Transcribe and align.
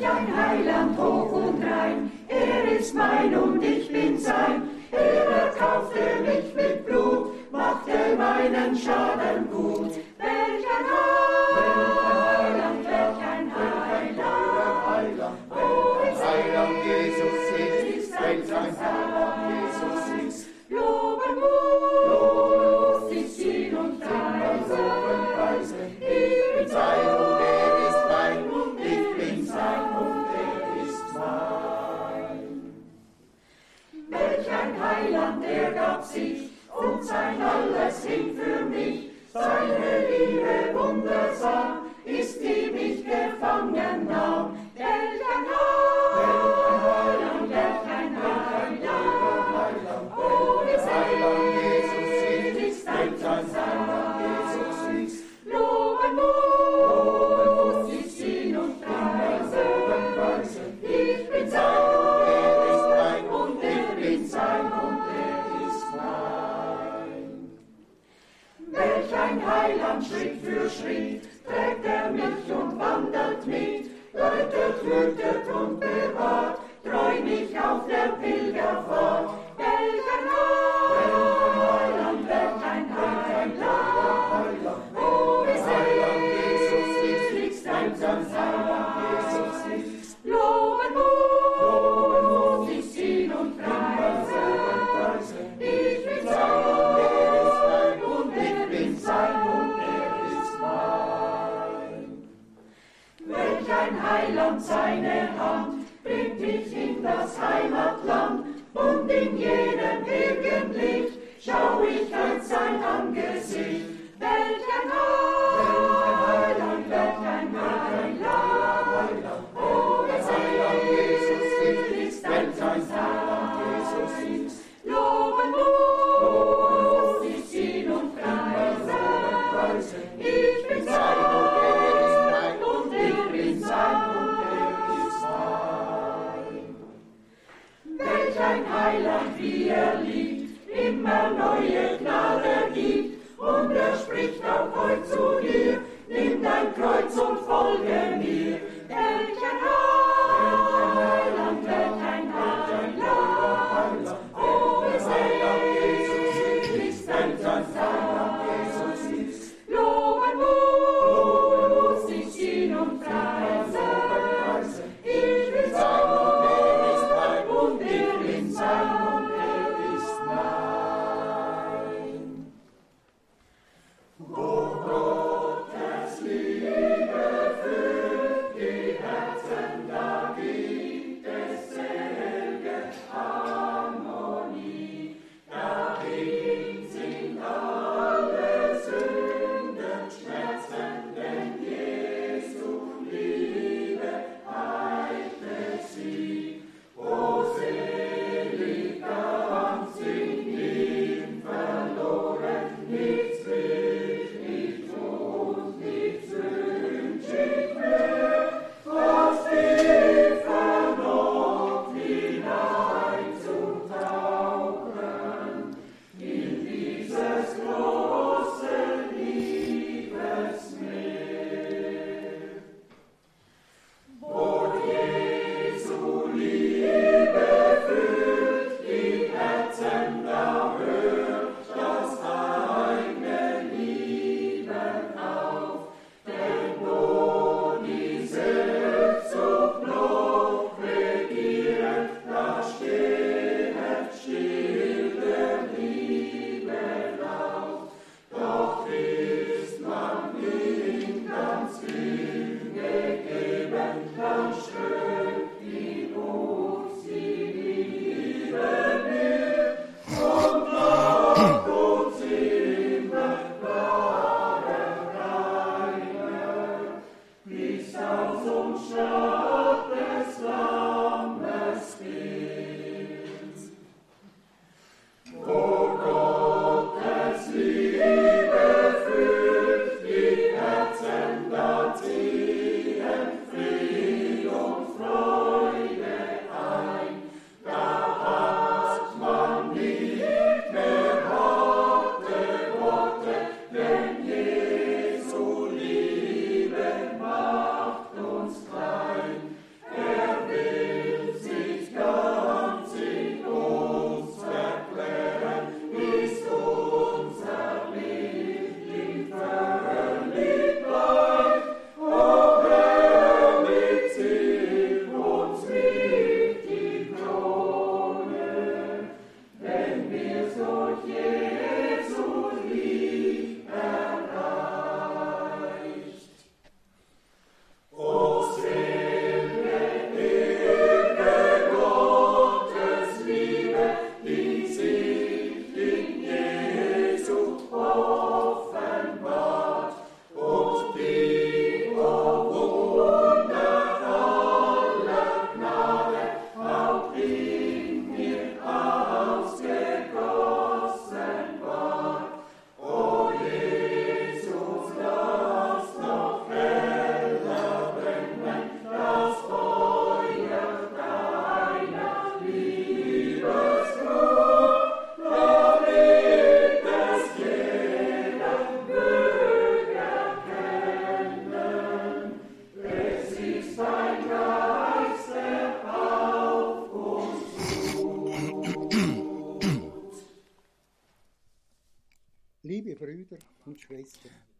dein 0.00 0.36
Heiland 0.36 0.98
hoch 0.98 1.32
und 1.32 1.62
rein. 1.62 2.10
Er 2.28 2.78
ist 2.78 2.94
mein 2.94 3.34
und 3.34 3.62
ich 3.62 3.90
bin 3.90 4.18
sein. 4.18 4.77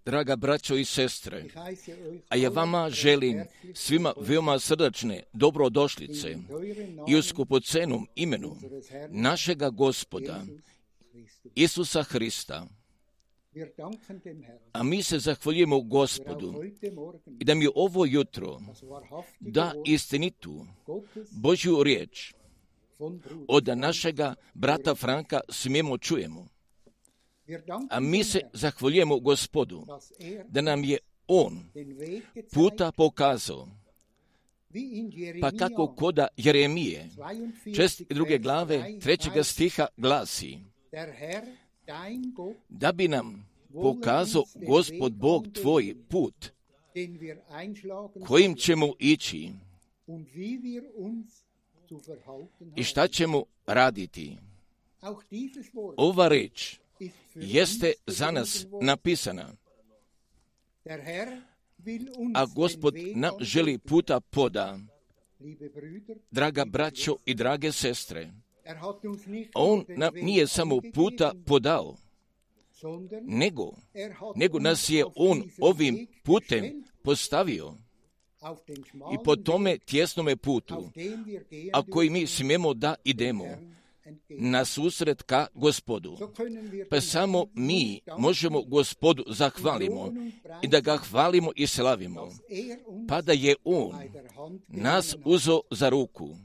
Draga 0.05 0.37
braćo 0.37 0.77
i 0.77 0.85
sestre, 0.85 1.45
a 2.29 2.37
ja 2.37 2.49
vama 2.49 2.91
želim 2.91 3.45
svima 3.75 4.13
veoma 4.21 4.59
srdačne 4.59 5.23
dobrodošlice 5.33 6.37
i 7.09 7.17
u 7.17 7.23
skupocenom 7.23 8.09
imenu 8.15 8.57
našega 9.09 9.71
gospoda. 9.71 10.45
Isusa 11.55 12.03
Hrista. 12.03 12.67
A 14.73 14.83
mi 14.83 15.03
se 15.03 15.19
zahvaljujemo 15.19 15.81
gospodu 15.81 16.63
i 17.41 17.45
da 17.45 17.55
mi 17.55 17.69
ovo 17.75 18.05
jutro 18.05 18.61
da 19.41 19.73
istinitu 19.87 20.67
Božju 21.31 21.83
riječ 21.83 22.35
od 23.49 23.69
našega 23.69 24.35
brata 24.55 24.95
Franka 24.95 25.41
smijemo 25.49 25.99
čujemo. 25.99 26.58
A 27.91 28.01
mi 28.01 28.25
se 28.25 28.41
zahvaljujemo 28.53 29.21
gospodu 29.21 29.87
da 30.49 30.61
nam 30.61 30.85
je 30.85 30.99
on 31.29 31.59
puta 32.53 32.93
pokazao, 32.93 33.69
pa 35.41 35.51
kako 35.51 35.95
koda 35.95 36.27
Jeremije, 36.37 37.09
42, 37.17 37.77
čest 37.77 38.03
druge 38.11 38.39
glave 38.39 38.79
3 38.79 39.01
trećega 39.01 39.45
stiha 39.45 39.87
glasi, 39.97 40.59
da 42.69 42.93
bi 42.93 43.09
nam 43.09 43.49
pokazao 43.73 44.45
gospod 44.67 45.13
Bog 45.13 45.47
tvoj 45.63 45.95
put 46.09 46.51
kojim 48.27 48.55
ćemo 48.57 48.93
ići 48.99 49.51
i 52.77 52.85
šta 52.85 53.09
ćemo 53.09 53.45
raditi. 53.67 54.37
Ova 55.97 56.29
reč 56.29 56.79
jeste 57.35 57.93
za 58.07 58.31
nas 58.31 58.67
napisana, 58.83 59.53
a 62.35 62.47
gospod 62.55 62.95
nam 63.15 63.35
želi 63.41 63.79
puta 63.79 64.21
poda. 64.21 64.79
Draga 66.31 66.65
braćo 66.65 67.17
i 67.25 67.35
drage 67.35 67.73
sestre, 67.73 68.31
on 69.55 69.85
nam 69.89 70.15
nije 70.15 70.47
samo 70.47 70.81
puta 70.95 71.33
podao, 71.47 71.97
nego, 73.23 73.73
nego 74.35 74.59
nas 74.59 74.91
je 74.91 75.05
on 75.17 75.43
ovim 75.61 76.07
putem 76.25 76.85
postavio 77.03 77.75
i 79.15 79.25
po 79.25 79.37
tome 79.37 79.79
tjesnome 79.79 80.37
putu, 80.37 80.91
a 81.73 81.83
koji 81.91 82.11
mi 82.11 82.27
smijemo 82.27 82.75
da 82.75 82.95
idemo. 83.05 83.45
Na 84.29 84.65
susret 84.65 85.23
ka 85.23 85.47
gospodu. 85.55 86.17
Pa 86.91 87.01
samo 87.01 87.47
mi 87.55 88.01
možemo 88.19 88.63
gospodu 88.63 89.25
zahvalimo 89.27 90.13
i 90.63 90.69
da 90.69 90.81
ga 90.81 90.97
hvalimo 90.97 91.53
i 91.57 91.67
slavimo, 91.67 92.29
pa 93.09 93.23
da 93.23 93.33
je 93.33 93.55
on 93.65 93.93
nas 94.69 95.17
uzo 95.25 95.61
za 95.71 95.89
ruku. 95.89 96.37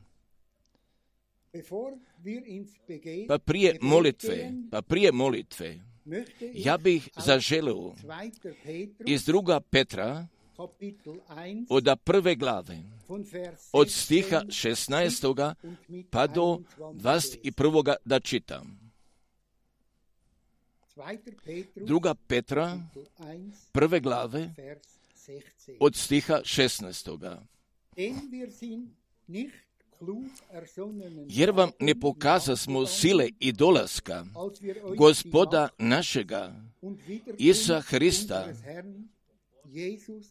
Pa 3.27 3.37
prije 3.37 3.77
molitve, 3.81 4.51
pa 4.71 4.81
prije 4.81 5.11
molitve, 5.11 5.79
ja 6.53 6.77
bih 6.77 7.09
aus 7.15 7.25
zaželeo 7.25 7.75
2. 7.75 8.31
Petrus, 8.63 9.07
iz 9.07 9.25
druga 9.25 9.59
Petra 9.59 10.07
Kapitel 10.07 10.21
1, 10.21 10.32
od 11.69 11.83
prve 12.03 12.35
glave, 12.35 12.77
Vers 13.07 13.69
od 13.71 13.89
stiha 13.91 14.41
16 14.49 14.89
16. 14.89 15.55
und 15.63 15.77
mit 15.89 16.07
pa 16.11 16.27
do 16.27 16.59
21. 16.77 17.41
21. 17.43 17.95
da 18.05 18.19
čitam. 18.19 18.79
2. 20.95 21.17
Petrus, 21.45 21.87
Druga 21.87 22.13
Petra, 22.13 22.77
Kapitel 22.77 23.05
1, 23.17 23.51
prve 23.71 23.99
glave, 23.99 24.53
Vers 24.57 24.87
16. 25.25 25.77
od 25.79 25.95
stiha 25.95 26.41
16. 26.43 27.37
Denn 27.95 28.31
wir 28.31 28.51
sind 28.51 28.89
nicht 29.27 29.53
klug 29.99 30.25
ersonnenen 30.51 31.25
Jer 31.29 31.51
vam 31.51 31.71
ne 31.79 31.95
pokaza 31.99 32.55
smo 32.55 32.85
sile 32.85 33.29
i 33.39 33.51
dolaska 33.51 34.25
gospoda 34.97 35.69
našega 35.77 36.53
Isa 37.37 37.81
Hrista 37.81 38.47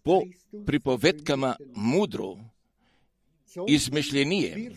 po 0.03 0.23
pripovetkama 0.67 1.57
mudro 1.75 2.37
izmišljenije, 3.69 4.71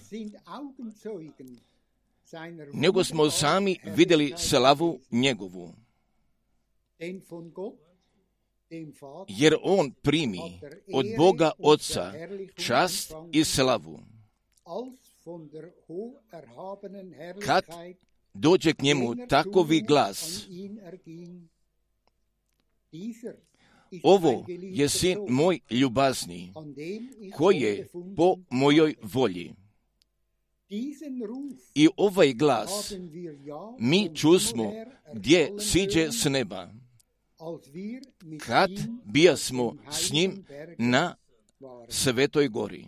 nego 2.73 3.03
smo 3.03 3.29
sami 3.29 3.79
vidjeli 3.95 4.33
slavu 4.37 4.99
njegovu. 5.11 5.73
Jer 9.27 9.55
on 9.63 9.91
primi 10.01 10.59
od 10.93 11.05
Boga 11.17 11.51
Oca 11.59 12.13
čast 12.55 13.13
i 13.31 13.43
slavu. 13.43 13.99
Kad 17.45 17.63
Dođe 18.33 18.73
k 18.73 18.81
njemu 18.81 19.15
takovi 19.29 19.81
glas, 19.81 20.47
ovo 24.03 24.45
je 24.49 24.89
sin 24.89 25.17
moj 25.29 25.59
ljubazni, 25.69 26.53
koji 27.35 27.57
je 27.57 27.87
po 28.15 28.35
mojoj 28.49 28.95
volji. 29.01 29.53
I 31.75 31.87
ovaj 31.97 32.33
glas 32.33 32.93
mi 33.79 34.09
čusmo 34.15 34.73
gdje 35.13 35.53
siđe 35.59 36.11
s 36.11 36.25
neba, 36.25 36.69
kad 38.39 38.71
bijasmo 39.05 39.75
s 39.91 40.11
njim 40.11 40.45
na. 40.77 41.15
Svetoj 41.89 42.47
gori. 42.47 42.85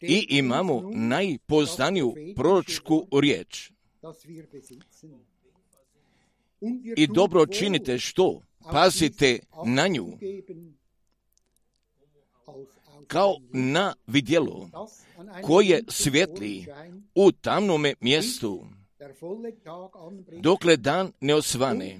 I 0.00 0.26
imamo 0.28 0.90
najpoznaniju 0.94 2.14
proročku 2.36 3.06
riječ. 3.20 3.72
I 6.96 7.06
dobro 7.06 7.46
činite 7.46 7.98
što, 7.98 8.40
pazite 8.72 9.38
na 9.66 9.88
nju, 9.88 10.06
kao 13.06 13.36
na 13.52 13.94
vidjelo 14.06 14.70
koje 15.42 15.82
Mondschein 15.88 16.66
u 17.14 17.32
tamnome 17.32 17.94
mjestu, 18.00 18.66
dokle 20.40 20.76
dan 20.76 21.12
ne 21.20 21.34
osvane. 21.34 21.98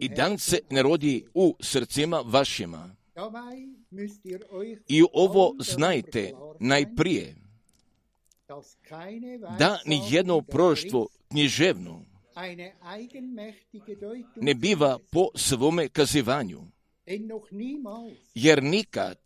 I 0.00 0.08
dan 0.08 0.38
se 0.38 0.58
ne 0.70 0.82
rodi 0.82 1.24
u 1.34 1.56
srcima 1.60 2.22
vašima. 2.26 2.96
I 4.88 5.02
ovo 5.12 5.54
znajte 5.58 6.32
najprije, 6.60 7.34
da 9.58 9.78
ni 9.86 10.00
jedno 10.10 10.42
Schrift 10.42 11.08
književno 11.30 12.07
ne 14.36 14.54
biva 14.54 14.98
po 15.10 15.28
svome 15.34 15.88
kazivanju, 15.88 16.60
jer 18.34 18.62
nikad, 18.62 19.18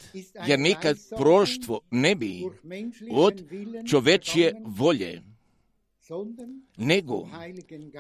jer 0.47 0.59
nikad 0.59 0.97
proroštvo 1.17 1.81
ne 1.91 2.15
bi 2.15 2.43
od 3.11 3.43
čovečje 3.91 4.55
volje, 4.65 5.23
nego 6.77 7.29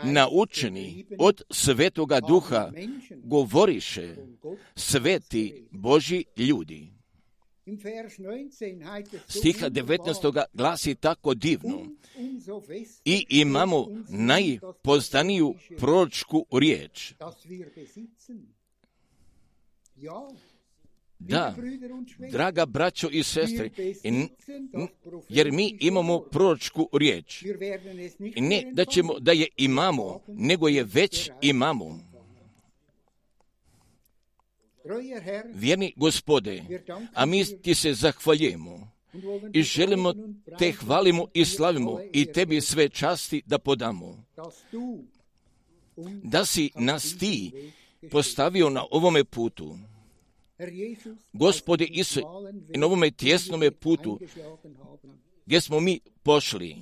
naučeni 0.04 1.04
od 1.18 1.42
Svetoga 1.50 2.20
Duha 2.20 2.72
govoriše 3.24 4.16
sveti 4.76 5.64
Boži 5.70 6.24
ljudi. 6.36 6.91
Vers 7.64 8.18
19 8.18 8.82
heißt 8.82 9.14
es 9.14 9.20
so 9.28 9.38
Stiha 9.38 9.66
wunderbar, 9.66 9.98
19. 9.98 10.46
glasi 10.52 10.94
tako 10.96 11.34
divno 11.34 11.86
fester 12.66 13.00
i 13.04 13.26
imamo 13.28 13.86
najpoznaniju 14.08 15.54
proročku 15.78 16.46
riječ. 16.52 17.14
Da, 21.18 21.54
draga 22.30 22.66
braćo 22.66 23.08
i 23.12 23.22
sestre, 23.22 23.70
jer 25.28 25.52
mi 25.52 25.76
imamo 25.80 26.20
proročku 26.20 26.88
riječ. 26.92 27.44
Ne 28.36 28.70
da 28.72 28.84
ćemo 28.84 29.18
da 29.18 29.32
je 29.32 29.48
imamo, 29.56 30.20
nego 30.28 30.68
je 30.68 30.84
već 30.84 31.30
imamo. 31.40 32.11
Vjerni 35.54 35.92
gospode, 35.96 36.62
a 37.14 37.26
mi 37.26 37.44
ti 37.62 37.74
se 37.74 37.94
zahvaljujemo 37.94 38.90
i 39.52 39.62
želimo 39.62 40.14
te 40.58 40.72
hvalimo 40.72 41.26
i 41.34 41.44
slavimo 41.44 42.00
i 42.12 42.26
tebi 42.26 42.60
sve 42.60 42.88
časti 42.88 43.42
da 43.46 43.58
podamo. 43.58 44.24
Da 46.22 46.44
si 46.44 46.70
nas 46.74 47.16
ti 47.18 47.52
postavio 48.10 48.70
na 48.70 48.84
ovome 48.90 49.24
putu. 49.24 49.78
Gospode 51.32 51.84
auf 51.84 51.90
diesem 51.90 52.00
Isuse, 52.00 52.20
schmalen 52.20 52.66
i 52.74 52.78
na 52.78 52.86
ovome 52.86 53.10
tjesnome 53.10 53.70
putu 53.70 54.20
gdje 55.46 55.60
smo 55.60 55.80
mi 55.80 56.00
pošli. 56.22 56.76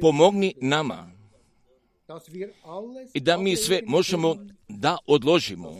Pomogni 0.00 0.54
nama 0.60 1.17
i 3.14 3.20
da 3.20 3.36
mi 3.36 3.56
sve 3.56 3.82
možemo 3.86 4.36
da 4.68 4.98
odložimo. 5.06 5.74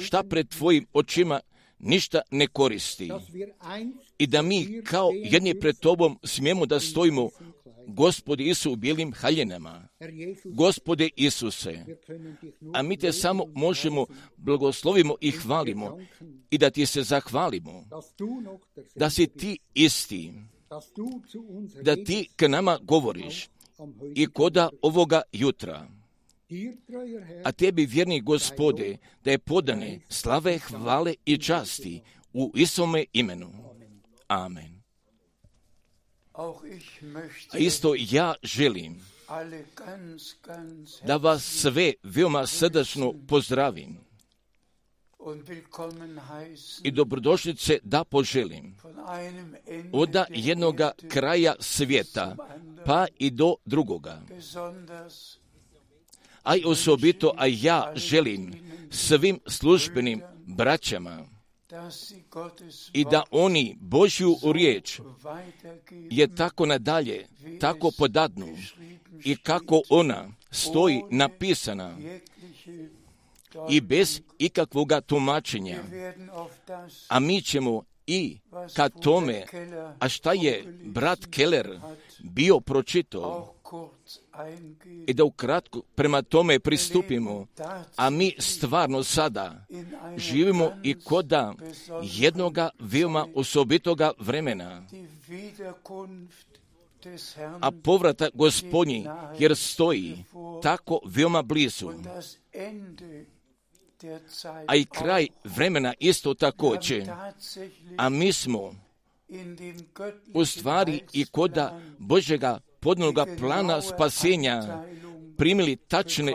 Šta 0.00 0.22
pred 0.22 0.48
tvojim 0.48 0.86
očima 0.92 1.40
ništa 1.78 2.20
ne 2.30 2.46
koristi? 2.46 3.10
I 4.18 4.26
da 4.26 4.42
mi 4.42 4.82
kao 4.84 5.10
jedni 5.14 5.60
pred 5.60 5.78
tobom 5.78 6.18
smijemo 6.24 6.66
da 6.66 6.80
stojimo 6.80 7.30
Gospodi 7.86 8.44
Isu 8.44 8.72
u 8.72 8.76
bijelim 8.76 9.12
haljenama. 9.12 9.88
Gospode 10.44 11.08
Isuse, 11.16 11.84
a 12.74 12.82
mi 12.82 12.96
te 12.96 13.12
samo 13.12 13.44
možemo 13.54 14.06
blagoslovimo 14.36 15.16
i 15.20 15.30
hvalimo 15.30 15.98
i 16.50 16.58
da 16.58 16.70
ti 16.70 16.86
se 16.86 17.02
zahvalimo, 17.02 17.84
da 18.94 19.10
si 19.10 19.26
ti 19.26 19.58
isti, 19.74 20.32
da 21.82 22.04
ti 22.04 22.28
k 22.36 22.48
nama 22.48 22.78
govoriš 22.82 23.48
i 24.14 24.26
koda 24.26 24.68
ovoga 24.82 25.22
jutra. 25.32 25.86
A 27.44 27.52
tebi, 27.52 27.86
vjerni 27.86 28.20
gospode, 28.20 28.96
da 29.24 29.30
je 29.30 29.38
podane 29.38 30.00
slave, 30.08 30.58
hvale 30.58 31.14
i 31.24 31.38
časti 31.38 32.00
u 32.32 32.52
Isome 32.54 33.04
imenu. 33.12 33.50
Amen. 34.28 34.82
A 37.52 37.58
isto 37.58 37.94
ja 37.98 38.34
želim 38.42 39.00
da 41.06 41.16
vas 41.16 41.44
sve 41.44 41.92
veoma 42.02 42.46
srdačno 42.46 43.14
pozdravim 43.28 44.03
i 46.82 46.90
dobrodošlice 46.90 47.78
da 47.82 48.04
poželim. 48.04 48.76
od 49.92 50.16
jednoga 50.30 50.92
kraja 51.08 51.54
svijeta 51.60 52.36
pa 52.86 53.06
i 53.18 53.30
do 53.30 53.54
drugoga. 53.64 54.22
A 56.42 56.56
i 56.56 56.62
osobito, 56.66 57.32
a 57.36 57.46
ja 57.46 57.92
želim 57.94 58.54
svim 58.90 59.40
službenim 59.46 60.22
braćama 60.46 61.26
i 62.92 63.04
da 63.04 63.22
oni 63.30 63.76
Božju 63.80 64.36
riječ 64.52 65.00
je 65.90 66.34
tako 66.34 66.66
nadalje, 66.66 67.26
tako 67.60 67.90
podadnu 67.98 68.56
i 69.24 69.36
kako 69.36 69.82
ona 69.88 70.28
stoji 70.50 71.02
napisana 71.10 71.96
i 73.70 73.80
bez 73.80 74.20
ikakvoga 74.38 75.00
tumačenja. 75.00 75.78
A 77.08 77.20
mi 77.20 77.42
ćemo 77.42 77.82
i 78.06 78.38
ka 78.74 78.88
tome, 78.88 79.44
a 79.98 80.08
šta 80.08 80.32
je 80.32 80.64
brat 80.84 81.18
Keller 81.30 81.80
bio 82.18 82.60
pročitao, 82.60 83.54
i 85.06 85.14
da 85.14 85.24
ukratko 85.24 85.82
prema 85.94 86.22
tome 86.22 86.58
pristupimo, 86.58 87.46
a 87.96 88.10
mi 88.10 88.34
stvarno 88.38 89.02
sada 89.02 89.66
živimo 90.16 90.72
i 90.82 90.94
koda 90.94 91.54
jednoga 92.02 92.70
veoma 92.78 93.26
osobitoga 93.34 94.12
vremena, 94.18 94.82
a 97.60 97.70
povrata 97.84 98.28
gospodnji 98.34 99.06
jer 99.38 99.56
stoji 99.56 100.24
tako 100.62 101.00
veoma 101.04 101.42
blizu, 101.42 101.90
a 104.66 104.76
i 104.76 104.84
kraj 104.84 105.26
vremena 105.44 105.94
isto 105.98 106.34
također, 106.34 107.10
a 107.96 108.08
mi 108.08 108.32
smo 108.32 108.74
u 110.34 110.44
stvari 110.44 111.00
i 111.12 111.24
koda 111.24 111.80
Božega 111.98 112.60
podnoga 112.80 113.26
plana 113.38 113.82
spasenja 113.82 114.84
primili 115.36 115.76
tačne 115.76 116.32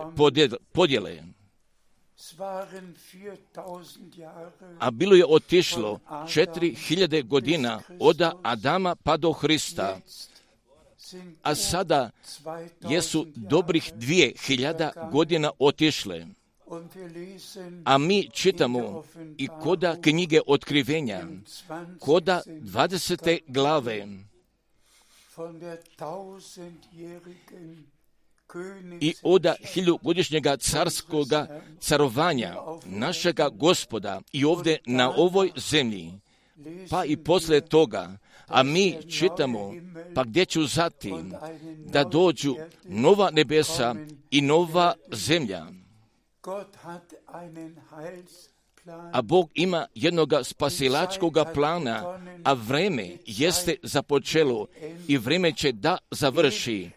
podjele. 0.74 1.24
A 4.80 4.92
bilo 4.92 5.16
je 5.16 5.26
otišlo 5.26 6.00
četiri 6.30 6.76
hiljade 6.76 7.22
godina 7.22 7.82
od 8.00 8.22
Adama 8.44 8.96
pa 8.96 9.18
do 9.18 9.32
Hrista, 9.32 10.00
a 11.42 11.56
sada 11.56 12.10
jesu 12.90 13.28
dobrih 13.36 13.92
dvije 13.96 14.34
hiljada 14.46 15.10
godina 15.12 15.52
otišle. 15.60 16.26
A 17.86 17.98
mi 17.98 18.30
čitamo 18.34 19.04
i 19.38 19.48
koda 19.62 19.96
knjige 20.02 20.40
otkrivenja, 20.48 21.28
koda 22.00 22.42
20. 22.48 23.40
glave, 23.48 24.08
i 29.02 29.14
oda 29.24 29.56
hiljugodišnjega 29.74 30.58
carskoga 30.58 31.62
carovanja 31.80 32.56
našega 32.86 33.50
gospoda 33.50 34.22
i 34.32 34.46
ovdje 34.46 34.80
na 34.86 35.14
ovoj 35.18 35.52
zemlji, 35.56 36.14
pa 36.90 37.06
i 37.06 37.18
poslije 37.18 37.62
toga, 37.62 38.18
a 38.48 38.64
mi 38.64 38.98
čitamo, 39.20 39.74
pa 40.16 40.24
gdje 40.24 40.46
ću 40.46 40.66
zatim 40.66 41.34
da 41.86 42.04
dođu 42.04 42.56
nova 42.84 43.30
nebesa 43.32 43.96
i 44.32 44.42
nova 44.42 44.94
zemlja. 45.12 45.79
A 49.14 49.22
Bog 49.22 49.52
ima 49.54 49.88
jednog 49.96 50.34
spasilačkog 50.44 51.38
plana, 51.54 52.20
a 52.44 52.54
vreme 52.54 53.18
jeste 53.26 53.76
započelo 53.84 54.68
i 55.08 55.18
vreme 55.18 55.54
će 55.54 55.72
da 55.72 55.98
završi, 56.12 56.90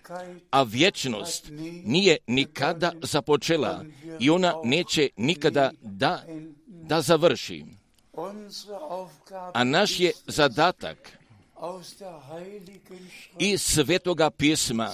a 0.51 0.63
vječnost 0.63 1.47
nije 1.85 2.17
nikada 2.27 2.93
započela 3.03 3.85
i 4.21 4.31
ona 4.31 4.55
neće 4.65 5.09
nikada 5.17 5.71
da, 5.81 6.25
da 6.67 7.01
završi. 7.01 7.65
A 9.55 9.65
naš 9.65 10.01
je 10.01 10.13
zadatak 10.27 11.19
i 13.39 13.59
svetoga 13.59 14.31
pisma 14.31 14.91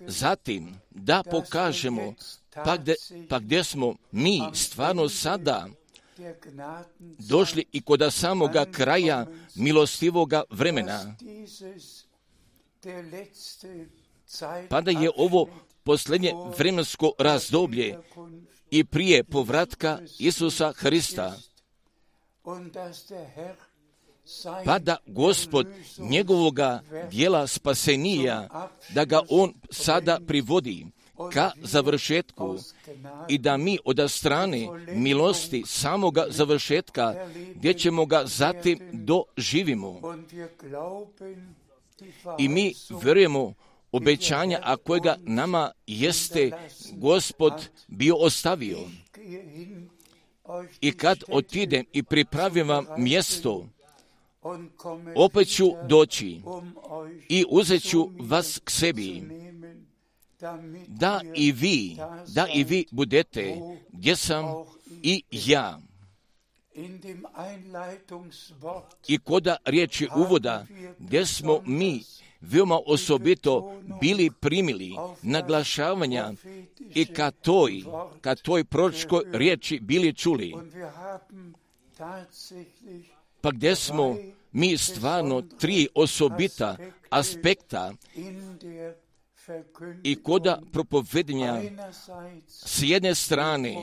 zatim 0.00 0.74
da 0.90 1.22
pokažemo 1.30 2.14
pa 2.54 2.76
gdje, 2.76 2.94
pa 3.28 3.38
gdje 3.38 3.64
smo 3.64 3.94
mi 4.12 4.40
stvarno 4.54 5.08
sada 5.08 5.68
došli 7.18 7.64
i 7.72 7.80
kod 7.82 8.12
samoga 8.12 8.64
kraja 8.72 9.26
milostivoga 9.54 10.42
vremena. 10.50 11.14
Pa 14.68 14.80
da 14.80 14.90
je 14.90 15.10
ovo 15.16 15.48
posljednje 15.84 16.32
vremensko 16.58 17.12
razdoblje 17.18 17.98
i 18.70 18.84
prije 18.84 19.24
povratka 19.24 19.98
Isusa 20.18 20.72
Hrista, 20.72 21.38
pa 24.64 24.78
da 24.78 24.96
gospod 25.06 25.66
njegovoga 25.98 26.82
dijela 27.10 27.46
spasenija, 27.46 28.68
da 28.94 29.04
ga 29.04 29.22
on 29.28 29.54
sada 29.70 30.20
privodi 30.26 30.86
ka 31.32 31.50
završetku 31.62 32.58
i 33.28 33.38
da 33.38 33.56
mi 33.56 33.78
od 33.84 34.10
strane 34.10 34.68
milosti 34.94 35.62
samoga 35.66 36.24
završetka, 36.28 37.14
gdje 37.54 37.74
ćemo 37.74 38.06
ga 38.06 38.22
zatim 38.26 38.78
doživimo. 38.92 40.00
I 42.38 42.48
mi 42.48 42.74
vjerujemo 43.02 43.54
obećanja, 43.92 44.60
a 44.62 44.76
kojega 44.76 45.16
nama 45.20 45.72
jeste 45.86 46.50
gospod 46.92 47.52
bio 47.88 48.16
ostavio. 48.16 48.78
I 50.80 50.92
kad 50.92 51.18
otidem 51.28 51.84
i 51.92 52.02
pripravim 52.02 52.68
vam 52.68 52.86
mjesto, 52.98 53.66
opet 55.16 55.48
ću 55.48 55.66
doći 55.88 56.40
i 57.28 57.44
uzet 57.48 57.82
ću 57.82 58.08
vas 58.18 58.60
k 58.64 58.70
sebi 58.70 59.22
da 60.86 61.20
i 61.34 61.52
vi, 61.52 61.96
da 62.34 62.46
i 62.54 62.64
vi 62.64 62.86
budete 62.90 63.56
gdje 63.92 64.16
sam 64.16 64.44
i 65.02 65.22
ja. 65.30 65.80
I 69.08 69.18
koda 69.18 69.56
riječi 69.64 70.08
uvoda, 70.16 70.66
gdje 70.98 71.26
smo 71.26 71.60
mi 71.66 72.02
veoma 72.40 72.80
osobito 72.86 73.82
bili 74.00 74.30
primili 74.40 74.96
naglašavanja 75.22 76.32
i 76.94 77.04
ka 77.06 77.30
toj, 77.30 77.82
ka 78.20 78.34
toj 78.34 78.64
proročkoj 78.64 79.24
riječi 79.32 79.80
bili 79.80 80.14
čuli. 80.14 80.54
Pa 83.40 83.50
gdje 83.50 83.76
smo 83.76 84.16
mi 84.52 84.78
stvarno 84.78 85.42
tri 85.42 85.88
osobita 85.94 86.76
aspekta 87.10 87.92
i 90.02 90.22
koda 90.22 90.62
propovednja 90.72 91.62
s 92.48 92.82
jedne 92.82 93.14
strane 93.14 93.74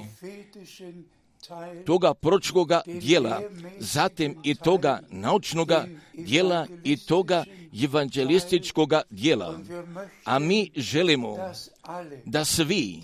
toga 1.85 2.13
pročkoga 2.13 2.81
dijela, 2.85 3.41
zatim 3.79 4.35
i 4.43 4.55
toga 4.55 4.99
naučnoga 5.09 5.85
dijela 6.13 6.67
i 6.83 6.97
toga 6.97 7.43
evanđelističkoga 7.83 9.01
dijela. 9.09 9.59
A 10.25 10.39
mi 10.39 10.71
želimo 10.75 11.37
da 12.25 12.45
svi, 12.45 13.01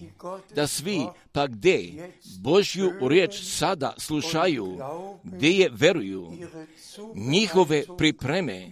da 0.55 0.67
svi 0.67 1.05
pa 1.31 1.47
gdje 1.47 2.09
Božju 2.39 2.91
riječ 3.09 3.41
sada 3.43 3.93
slušaju, 3.97 4.77
gdje 5.23 5.49
je 5.49 5.69
veruju, 5.73 6.31
njihove 7.15 7.83
pripreme 7.97 8.71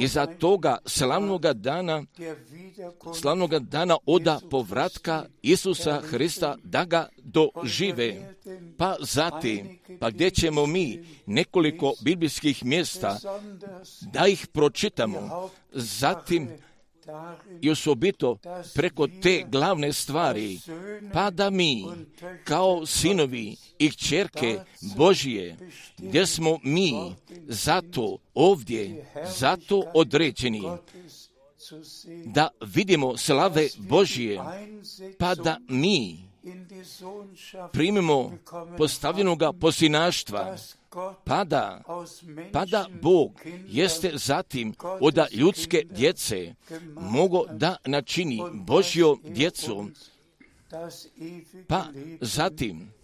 i 0.00 0.06
za 0.06 0.26
toga 0.26 0.78
slavnoga 0.86 1.52
dana, 1.52 2.04
slavnoga 3.14 3.58
dana 3.58 3.96
oda 4.06 4.40
povratka 4.50 5.24
Isusa 5.42 6.00
Hrista 6.00 6.56
da 6.64 6.84
ga 6.84 7.08
dožive. 7.18 8.34
Pa 8.78 8.96
zatim, 9.00 9.78
pa 10.00 10.10
gdje 10.10 10.30
ćemo 10.30 10.66
mi 10.66 11.04
nekoliko 11.26 11.94
biblijskih 12.00 12.64
mjesta 12.64 13.18
da 14.12 14.26
ih 14.26 14.46
pročitamo, 14.46 14.95
zatim 15.72 16.48
i 17.60 17.70
osobito 17.70 18.38
preko 18.74 19.08
te 19.22 19.44
glavne 19.48 19.92
stvari, 19.92 20.58
pa 21.12 21.30
da 21.30 21.50
mi 21.50 21.84
kao 22.44 22.86
sinovi 22.86 23.56
i 23.78 23.90
kćerke 23.90 24.58
Božije, 24.96 25.56
gdje 25.98 26.26
smo 26.26 26.58
mi 26.62 27.14
zato 27.46 28.18
ovdje, 28.34 29.06
zato 29.38 29.82
određeni, 29.94 30.62
da 32.24 32.48
vidimo 32.60 33.16
slave 33.16 33.68
Božije, 33.78 34.40
pa 35.18 35.34
da 35.34 35.58
mi 35.68 36.18
primimo 37.72 38.38
postavljenoga 38.78 39.52
posinaštva, 39.52 40.56
pada, 41.24 41.82
pada 42.52 42.86
Bog 43.02 43.40
jeste 43.66 44.10
zatim 44.14 44.74
od 45.00 45.18
ljudske 45.32 45.82
djece 45.90 46.54
mogo 46.94 47.44
da 47.50 47.76
načini 47.84 48.42
Božjo 48.52 49.16
djecu, 49.24 49.86
pa 51.68 51.84
zatim 52.20 52.95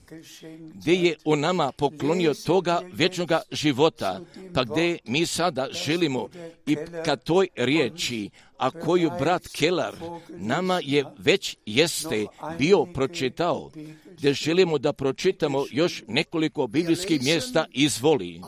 gdje 0.75 0.95
je 0.95 1.17
u 1.25 1.37
nama 1.37 1.73
poklonio 1.73 2.35
toga 2.35 2.83
vječnoga 2.93 3.43
života, 3.51 4.21
pa 4.55 4.65
gdje 4.65 4.99
mi 5.05 5.27
sada 5.27 5.69
želimo 5.87 6.29
i 6.67 6.77
ka 7.05 7.17
toj 7.17 7.49
riječi, 7.57 8.31
a 8.59 8.71
koju 8.71 9.11
brat 9.19 9.49
Keller 9.49 9.95
nama 10.29 10.81
je 10.83 11.05
već 11.19 11.57
jeste 11.67 12.27
bio 12.59 12.85
pročitao, 12.85 13.71
gdje 14.17 14.33
želimo 14.33 14.79
da 14.79 14.93
pročitamo 14.93 15.65
još 15.71 16.03
nekoliko 16.09 16.67
biblijskih 16.67 17.23
mjesta 17.23 17.65
izvoli. 17.73 18.41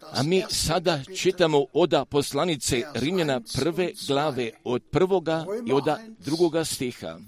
A 0.00 0.22
mi 0.22 0.44
sada 0.48 1.00
čitamo 1.16 1.64
oda 1.72 2.04
poslanice 2.04 2.82
Rimljana 2.94 3.40
prve 3.54 3.92
glave 4.06 4.50
od 4.64 4.82
prvoga 4.82 5.46
i 5.66 5.72
oda 5.72 5.98
drugoga 6.18 6.64
stiha. 6.64 7.18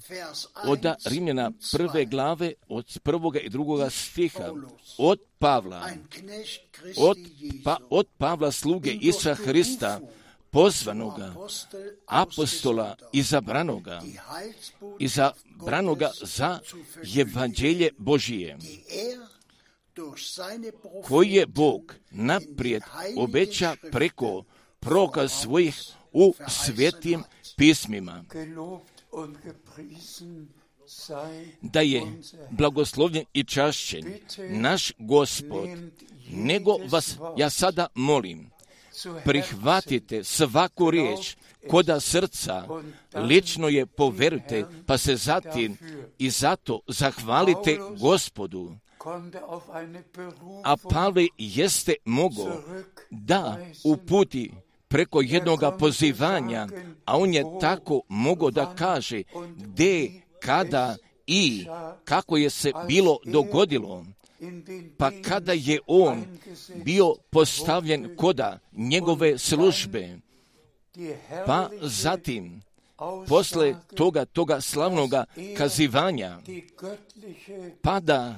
Oda 0.64 0.94
Rimljana 1.04 1.50
prve 1.72 2.04
glave 2.04 2.52
od 2.68 2.98
prvoga 3.02 3.40
i 3.40 3.48
drugoga 3.48 3.90
stiha. 3.90 4.50
Od 4.98 5.20
Pavla. 5.38 5.88
Od, 6.96 7.18
pa, 7.64 7.76
od 7.90 8.06
Pavla 8.18 8.52
sluge 8.52 8.92
Isa 8.92 9.34
Hrista, 9.34 10.00
pozvanoga, 10.50 11.34
apostola, 12.06 12.96
izabranoga, 13.12 14.02
izabranoga 14.98 16.10
za 16.22 16.58
evanđelje 17.20 17.90
Božije 17.98 18.58
koji 21.08 21.32
je 21.32 21.46
Bog 21.46 21.94
naprijed 22.10 22.82
obeća 23.16 23.76
preko 23.92 24.44
proka 24.80 25.28
svojih 25.28 25.82
u 26.12 26.34
svetim 26.48 27.22
pismima. 27.56 28.24
Da 31.60 31.80
je 31.80 32.02
blagoslovljen 32.50 33.24
i 33.32 33.44
čašćen 33.44 34.04
naš 34.50 34.92
gospod, 34.98 35.68
nego 36.30 36.76
vas 36.90 37.16
ja 37.36 37.50
sada 37.50 37.86
molim, 37.94 38.50
prihvatite 39.24 40.24
svaku 40.24 40.90
riječ 40.90 41.36
koda 41.70 42.00
srca, 42.00 42.68
lično 43.14 43.68
je 43.68 43.86
poverujte, 43.86 44.64
pa 44.86 44.98
se 44.98 45.16
zatim 45.16 45.76
i 46.18 46.30
zato 46.30 46.80
zahvalite 46.88 47.78
gospodu 48.00 48.76
a 50.64 50.76
Pavle 50.76 51.28
jeste 51.38 51.94
mogo 52.04 52.62
da 53.10 53.58
uputi 53.84 54.52
preko 54.88 55.20
jednoga 55.20 55.70
pozivanja, 55.70 56.68
a 57.04 57.18
on 57.18 57.34
je 57.34 57.44
tako 57.60 58.00
mogo 58.08 58.50
da 58.50 58.74
kaže 58.74 59.22
gdje, 59.56 60.22
kada 60.40 60.96
i 61.26 61.66
kako 62.04 62.36
je 62.36 62.50
se 62.50 62.72
bilo 62.88 63.18
dogodilo. 63.24 64.04
Pa 64.96 65.10
kada 65.22 65.52
je 65.52 65.80
on 65.86 66.24
bio 66.84 67.14
postavljen 67.30 68.16
koda 68.16 68.58
njegove 68.72 69.38
službe, 69.38 70.18
pa 71.46 71.70
zatim 71.80 72.62
posle 73.28 73.74
toga, 73.96 74.24
toga 74.24 74.60
slavnoga 74.60 75.24
kazivanja, 75.56 76.38
pada 77.82 78.36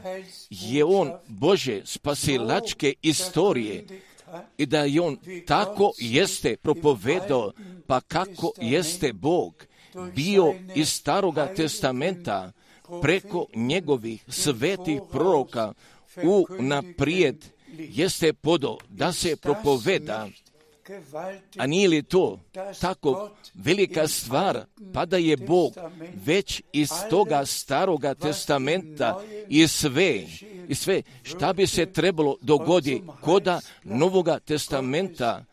je 0.51 0.85
on 0.85 1.13
Bože 1.29 1.81
spasilačke 1.85 2.95
istorije 3.03 3.85
i 4.59 4.67
da 4.67 4.81
je 4.81 5.01
on 5.01 5.19
tako 5.47 5.93
jeste 5.99 6.57
propovedao, 6.57 7.53
pa 7.87 8.01
kako 8.01 8.53
jeste 8.61 9.13
Bog 9.13 9.67
bio 10.15 10.55
iz 10.75 10.89
staroga 10.89 11.55
testamenta 11.55 12.53
preko 13.03 13.47
njegovih 13.55 14.25
svetih 14.29 15.01
proroka 15.11 15.73
u 16.23 16.47
naprijed 16.59 17.45
jeste 17.79 18.33
podo 18.33 18.79
da 18.89 19.13
se 19.13 19.37
propoveda 19.37 20.29
a 21.59 21.67
nije 21.67 21.89
li 21.89 22.03
to 22.03 22.41
tako 22.81 23.31
velika 23.55 24.09
stvar, 24.09 24.65
pa 24.95 25.07
da 25.07 25.17
je 25.17 25.37
Bog 25.37 25.73
već 26.25 26.63
iz 26.73 26.91
toga 27.11 27.47
staroga 27.47 28.15
testamenta 28.15 29.21
i 29.49 29.69
sve, 29.69 30.23
i 30.69 30.75
sve. 30.75 31.03
Šta 31.23 31.53
bi 31.53 31.67
se 31.67 31.87
trebalo 31.87 32.37
dogodi 32.41 33.03
koda 33.21 33.61
novoga 33.85 34.39
testamenta, 34.39 35.45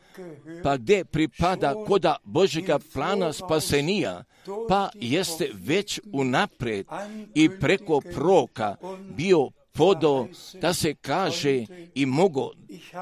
pa 0.63 0.77
gdje 0.77 1.05
pripada 1.05 1.73
koda 1.87 2.15
Božjega 2.23 2.79
plana 2.93 3.33
spasenija, 3.33 4.23
pa 4.69 4.89
jeste 4.95 5.49
već 5.53 5.99
unaprijed 6.13 6.85
i 7.33 7.49
preko 7.59 8.01
proka 8.13 8.75
bio 9.15 9.49
podo 9.73 10.27
da 10.61 10.73
se 10.73 10.93
kaže 10.93 11.65
i 11.95 12.05
mogo, 12.05 12.51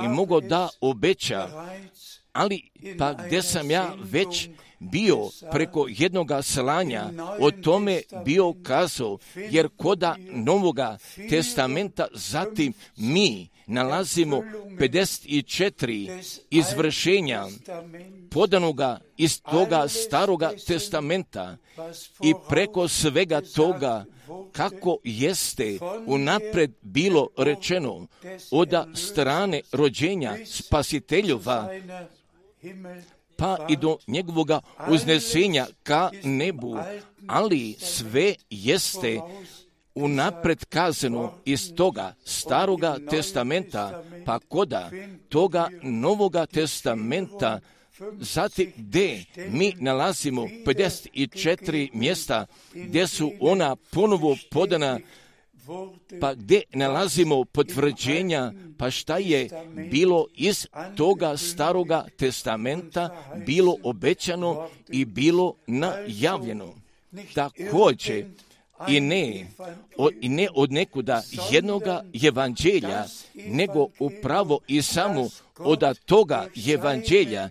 i 0.04 0.08
mogo 0.08 0.42
da 0.42 0.70
obeća 0.82 1.50
ali 2.34 2.70
pa 2.98 3.13
gdje 3.13 3.42
sam 3.42 3.72
ja 3.72 3.96
već 4.04 4.50
bio 4.80 5.18
preko 5.52 5.86
jednoga 5.89 6.42
slanja, 6.42 7.10
o 7.39 7.52
tome 7.52 8.02
bio 8.26 8.54
kazao, 8.63 9.18
jer 9.36 9.70
koda 9.78 10.15
Novoga 10.32 10.98
testamenta 11.30 12.08
zatim 12.13 12.74
mi 12.98 13.48
nalazimo 13.68 14.38
54 14.38 16.39
izvršenja 16.50 17.46
podanoga 18.32 19.00
iz 19.18 19.42
toga 19.42 19.88
staroga 19.88 20.52
testamenta 20.68 21.58
i 22.24 22.34
preko 22.50 22.88
svega 22.88 23.42
toga 23.56 24.06
kako 24.52 24.98
jeste 25.04 25.80
unapred 26.06 26.72
bilo 26.82 27.28
rečeno 27.38 28.08
od 28.52 28.74
strane 28.96 29.62
rođenja 29.72 30.38
spasiteljova 30.46 31.70
pa 33.38 33.58
i 33.69 33.76
do 33.78 33.98
njegovoga 34.08 34.60
uznesenja 34.88 35.67
ka 35.84 36.12
nebu, 36.24 36.78
ali 37.28 37.76
sve 37.80 38.36
jeste 38.50 39.19
unapred 39.95 40.65
kazano 40.65 41.34
iz 41.45 41.74
toga 41.76 42.13
staroga 42.26 42.98
testamenta, 43.10 44.04
pa 44.26 44.39
koda 44.39 44.91
toga 45.30 45.69
novoga 45.82 46.45
testamenta, 46.45 47.60
Zatim 48.19 48.72
gdje 48.78 49.26
mi 49.50 49.74
nalazimo 49.80 50.48
54 50.65 51.89
mjesta 51.93 52.45
gdje 52.74 53.08
su 53.08 53.32
ona 53.39 53.76
ponovo 53.76 54.38
podana 54.52 55.00
pa 56.22 56.34
gdje 56.34 56.62
nalazimo 56.74 57.46
potvrđenja, 57.46 58.54
pa 58.78 58.92
šta 58.92 59.18
je 59.18 59.50
bilo 59.92 60.26
iz 60.36 60.68
toga 60.98 61.38
staroga 61.38 62.06
testamenta 62.18 63.24
bilo 63.46 63.76
obećano 63.84 64.70
i 64.90 65.06
bilo 65.06 65.54
najavljeno. 65.68 66.74
Također, 67.34 68.26
i 68.88 69.00
ne, 69.00 69.48
od, 69.98 70.14
i 70.22 70.30
ne 70.30 70.48
od 70.56 70.72
nekuda 70.72 71.22
jednoga 71.52 72.04
evanđelja, 72.24 73.06
nego 73.34 73.88
upravo 74.00 74.60
i 74.68 74.82
samo 74.82 75.30
od 75.58 76.00
toga 76.06 76.48
evanđelja, 76.74 77.50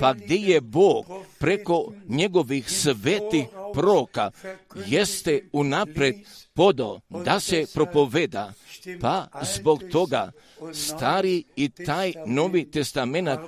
pa 0.00 0.12
gdje 0.12 0.36
je 0.36 0.60
Bog 0.60 1.06
preko 1.38 1.92
njegovih 2.08 2.70
svetih 2.70 3.46
proka 3.74 4.30
jeste 4.86 5.48
unapred 5.52 6.14
podo 6.54 7.00
da 7.08 7.40
se 7.40 7.66
propoveda, 7.74 8.52
pa 9.00 9.26
zbog 9.42 9.82
toga 9.92 10.30
stari 10.72 11.44
i 11.56 11.68
taj 11.68 12.12
novi 12.26 12.70
testament 12.70 13.40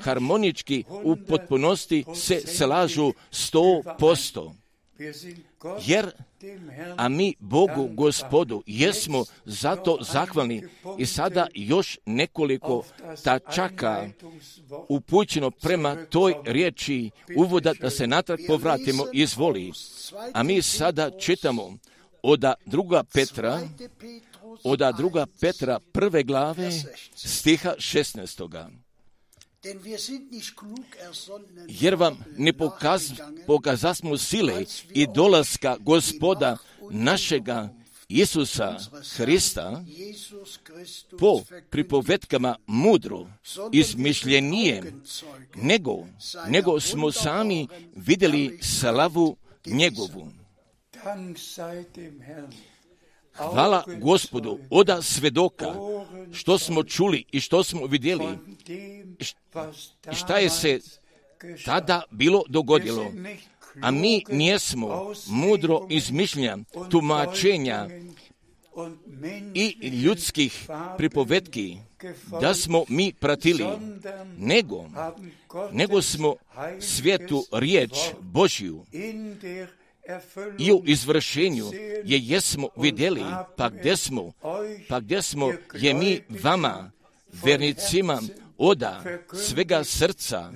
harmonički 0.00 0.84
u 1.02 1.16
potpunosti 1.28 2.04
se 2.14 2.40
slažu 2.40 3.12
sto 3.30 3.82
posto. 3.98 4.59
Jer, 5.86 6.10
a 6.96 7.08
mi 7.08 7.34
Bogu 7.38 7.88
gospodu 7.92 8.62
jesmo 8.66 9.24
zato 9.44 9.98
zahvalni 10.00 10.62
i 10.98 11.06
sada 11.06 11.46
još 11.54 11.98
nekoliko 12.06 12.84
tačaka 13.24 14.08
upućeno 14.88 15.50
prema 15.50 15.96
toj 16.10 16.34
riječi 16.44 17.10
uvoda 17.36 17.72
da 17.80 17.90
se 17.90 18.06
natrag 18.06 18.38
povratimo 18.46 19.04
izvoli. 19.12 19.72
A 20.32 20.42
mi 20.42 20.62
sada 20.62 21.10
čitamo 21.18 21.76
od 22.22 22.44
druga 22.66 23.04
Petra, 23.12 23.60
od 24.64 24.80
druga 24.96 25.26
Petra 25.40 25.78
prve 25.92 26.22
glave 26.22 26.70
stiha 27.14 27.74
16 27.78 28.48
jer 31.68 31.94
vam 31.94 32.16
ne 32.38 32.52
pokaz, 32.52 33.12
pokazasmo 33.46 34.18
sile 34.18 34.64
i 34.94 35.06
dolaska 35.14 35.76
gospoda 35.80 36.56
našega 36.90 37.68
Isusa 38.08 38.76
Hrista 39.16 39.84
po 41.18 41.42
pripovetkama 41.70 42.56
mudro 42.66 43.26
izmišljenije, 43.72 44.92
nego, 45.54 46.06
nego 46.48 46.80
smo 46.80 47.12
sami 47.12 47.68
vidjeli 47.96 48.58
slavu 48.62 49.36
njegovu. 49.66 50.32
Hvala 53.36 53.84
gospodu, 54.00 54.58
oda 54.70 55.02
svedoka, 55.02 55.74
što 56.32 56.58
smo 56.58 56.82
čuli 56.82 57.24
i 57.32 57.40
što 57.40 57.64
smo 57.64 57.86
vidjeli, 57.86 58.24
šta 60.12 60.38
je 60.38 60.50
se 60.50 60.80
tada 61.64 62.02
bilo 62.10 62.42
dogodilo. 62.48 63.12
A 63.82 63.90
mi 63.90 64.24
nijesmo 64.28 65.12
mudro 65.26 65.86
izmišljenja, 65.90 66.58
tumačenja 66.90 67.88
i 69.54 69.88
ljudskih 69.88 70.66
pripovetki 70.96 71.76
da 72.40 72.54
smo 72.54 72.84
mi 72.88 73.12
pratili, 73.12 73.64
nego, 74.38 74.84
nego 75.72 76.02
smo 76.02 76.34
svijetu 76.80 77.44
riječ 77.52 77.92
Božju 78.20 78.84
i 80.58 80.72
u 80.72 80.82
izvršenju 80.86 81.70
je 82.04 82.18
jesmo 82.22 82.68
vidjeli, 82.76 83.22
pa 83.56 83.68
gdje 83.68 83.96
smo, 83.96 84.32
pa 84.88 85.00
gdje 85.00 85.22
smo? 85.22 85.52
je 85.74 85.94
mi 85.94 86.20
vama, 86.42 86.90
vernicima, 87.44 88.22
oda 88.58 89.02
svega 89.34 89.84
srca, 89.84 90.52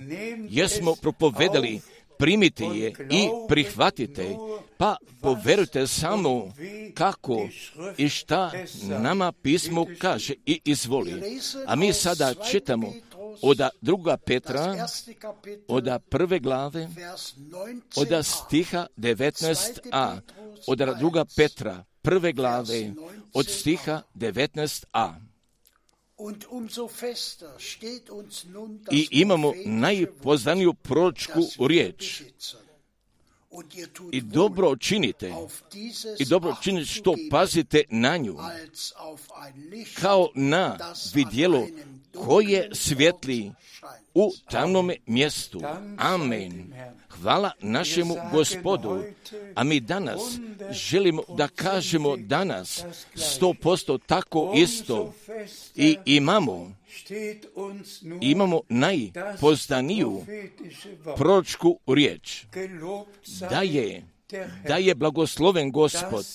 jesmo 0.48 0.94
propovedali, 0.94 1.80
primite 2.18 2.64
je 2.64 2.92
i 3.10 3.28
prihvatite, 3.48 4.36
pa 4.76 4.96
poverujte 5.20 5.86
samo 5.86 6.52
kako 6.94 7.48
i 7.96 8.08
šta 8.08 8.52
nama 9.00 9.32
pismo 9.32 9.86
kaže 9.98 10.34
i 10.46 10.60
izvoli. 10.64 11.40
A 11.66 11.76
mi 11.76 11.92
sada 11.92 12.34
čitamo 12.50 12.92
od 13.42 13.58
druga 13.80 14.16
Petra, 14.16 14.86
od 15.68 15.88
prve 16.08 16.38
glave, 16.38 16.88
od 17.96 18.08
stiha 18.26 18.86
19a, 18.96 20.20
od 20.66 20.78
druga 20.98 21.24
Petra, 21.36 21.84
prve 22.02 22.32
glave, 22.32 22.92
od 23.34 23.48
stiha 23.48 24.02
19a. 24.14 25.14
I 28.90 29.08
imamo 29.10 29.52
najpoznaniju 29.64 30.74
proročku 30.74 31.40
riječ. 31.68 32.22
I 34.12 34.20
dobro 34.20 34.76
činite, 34.76 35.32
i 36.18 36.24
dobro 36.24 36.56
činite 36.62 36.86
što 36.86 37.14
pazite 37.30 37.82
na 37.90 38.16
nju, 38.16 38.36
kao 40.00 40.28
na 40.34 40.78
vidjelo 41.14 41.66
koje 42.14 42.70
svjetli 42.72 43.53
u 44.14 44.33
tamnome 44.50 44.96
mjestu. 45.07 45.61
Amen. 45.98 46.74
Hvala 47.09 47.50
našemu 47.61 48.16
gospodu. 48.33 49.03
A 49.55 49.64
mi 49.64 49.81
danas 49.81 50.20
želimo 50.70 51.22
da 51.37 51.48
kažemo 51.48 52.16
danas 52.16 52.85
sto 53.14 53.55
posto 53.62 53.98
tako 53.98 54.53
isto 54.57 55.14
i 55.77 55.96
imamo 56.05 56.74
imamo 58.20 58.61
najpozdaniju 58.68 60.24
proročku 61.16 61.79
riječ 61.87 62.44
da 63.50 63.62
je 63.62 64.03
da 64.68 64.77
je 64.77 64.94
blagosloven 64.94 65.72
gospod 65.72 66.27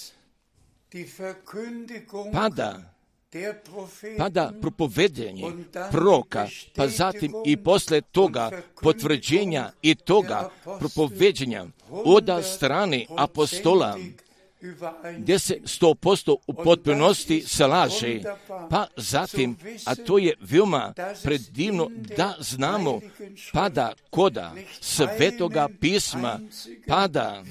pada 2.33 2.98
pada 4.17 4.51
propovedenje 4.61 5.51
proka, 5.91 6.47
pa 6.75 6.87
zatim 6.87 7.33
i 7.45 7.57
posle 7.57 8.01
toga 8.01 8.51
potvrđenja 8.81 9.71
i 9.81 9.95
toga 9.95 10.49
propoveđenja 10.79 11.65
od 11.89 12.29
strane 12.43 13.05
apostola, 13.17 13.97
gdje 15.17 15.39
se 15.39 15.59
sto 15.65 15.95
posto 15.95 16.37
u 16.47 16.53
potpunosti 16.53 17.41
slaže, 17.41 18.19
pa 18.69 18.87
zatim, 18.97 19.57
a 19.85 19.95
to 19.95 20.17
je 20.17 20.35
veoma 20.41 20.93
predivno 21.23 21.89
da 22.17 22.35
znamo, 22.39 22.99
pada 23.53 23.93
koda 24.09 24.53
svetoga 24.81 25.69
pisma, 25.81 26.39
pada. 26.87 27.43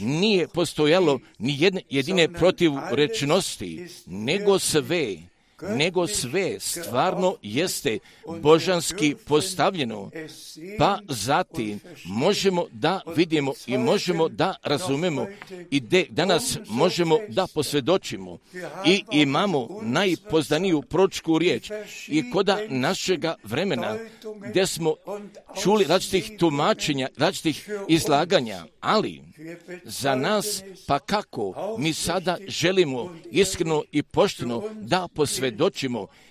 nije 0.00 0.48
postojalo 0.48 1.20
ni 1.38 1.56
jedne, 1.58 1.82
jedine 1.90 2.28
protiv 2.28 2.72
rečnosti, 2.90 3.86
nego 4.06 4.58
sve 4.58 5.16
nego 5.62 6.06
sve 6.06 6.60
stvarno 6.60 7.36
jeste 7.42 7.98
božanski 8.40 9.14
postavljeno, 9.26 10.10
pa 10.78 10.98
zatim 11.08 11.80
možemo 12.04 12.66
da 12.72 13.00
vidimo 13.16 13.52
i 13.66 13.78
možemo 13.78 14.28
da 14.28 14.54
razumemo 14.62 15.26
i 15.70 15.80
de, 15.80 16.06
danas 16.10 16.58
možemo 16.68 17.18
da 17.28 17.46
posvjedočimo. 17.54 18.38
I 18.86 19.04
imamo 19.12 19.68
najpozdaniju 19.82 20.82
pročku 20.82 21.38
riječ 21.38 21.70
i 22.08 22.30
koda 22.30 22.58
našega 22.68 23.34
vremena 23.44 23.96
gdje 24.50 24.66
smo 24.66 24.94
čuli 25.62 25.84
različitih 25.84 26.38
tumačenja, 26.38 27.08
različitih 27.16 27.70
izlaganja, 27.88 28.64
ali 28.80 29.22
za 29.84 30.14
nas 30.14 30.62
pa 30.86 30.98
kako 30.98 31.76
mi 31.78 31.92
sada 31.92 32.36
želimo 32.46 33.14
iskreno 33.30 33.82
i 33.92 34.02
pošteno 34.02 34.62
da 34.74 35.08
posvjedočimo 35.14 35.47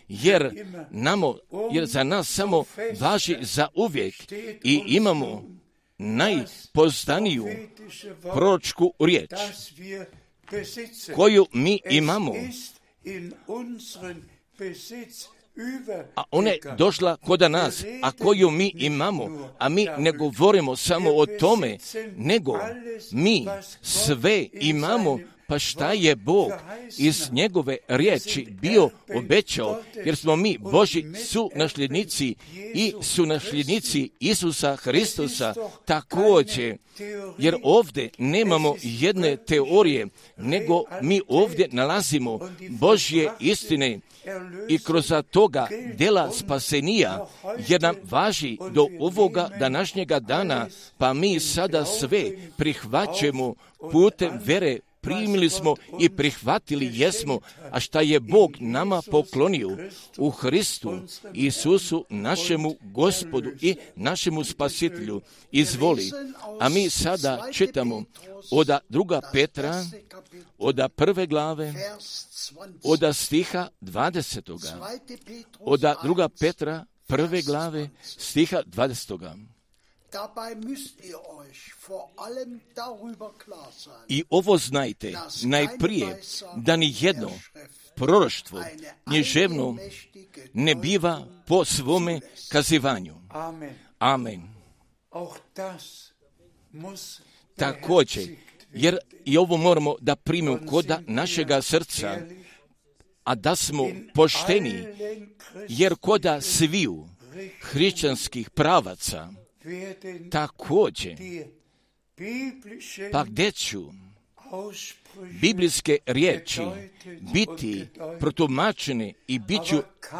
jer, 0.07 0.65
namo, 0.91 1.37
jer 1.71 1.85
za 1.85 2.03
nas 2.03 2.29
samo 2.29 2.63
važi 2.99 3.37
za 3.41 3.67
uvijek 3.75 4.31
i 4.63 4.83
imamo 4.87 5.43
najpozdaniju 5.97 7.47
proročku 8.33 8.93
riječ 8.99 9.31
koju 11.15 11.45
mi 11.53 11.79
imamo. 11.89 12.33
A 16.15 16.23
ona 16.31 16.49
je 16.49 16.59
došla 16.77 17.17
kod 17.17 17.51
nas, 17.51 17.83
a 18.01 18.11
koju 18.11 18.51
mi 18.51 18.73
imamo, 18.77 19.49
a 19.57 19.69
mi 19.69 19.87
ne 19.97 20.11
govorimo 20.11 20.75
samo 20.75 21.09
o 21.15 21.25
tome, 21.25 21.77
nego 22.15 22.59
mi 23.11 23.45
sve 23.81 24.47
imamo 24.53 25.19
pa 25.47 25.59
šta 25.59 25.93
je 25.93 26.15
Bog 26.15 26.51
iz 26.97 27.31
njegove 27.31 27.77
riječi 27.87 28.47
bio 28.61 28.89
obećao, 29.15 29.81
jer 30.05 30.15
smo 30.15 30.35
mi 30.35 30.57
Boži 30.57 31.05
su 31.29 31.51
nasljednici 31.55 32.35
i 32.73 32.93
su 33.01 33.25
nasljednici 33.25 34.09
Isusa 34.19 34.75
Hristusa 34.75 35.53
također, 35.85 36.77
jer 37.37 37.55
ovdje 37.63 38.09
nemamo 38.17 38.75
jedne 38.81 39.37
teorije, 39.37 40.07
nego 40.37 40.83
mi 41.01 41.21
ovdje 41.27 41.67
nalazimo 41.71 42.39
Božje 42.69 43.31
istine. 43.39 43.99
I 44.69 44.79
kroz 44.79 45.13
toga 45.31 45.67
dela 45.97 46.31
spasenija, 46.31 47.27
jer 47.67 47.81
nam 47.81 47.95
važi 48.09 48.57
do 48.71 48.87
ovoga 48.99 49.49
današnjega 49.59 50.19
dana, 50.19 50.67
pa 50.97 51.13
mi 51.13 51.39
sada 51.39 51.85
sve 51.85 52.31
prihvaćemo 52.57 53.53
putem 53.91 54.31
vere 54.45 54.79
primili 55.01 55.49
smo 55.49 55.75
i 55.99 56.09
prihvatili 56.09 56.89
jesmo, 56.93 57.39
a 57.71 57.79
šta 57.79 58.01
je 58.01 58.19
Bog 58.19 58.57
nama 58.59 59.01
poklonio 59.11 59.77
u 60.17 60.29
Hristu 60.29 60.99
Isusu 61.33 62.05
našemu 62.09 62.75
gospodu 62.81 63.49
i 63.61 63.75
našemu 63.95 64.43
spasitelju. 64.43 65.21
Izvoli. 65.51 66.11
A 66.59 66.69
mi 66.69 66.89
sada 66.89 67.47
čitamo 67.51 68.03
oda 68.51 68.79
druga 68.89 69.21
Petra, 69.33 69.85
oda 70.57 70.89
prve 70.89 71.27
glave, 71.27 71.73
oda 72.83 73.13
stiha 73.13 73.67
20. 73.81 74.77
Oda 75.59 75.95
druga 76.03 76.29
Petra, 76.29 76.85
prve 77.07 77.41
glave, 77.41 77.89
stiha 78.03 78.63
20. 78.65 79.56
I 84.07 84.23
ovo 84.29 84.57
znajte, 84.57 85.13
najprije, 85.43 86.21
da 86.55 86.75
ni 86.75 86.95
jedno 86.99 87.31
proroštvo 87.95 88.63
knježevno 89.07 89.77
ne 90.53 90.75
biva 90.75 91.27
po 91.47 91.65
svome 91.65 92.19
kazivanju. 92.49 93.15
Amen. 93.99 94.41
Također, 97.55 98.35
jer 98.73 98.97
i 99.25 99.37
ovo 99.37 99.57
moramo 99.57 99.95
da 100.01 100.15
primimo 100.15 100.59
koda 100.69 101.01
našega 101.07 101.61
srca, 101.61 102.17
a 103.23 103.35
da 103.35 103.55
smo 103.55 103.87
pošteni, 104.13 104.87
jer 105.69 105.95
koda 105.95 106.41
sviju 106.41 107.07
hrišćanskih 107.61 108.49
pravaca, 108.49 109.29
također, 110.31 111.17
pa 113.11 113.23
gdje 113.23 113.51
ću? 113.51 113.83
Biblijske 115.41 115.97
riječi 116.05 116.61
biti 117.33 117.85
protumačene 118.19 119.13
i 119.27 119.39
bit 119.39 119.63
ću 119.65 119.77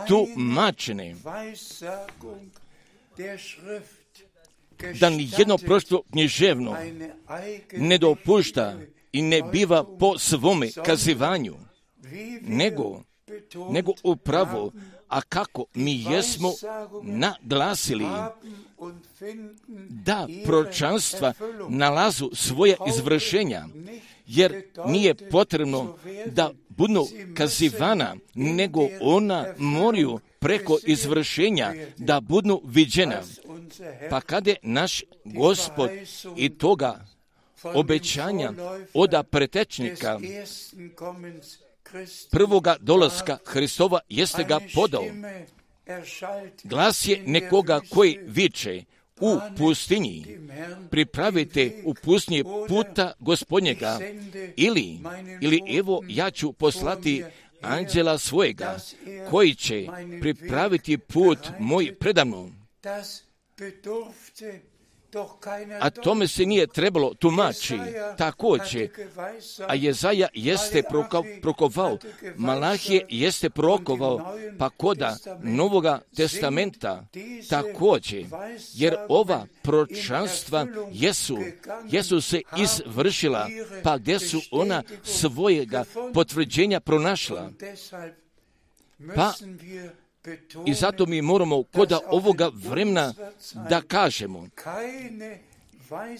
tumačene. 0.07 1.15
Da 4.99 5.09
ni 5.09 5.29
jedno 5.37 5.57
prošto 5.57 6.01
književno 6.11 6.75
ne 7.71 7.97
dopušta 7.97 8.79
i 9.11 9.21
ne 9.21 9.41
biva 9.51 9.97
po 9.99 10.17
svome 10.17 10.71
kazivanju, 10.85 11.55
nego, 12.41 13.01
nego 13.69 13.93
upravo, 14.03 14.71
a 15.07 15.21
kako 15.21 15.65
mi 15.73 16.03
jesmo 16.03 16.53
naglasili 17.03 18.05
da 19.89 20.27
pročanstva 20.45 21.33
nalazu 21.69 22.29
svoje 22.33 22.75
izvršenja, 22.87 23.65
jer 24.27 24.63
nije 24.85 25.13
potrebno 25.29 25.97
da 26.25 26.51
budu 26.69 27.07
kazivana, 27.35 28.15
nego 28.33 28.87
ona 29.01 29.45
moraju 29.57 30.19
preko 30.39 30.77
izvršenja 30.85 31.73
da 31.97 32.19
budu 32.19 32.61
viđena. 32.65 33.21
Pa 34.09 34.21
kada 34.21 34.49
je 34.49 34.57
naš 34.61 35.03
gospod 35.25 35.89
i 36.35 36.49
toga 36.49 37.05
obećanja 37.63 38.53
oda 38.93 39.23
pretečnika 39.23 40.19
prvoga 42.31 42.75
dolaska 42.79 43.37
Hristova 43.45 43.99
jeste 44.09 44.43
ga 44.43 44.59
podao. 44.75 45.05
Glas 46.63 47.07
je 47.07 47.23
nekoga 47.25 47.81
koji 47.89 48.19
viče 48.27 48.83
u 49.19 49.37
pustinji, 49.57 50.25
pripravite 50.91 51.81
u 51.85 51.93
pustinji 51.93 52.43
puta 52.67 53.13
gospodnjega, 53.19 53.99
ili, 54.55 54.99
ili 55.41 55.61
evo 55.77 56.01
ja 56.07 56.31
ću 56.31 56.53
poslati 56.53 57.23
anđela 57.61 58.17
svojega, 58.17 58.77
koji 59.29 59.55
će 59.55 59.87
pripraviti 60.21 60.97
put 60.97 61.39
moj 61.59 61.95
predavno. 61.99 62.51
A 65.81 65.89
tome 65.89 66.27
se 66.27 66.45
nije 66.45 66.67
trebalo 66.67 67.13
tumači 67.13 67.79
također, 68.17 68.89
a 69.67 69.75
Jezaja 69.75 70.27
jeste 70.33 70.83
prokovao, 71.41 71.97
Malahije 72.35 73.05
jeste 73.09 73.49
prokovao, 73.49 74.37
pa 74.59 74.69
koda 74.69 75.17
Novoga 75.43 76.01
testamenta 76.15 77.05
također, 77.49 78.25
jer 78.73 78.95
ova 79.09 79.45
pročanstva 79.61 80.67
jesu, 80.91 81.37
jesu 81.89 82.21
se 82.21 82.41
izvršila, 82.57 83.47
pa 83.83 83.97
gdje 83.97 84.19
su 84.19 84.41
ona 84.51 84.83
svojega 85.03 85.83
potvrđenja 86.13 86.79
pronašla. 86.79 87.51
Pa 89.15 89.33
i 90.65 90.73
zato 90.73 91.05
mi 91.05 91.21
moramo 91.21 91.63
koda 91.63 91.99
ovoga 92.07 92.49
vremena 92.53 93.13
da 93.69 93.81
kažemo, 93.81 94.47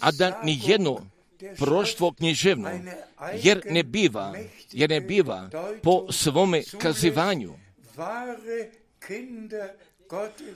a 0.00 0.10
da 0.12 0.40
ni 0.44 0.60
jedno 0.64 1.06
proštvo 1.56 2.12
književno, 2.12 2.70
jer 3.42 3.62
ne 3.70 3.82
biva, 3.82 4.34
jer 4.72 4.90
ne 4.90 5.00
biva 5.00 5.50
po 5.82 6.12
svome 6.12 6.62
kazivanju, 6.80 7.52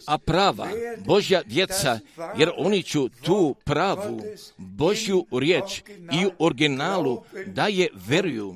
a 0.07 0.19
prava 0.19 0.69
Božja 1.05 1.43
djeca, 1.43 1.99
jer 2.37 2.51
oni 2.57 2.83
ću 2.83 3.09
tu 3.09 3.55
pravu 3.65 4.23
Božju 4.57 5.27
riječ 5.33 5.83
i 5.89 6.27
u 6.27 6.31
originalu 6.39 7.23
da 7.47 7.67
je 7.67 7.89
veruju 7.95 8.55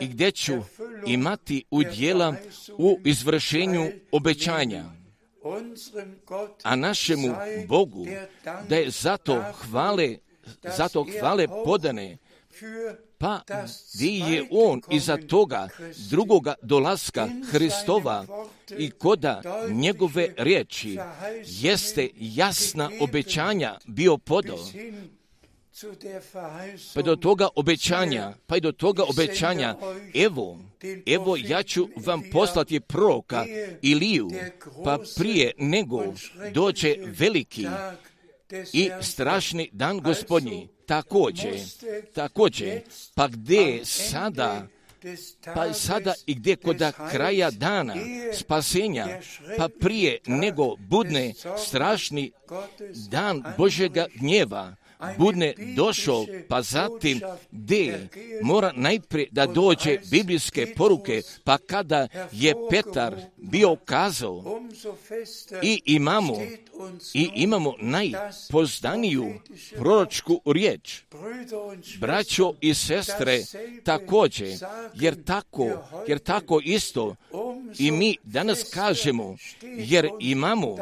i 0.00 0.06
gdje 0.08 0.30
ću 0.30 0.52
imati 1.06 1.64
udjela 1.70 2.34
u 2.78 2.98
izvršenju 3.04 3.90
obećanja. 4.12 4.84
A 6.62 6.76
našemu 6.76 7.34
Bogu 7.68 8.06
da 8.68 8.76
je 8.76 8.90
zato 8.90 9.42
hvale, 9.52 10.16
zato 10.76 11.06
hvale 11.20 11.46
podane 11.64 12.16
pa 13.18 13.42
di 13.98 14.18
je 14.18 14.48
on 14.50 14.80
iza 14.90 15.16
toga 15.16 15.68
drugoga 16.10 16.54
dolaska 16.62 17.28
Hristova 17.50 18.26
i 18.78 18.90
koda 18.90 19.42
njegove 19.70 20.34
riječi 20.36 20.98
jeste 21.44 22.08
jasna 22.14 22.90
obećanja 23.00 23.78
bio 23.86 24.18
podao. 24.18 24.58
Pa 26.94 27.02
do 27.02 27.16
toga 27.16 27.48
obećanja, 27.54 28.32
pa 28.46 28.56
i 28.56 28.60
do 28.60 28.72
toga 28.72 29.04
obećanja, 29.08 29.76
evo, 30.14 30.58
evo 31.06 31.36
ja 31.36 31.62
ću 31.62 31.88
vam 31.96 32.22
poslati 32.32 32.80
proroka 32.80 33.44
Iliju, 33.82 34.30
pa 34.84 34.98
prije 35.16 35.52
nego 35.58 36.04
doće 36.52 36.98
veliki 37.06 37.66
i 38.72 38.90
strašni 39.00 39.70
dan 39.72 40.00
gospodnji. 40.00 40.68
Također, 40.86 41.60
također, 42.14 42.80
pa 43.14 43.28
gdje 43.28 43.84
sada, 43.84 44.66
pa 45.54 45.72
sada 45.72 46.14
i 46.26 46.34
gdje 46.34 46.56
kod 46.56 46.82
kraja 47.10 47.50
dana 47.50 47.94
spasenja, 48.32 49.06
pa 49.56 49.68
prije 49.80 50.18
nego 50.26 50.76
budne 50.76 51.32
strašni 51.58 52.32
dan 53.10 53.42
Božega 53.58 54.06
gnjeva, 54.14 54.76
budne 55.18 55.54
došao, 55.76 56.26
pa 56.48 56.62
zatim 56.62 57.20
gdje 57.50 58.08
mora 58.42 58.72
najprije 58.76 59.28
da 59.30 59.46
dođe 59.46 59.98
biblijske 60.10 60.74
poruke, 60.76 61.22
pa 61.44 61.58
kada 61.58 62.08
je 62.32 62.54
Petar 62.70 63.16
bio 63.36 63.76
kazao 63.84 64.60
i 65.62 65.82
imamo 65.84 66.34
i 67.14 67.30
imamo 67.34 67.74
najpozdaniju 67.80 69.34
proročku 69.76 70.40
riječ. 70.46 71.02
Braćo 71.98 72.52
i 72.60 72.74
sestre, 72.74 73.42
također, 73.84 74.58
jer 74.94 75.24
tako, 75.24 75.66
jer 76.06 76.18
tako 76.18 76.60
isto 76.64 77.14
i 77.78 77.90
mi 77.90 78.16
danas 78.22 78.64
kažemo, 78.74 79.36
jer 79.62 80.08
imamo 80.20 80.76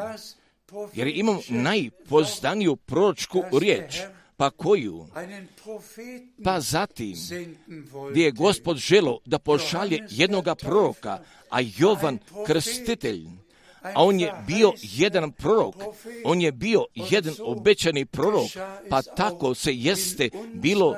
jer 0.93 1.07
imam 1.07 1.39
najpozdaniju 1.49 2.75
proročku 2.75 3.43
riječ, 3.59 3.99
pa 4.37 4.49
koju? 4.49 5.07
Pa 6.43 6.59
zatim, 6.59 7.15
gdje 8.11 8.23
je 8.23 8.31
gospod 8.31 8.77
želo 8.77 9.19
da 9.25 9.39
pošalje 9.39 9.99
jednoga 10.09 10.55
proroka, 10.55 11.19
a 11.49 11.59
Jovan 11.77 12.19
krstitelj, 12.45 13.25
a 13.81 14.03
on 14.03 14.19
je 14.19 14.33
bio 14.47 14.73
jedan 14.81 15.31
prorok, 15.31 15.75
on 16.23 16.41
je 16.41 16.51
bio 16.51 16.85
jedan 16.95 17.33
obećani 17.39 18.05
prorok, 18.05 18.49
pa 18.89 19.01
tako 19.01 19.55
se 19.55 19.73
jeste 19.73 20.29
bilo 20.53 20.97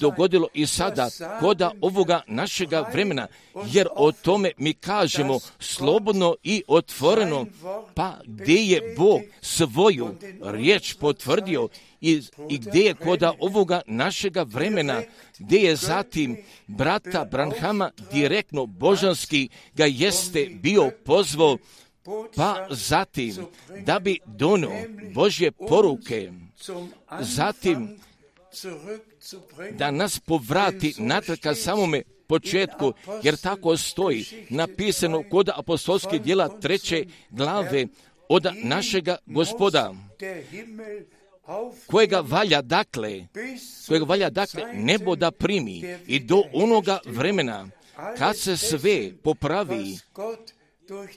dogodilo 0.00 0.48
i 0.54 0.66
sada 0.66 1.10
koda 1.40 1.70
ovoga 1.80 2.20
našega 2.26 2.80
vremena, 2.92 3.26
jer 3.66 3.88
o 3.96 4.12
tome 4.12 4.50
mi 4.56 4.74
kažemo 4.74 5.38
slobodno 5.58 6.34
i 6.42 6.62
otvoreno, 6.66 7.46
pa 7.94 8.18
gdje 8.26 8.54
je 8.54 8.94
Bog 8.96 9.20
svoju 9.40 10.14
riječ 10.42 10.94
potvrdio 10.94 11.68
i, 12.00 12.22
i 12.48 12.58
gdje 12.58 12.80
je 12.80 12.94
koda 12.94 13.32
ovoga 13.40 13.80
našega 13.86 14.42
vremena, 14.42 15.02
gdje 15.38 15.58
je 15.58 15.76
zatim 15.76 16.36
brata 16.66 17.24
Branhama 17.24 17.90
direktno 18.12 18.66
božanski 18.66 19.48
ga 19.74 19.84
jeste 19.84 20.48
bio 20.62 20.90
pozvao, 21.04 21.58
pa 22.36 22.66
zatim 22.70 23.34
da 23.86 23.98
bi 23.98 24.18
dono 24.26 24.70
Božje 25.14 25.50
poruke, 25.50 26.32
zatim 27.20 27.98
da 29.70 29.90
nas 29.90 30.20
povrati 30.20 30.94
natrag 30.98 31.38
ka 31.38 31.54
samome 31.54 32.02
početku, 32.26 32.92
jer 33.22 33.36
tako 33.36 33.76
stoji 33.76 34.24
napisano 34.50 35.22
kod 35.30 35.48
apostolske 35.48 36.18
dijela 36.18 36.60
treće 36.60 37.04
glave 37.30 37.86
od 38.28 38.46
našega 38.62 39.16
gospoda, 39.26 39.94
kojega 41.86 42.20
valja 42.20 42.62
dakle, 42.62 43.26
kojega 43.88 44.04
valja 44.04 44.30
dakle 44.30 44.62
nebo 44.74 45.16
da 45.16 45.30
primi 45.30 45.98
i 46.06 46.20
do 46.20 46.42
onoga 46.52 46.98
vremena 47.06 47.68
kad 48.18 48.38
se 48.38 48.56
sve 48.56 49.10
popravi 49.22 49.98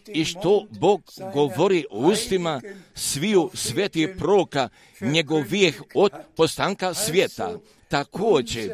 i 0.08 0.26
što 0.26 0.68
Bog 0.80 1.02
govori 1.34 1.86
u 1.92 2.06
ustima 2.06 2.62
sviju 2.94 3.50
svetih 3.54 4.10
proka 4.18 4.70
njegovijeh 5.02 5.82
od 5.96 6.12
postanka 6.36 6.94
svijeta. 6.94 7.58
Također, 7.92 8.72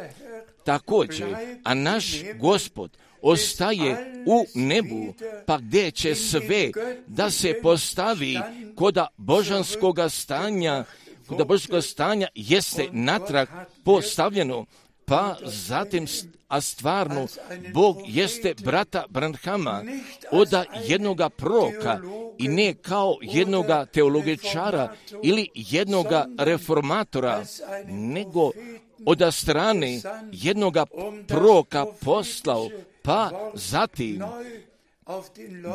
također, 0.63 1.27
a 1.63 1.73
naš 1.73 2.06
gospod 2.39 2.97
ostaje 3.21 4.23
u 4.25 4.45
nebu, 4.56 5.13
pa 5.45 5.58
gdje 5.58 5.91
će 5.91 6.15
sve 6.15 6.71
da 7.08 7.32
se 7.32 7.60
postavi 7.63 8.39
koda 8.75 9.08
božanskoga 9.17 10.10
stanja, 10.10 10.84
koda 11.27 11.45
božanskoga 11.45 11.82
stanja 11.82 12.27
jeste 12.36 12.88
natrag 12.91 13.47
postavljeno, 13.84 14.65
pa 15.06 15.36
zatim, 15.43 16.08
a 16.47 16.62
stvarno, 16.62 17.27
Bog 17.73 17.97
jeste 18.06 18.53
brata 18.63 19.06
Branhama 19.10 19.84
oda 20.32 20.65
jednoga 20.88 21.30
proka 21.30 21.99
i 22.38 22.47
ne 22.47 22.73
kao 22.73 23.17
jednoga 23.21 23.86
teologičara 23.86 24.93
ili 25.23 25.49
jednoga 25.53 26.25
reformatora, 26.38 27.43
nego 27.88 28.51
od 29.06 29.22
strane 29.32 30.02
jednoga 30.32 30.86
proka 31.28 31.86
poslao, 32.06 32.70
pa 33.02 33.30
zatim 33.54 34.24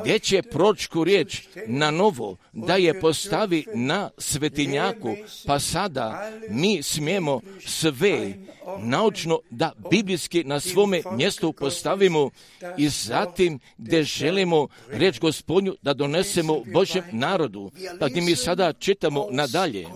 gdje 0.01 0.19
će 0.19 0.43
pročku 0.43 1.05
riječ 1.05 1.43
na 1.67 1.91
novo 1.91 2.37
da 2.53 2.77
je 2.77 3.01
postavi 3.01 3.67
na 3.75 4.11
svetinjaku, 4.19 5.17
pa 5.47 5.59
sada 5.59 6.31
mi 6.49 6.83
smijemo 6.83 7.41
sve. 7.67 8.35
naučno 8.79 9.41
da 9.51 9.73
biblijski 9.91 10.45
na 10.45 10.61
svome 10.61 11.03
mjestu 11.13 11.53
postavimo 11.53 12.31
i 12.77 12.89
zatim 12.89 13.59
gdje 13.79 14.03
želimo 14.03 14.69
reč 14.89 15.21
gospodnju 15.21 15.77
da 15.83 15.95
donesemo 15.95 16.63
Božem 16.73 17.05
narodu. 17.13 17.71
Pa 18.01 18.09
gdje 18.09 18.23
mi 18.23 18.37
sada 18.37 18.73
čitamo 18.73 19.27
nadalje, 19.31 19.87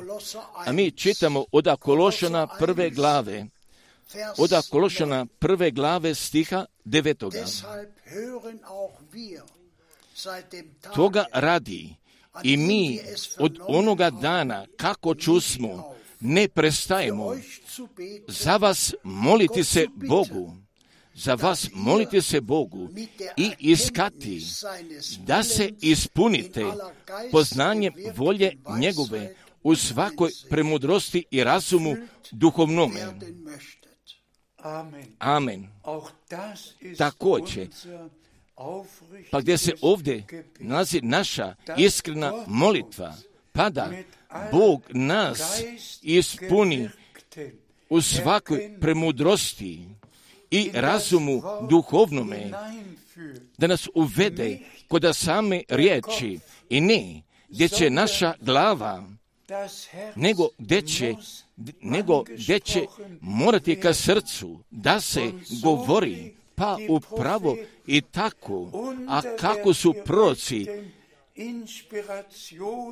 a 0.67 0.73
mi 0.73 0.91
čitamo 0.91 1.45
od 1.53 1.69
Kološana 1.81 2.47
prve 2.47 2.91
glave, 2.91 3.47
od 4.39 4.51
Kološana 4.71 5.27
prve 5.39 5.71
glave 5.71 6.15
stiha 6.15 6.65
devetoga. 6.85 7.45
Toga 10.95 11.25
radi 11.33 11.95
i 12.43 12.57
mi 12.57 13.01
od 13.39 13.59
onoga 13.69 14.11
dana 14.11 14.67
kako 14.77 15.15
čusmo 15.15 15.95
ne 16.21 16.49
prestajemo. 16.49 17.37
Za 18.29 18.57
vas 18.57 18.95
moliti 19.03 19.65
se 19.65 19.87
Bogu, 19.95 20.57
za 21.15 21.35
vas 21.35 21.69
moliti 21.73 22.23
se 22.23 22.41
Bogu 22.41 22.89
i 23.37 23.51
iskati 23.59 24.43
da 25.19 25.43
se 25.43 25.71
ispunite 25.81 26.65
poznanjem 27.33 27.93
volje 28.17 28.57
njegove 28.79 29.35
u 29.63 29.75
svakoj 29.75 30.31
premudrosti 30.51 31.25
i 31.31 31.45
razumu 31.45 31.97
duhovnome. 32.33 33.01
Amen. 35.19 35.69
Također, 36.99 37.69
pa 39.31 39.41
gdje 39.41 39.59
se 39.59 39.73
ovdje 39.81 40.25
nalazi 40.59 41.01
naša 41.01 41.55
iskrena 41.77 42.33
molitva, 42.47 43.15
pa 43.53 43.71
da 43.71 43.91
Bog 44.53 44.83
nas 44.91 45.63
ispuni 46.03 46.89
u 47.89 48.01
svakoj 48.01 48.79
premudrosti 48.81 49.89
i 50.51 50.71
razumu 50.75 51.43
duhovnome, 51.69 52.51
da 53.59 53.67
nas 53.67 53.89
uvede 53.95 54.61
kod 54.89 55.17
same 55.17 55.63
riječi 55.69 56.39
i 56.69 56.81
ne 56.81 57.23
gdje 57.49 57.69
će 57.69 57.91
naša 57.91 58.35
glava, 58.41 59.05
nego 60.15 60.49
gdje 60.59 60.83
će, 60.83 61.15
nego 61.81 62.23
gdje 62.23 62.61
će 62.61 62.87
morati 63.21 63.81
ka 63.81 63.95
srcu 63.95 64.59
da 64.71 65.01
se 65.01 65.33
govori, 65.63 66.35
pa 66.55 66.79
upravo 66.89 67.57
i 67.87 68.01
tako, 68.01 68.71
a 69.09 69.23
kako 69.41 69.75
su 69.75 69.95
proci 70.05 70.67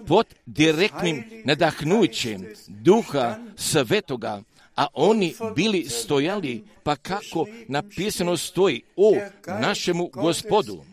pod 0.07 0.27
direktnim 0.47 1.25
nadahnućem 1.45 2.47
duha 2.69 3.37
svetoga, 3.57 4.43
a 4.77 4.87
oni 4.93 5.35
bili 5.57 5.85
stojali, 5.89 6.65
pa 6.83 6.97
kako 6.97 7.47
napisano 7.69 8.37
stoji 8.37 8.83
o 8.97 9.13
našemu 9.47 10.11
gospodu. 10.13 10.85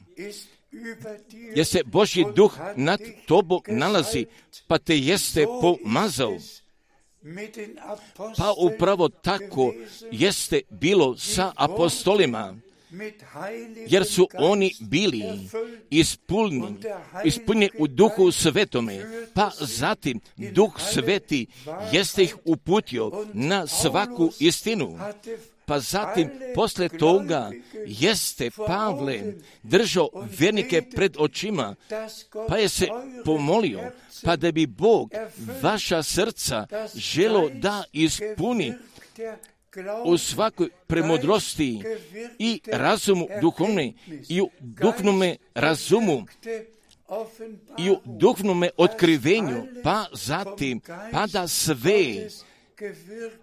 Jer 1.56 1.66
se 1.66 1.84
Božji 1.84 2.26
duh 2.36 2.58
nad 2.76 3.00
tobom 3.28 3.62
nalazi, 3.68 4.26
pa 4.68 4.78
te 4.78 4.98
jeste 4.98 5.46
pomazao. 5.62 6.38
Pa 8.38 8.54
upravo 8.58 9.10
tako 9.10 9.74
jeste 10.12 10.62
bilo 10.70 11.18
sa 11.18 11.52
apostolima 11.56 12.56
jer 13.88 14.06
su 14.06 14.28
oni 14.34 14.76
bili 14.80 15.24
ispunjeni, 15.90 16.78
ispunjeni 17.26 17.70
u 17.80 17.88
duhu 17.88 18.32
svetome, 18.32 19.26
pa 19.34 19.52
zatim 19.60 20.20
duh 20.38 20.80
sveti 20.94 21.48
jeste 21.92 22.24
ih 22.24 22.36
uputio 22.46 23.26
na 23.34 23.68
svaku 23.68 24.32
istinu. 24.40 25.00
Pa 25.72 25.80
zatim, 25.80 26.30
posle 26.56 26.90
toga, 26.90 27.52
jeste 27.86 28.50
Pavle 28.68 29.22
držao 29.64 30.10
vjernike 30.40 30.82
pred 30.96 31.16
očima, 31.18 31.76
pa 32.48 32.58
je 32.58 32.70
se 32.70 32.88
pomolio, 33.26 33.80
pa 34.24 34.36
da 34.36 34.52
bi 34.52 34.66
Bog 34.66 35.12
vaša 35.62 36.04
srca 36.04 36.68
želo 36.96 37.50
da 37.50 37.84
ispuni 37.94 38.74
u 40.06 40.18
svakoj 40.18 40.70
premodrosti 40.88 41.84
i 42.40 42.62
razumu 42.68 43.28
duhovne 43.42 43.94
i 44.30 44.42
u 44.42 44.50
duhovnome 44.60 45.38
razumu 45.56 46.26
i 47.80 47.90
u 47.90 47.98
duhovnome 48.06 48.70
otkrivenju, 48.78 49.68
pa 49.84 50.06
zatim, 50.14 50.82
pa 51.12 51.28
da 51.28 51.48
sve 51.48 52.30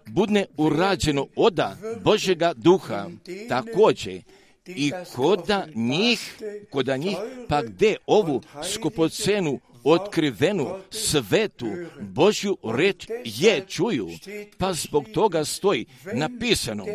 budne 0.07 0.45
urađeno 0.57 1.27
oda 1.35 1.77
Božega 2.03 2.53
duha, 2.55 3.09
također 3.49 4.21
i 4.65 4.91
koda 5.15 5.67
njih, 5.75 6.37
koda 6.71 6.97
njih, 6.97 7.17
pa 7.47 7.61
gdje 7.61 7.97
ovu 8.07 8.41
skupocenu 8.73 9.59
otkrivenu 9.83 10.79
svetu 10.89 11.67
Božju 11.99 12.57
reč 12.63 13.07
je 13.25 13.65
čuju, 13.67 14.09
pa 14.57 14.73
zbog 14.73 15.05
toga 15.13 15.45
stoji 15.45 15.85
napisano. 16.13 16.85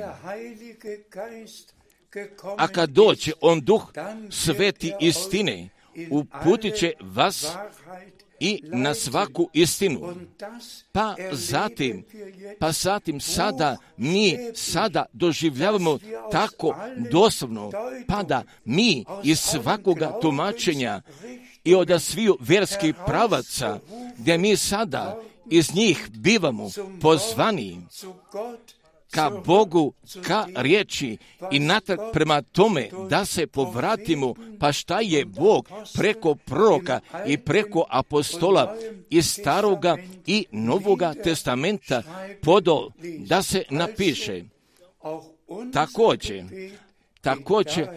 A 2.58 2.68
kad 2.68 2.90
doće 2.90 3.32
on 3.40 3.60
duh 3.60 3.92
sveti 4.30 4.92
istine, 5.00 5.68
uputit 6.10 6.74
će 6.74 6.92
vas 7.00 7.46
i 8.40 8.62
na 8.64 8.94
svaku 8.94 9.48
istinu. 9.52 10.14
Pa 10.92 11.14
zatim, 11.32 12.04
pa 12.58 12.72
zatim 12.72 13.20
sada 13.20 13.76
mi 13.96 14.38
sada 14.54 15.04
doživljavamo 15.12 15.98
tako 16.32 16.76
doslovno, 17.10 17.70
pa 18.08 18.22
da 18.22 18.42
mi 18.64 19.04
iz 19.22 19.40
svakoga 19.40 20.18
tumačenja 20.20 21.02
i 21.64 21.74
od 21.74 22.02
sviju 22.02 22.36
vjerskih 22.40 22.94
pravaca, 23.06 23.80
gdje 24.18 24.38
mi 24.38 24.56
sada 24.56 25.20
iz 25.50 25.74
njih 25.74 26.10
bivamo 26.10 26.70
pozvani 27.00 27.80
ka 29.14 29.30
Bogu, 29.44 29.92
ka 30.22 30.46
riječi 30.54 31.16
i 31.50 31.58
natrag 31.58 31.98
prema 32.12 32.42
tome 32.42 32.88
da 33.10 33.24
se 33.24 33.46
povratimo, 33.46 34.34
pa 34.60 34.72
šta 34.72 35.00
je 35.00 35.24
Bog 35.24 35.70
preko 35.94 36.34
proroka 36.34 37.00
i 37.26 37.38
preko 37.38 37.84
apostola 37.88 38.76
iz 39.10 39.30
staroga 39.30 39.96
i 40.26 40.46
novoga 40.50 41.14
testamenta 41.24 42.02
podol 42.42 42.90
da 43.18 43.42
se 43.42 43.64
napiše. 43.70 44.42
Također, 45.72 46.44
također, 47.20 47.88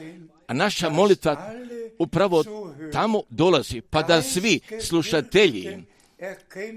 naša 0.48 0.90
molitva 0.90 1.54
upravo 2.00 2.44
tamo 2.92 3.22
dolazi, 3.30 3.82
pa 3.82 4.02
da 4.02 4.22
svi 4.22 4.60
slušatelji 4.82 5.84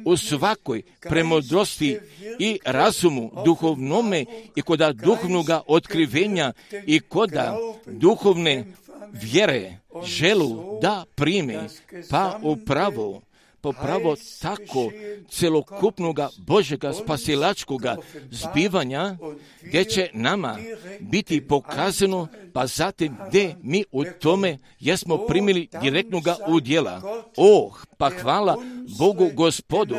u 0.04 0.16
svakoj 0.16 0.82
premodrosti 1.00 1.98
i 2.38 2.58
razumu 2.64 3.30
duhovnome 3.44 4.24
i 4.56 4.62
koda 4.62 4.92
duhovnoga 4.92 5.60
otkrivenja 5.66 6.52
i 6.86 7.00
koda 7.00 7.56
duhovne 7.86 8.64
vjere 9.12 9.76
želu 10.04 10.78
da 10.82 11.04
prime, 11.14 11.68
pa 12.10 12.38
upravo 12.42 13.22
popravo 13.60 14.16
tako 14.42 14.90
celokupnoga 15.28 16.28
Božega 16.38 16.92
spasilačkoga 16.92 17.96
zbivanja, 18.30 19.16
gdje 19.62 19.84
će 19.84 20.10
nama 20.14 20.58
biti 21.00 21.46
pokazano, 21.46 22.28
pa 22.52 22.66
zatim 22.66 23.16
gdje 23.28 23.56
mi 23.62 23.84
u 23.92 24.04
tome 24.04 24.58
jesmo 24.80 25.26
primili 25.26 25.68
direktnoga 25.82 26.36
udjela. 26.48 27.24
Oh, 27.36 27.84
pa 27.98 28.10
hvala 28.10 28.56
Bogu 28.98 29.30
gospodu, 29.34 29.96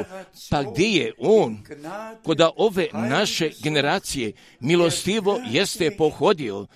pa 0.49 0.63
gdje 0.63 0.87
je 0.87 1.13
On, 1.19 1.57
koda 2.23 2.49
ove 2.57 2.87
naše 2.93 3.51
generacije 3.63 4.33
milostivo 4.59 5.39
jeste 5.49 5.95
pohodio, 5.97 6.67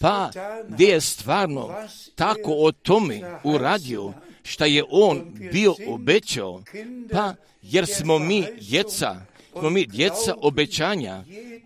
pa 0.00 0.30
gdje 0.68 0.86
je 0.86 1.00
stvarno 1.00 1.74
tako 2.14 2.52
o 2.52 2.72
tome 2.72 3.20
uradio, 3.44 4.12
šta 4.42 4.66
je 4.66 4.84
on 4.90 5.32
bio 5.52 5.74
obećao, 5.88 6.62
pa 7.12 7.34
jer 7.62 7.86
smo 7.86 8.18
mi 8.18 8.44
djeca, 8.60 9.16
smo 9.58 9.70
mi 9.70 9.86
djeca 9.86 10.34
obećanja, 10.36 11.24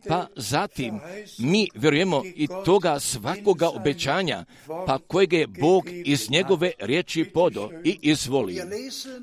pa 0.08 0.26
zatim 0.36 1.00
mi 1.38 1.68
vjerujemo 1.74 2.22
i 2.24 2.48
toga 2.64 3.00
svakoga 3.00 3.68
obećanja, 3.68 4.44
pa 4.86 4.98
kojeg 4.98 5.32
je 5.32 5.46
Bog 5.46 5.84
iz 6.04 6.30
njegove 6.30 6.72
riječi 6.78 7.24
podo 7.34 7.70
i 7.84 7.98
izvolio. 8.02 8.64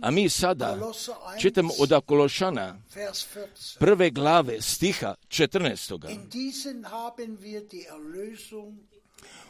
A 0.02 0.12
mi 0.12 0.30
sada 0.30 0.78
čitamo 1.42 1.74
od 1.80 1.92
Akološana 1.92 2.82
prve 3.80 4.10
glave 4.10 4.62
stiha 4.62 5.16
14. 5.28 6.18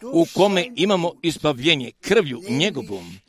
u 0.04 0.26
kome 0.34 0.72
imamo 0.76 1.12
izbavljenje 1.22 1.92
krvlju 2.02 2.42
njegovom 2.50 3.20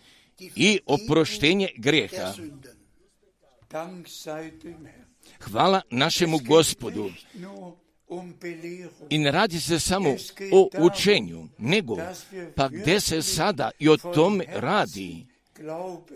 i 0.57 0.81
oproštenje 0.87 1.69
grijeha. 1.77 2.33
Hvala 5.41 5.81
našemu 5.91 6.39
gospodu. 6.39 7.11
I 9.11 9.19
ne 9.19 9.31
radi 9.31 9.61
se 9.61 9.81
samo 9.81 10.17
o 10.53 10.69
učenju, 10.79 11.49
nego 11.59 11.97
pa 12.57 12.69
gdje 12.69 13.01
se 13.01 13.23
sada 13.23 13.71
i 13.79 13.89
o 13.89 13.97
tome 13.97 14.45
radi, 14.49 15.27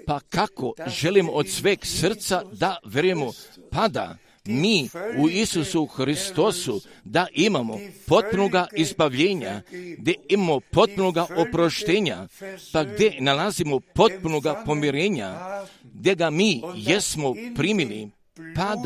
pa 0.07 0.21
kako 0.21 0.73
želimo 0.87 1.33
od 1.33 1.49
sveg 1.49 1.87
srca 1.87 2.43
da 2.53 2.79
vjerujemo, 2.85 3.33
pada 3.71 4.17
mi 4.45 4.89
u 5.19 5.29
Isusu 5.29 5.87
Hristosu 5.87 6.81
da 7.05 7.27
imamo 7.33 7.79
potpunoga 8.07 8.67
izbavljenja, 8.77 9.63
gdje 9.99 10.15
imamo 10.29 10.61
potpunoga 10.61 11.27
oproštenja, 11.37 12.29
pa 12.73 12.85
gdje 12.85 13.17
nalazimo 13.21 13.81
potpunoga 13.81 14.63
pomirenja, 14.67 15.35
gdje 15.83 16.15
ga 16.15 16.31
mi 16.31 16.63
jesmo 16.75 17.35
primili, 17.57 18.11
pa 18.57 18.77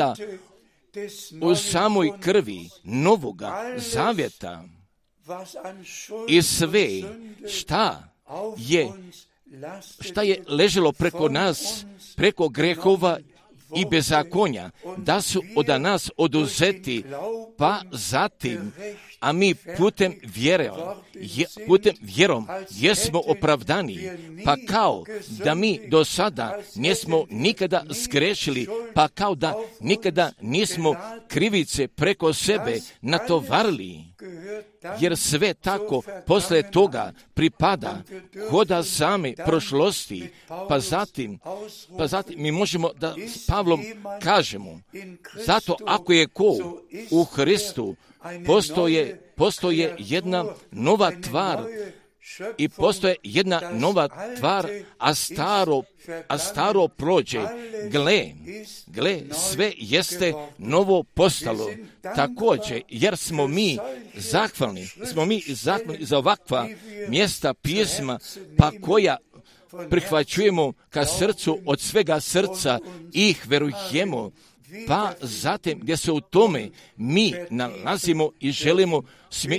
u 1.41 1.55
samoj 1.55 2.11
krvi 2.21 2.69
novoga 2.85 3.75
zavjeta 3.77 4.65
i 6.29 6.43
sve 6.43 6.89
šta 7.49 8.13
je 8.57 8.93
šta 10.01 10.23
je 10.23 10.45
leželo 10.49 10.93
preko 10.93 11.29
nas, 11.29 11.85
preko 12.17 12.49
grehova 12.49 13.19
i 13.77 13.85
bezakonja, 13.91 14.71
da 14.97 15.21
su 15.21 15.43
od 15.57 15.69
nas 15.81 16.11
oduzeti, 16.17 17.05
pa 17.59 17.81
zatim, 17.93 18.73
a 19.21 19.33
mi 19.33 19.55
putem 19.55 20.15
vjere, 20.23 20.71
je, 21.15 21.47
putem 21.67 21.95
vjerom 22.01 22.47
jesmo 22.71 23.23
opravdani, 23.27 24.11
pa 24.45 24.57
kao 24.69 25.05
da 25.45 25.55
mi 25.55 25.81
do 25.89 26.05
sada 26.05 26.59
nismo 26.75 27.25
nikada 27.31 27.85
skrešili, 28.05 28.67
pa 28.95 29.09
kao 29.09 29.35
da 29.35 29.55
nikada 29.81 30.33
nismo 30.41 30.95
krivice 31.29 31.89
preko 31.89 32.33
sebe 32.33 32.81
natovarili, 33.01 34.05
jer 35.01 35.17
sve 35.17 35.55
tako 35.55 36.03
posle 36.27 36.71
toga 36.71 37.13
pripada 37.35 38.03
hoda 38.51 38.83
same 38.83 39.35
prošlosti, 39.47 40.31
pa 40.69 40.81
zatim, 40.81 41.39
pa 41.99 42.07
zatim 42.07 42.43
mi 42.43 42.53
možemo 42.53 42.91
da 42.93 43.15
s 43.29 43.47
Pavlom 43.47 43.81
kažemo, 44.23 44.81
zato 45.47 45.77
ako 45.87 46.13
je 46.13 46.27
ko 46.27 46.57
u 47.11 47.25
Hristu, 47.25 47.97
postoje, 48.47 49.33
postoje 49.37 49.95
jedna 49.99 50.45
nova 50.71 51.13
tvar 51.23 51.59
i 52.59 52.69
postoje 52.69 53.17
jedna 53.23 53.61
nova 53.73 54.09
tvar, 54.39 54.69
a 54.99 55.15
staro, 55.15 55.83
a 56.29 56.39
staro 56.39 56.89
prođe. 56.89 57.41
Gle, 57.91 58.33
gle, 58.87 59.21
sve 59.33 59.73
jeste 59.77 60.33
novo 60.59 61.03
postalo. 61.03 61.71
Također, 62.03 62.83
jer 62.89 63.17
smo 63.17 63.47
mi 63.47 63.79
zahvalni, 64.15 64.87
smo 64.87 65.25
mi 65.25 65.43
zahvalni 65.47 66.05
za 66.05 66.19
ovakva 66.19 66.69
mjesta 67.09 67.55
pisma, 67.55 68.19
pa 68.59 68.71
koja 68.83 69.17
prihvaćujemo 69.91 70.73
ka 70.91 71.07
srcu 71.07 71.59
od 71.67 71.81
svega 71.81 72.21
srca 72.21 72.79
i 73.13 73.29
ih 73.29 73.47
verujemo 73.49 74.31
pa 74.89 75.13
zatim 75.21 75.79
gdje 75.79 75.97
se 75.97 76.13
u 76.13 76.21
tome 76.21 76.71
mi 76.97 77.33
nalazimo 77.51 78.31
i 78.41 78.51
želimo, 78.51 79.03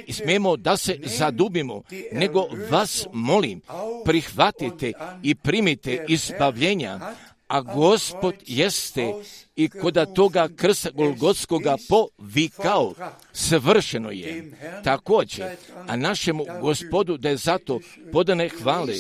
smijemo 0.10 0.58
da 0.58 0.78
se 0.78 1.00
zadubimo, 1.04 1.82
nego 2.12 2.48
vas 2.72 3.08
molim, 3.14 3.62
prihvatite 4.06 4.94
i 5.24 5.36
primite 5.36 6.06
izbavljenja, 6.08 7.00
a 7.48 7.62
gospod 7.62 8.36
jeste 8.46 9.14
i 9.56 9.70
koda 9.70 10.06
toga 10.06 10.50
krsa 10.56 10.90
Golgotskoga 10.94 11.78
povikao, 11.90 12.94
svršeno 13.34 14.12
je. 14.12 14.52
Također, 14.84 15.46
a 15.88 15.96
našemu 15.96 16.46
gospodu 16.62 17.18
da 17.18 17.30
je 17.30 17.38
zato 17.38 17.80
podane 18.12 18.50
hvale, 18.50 18.96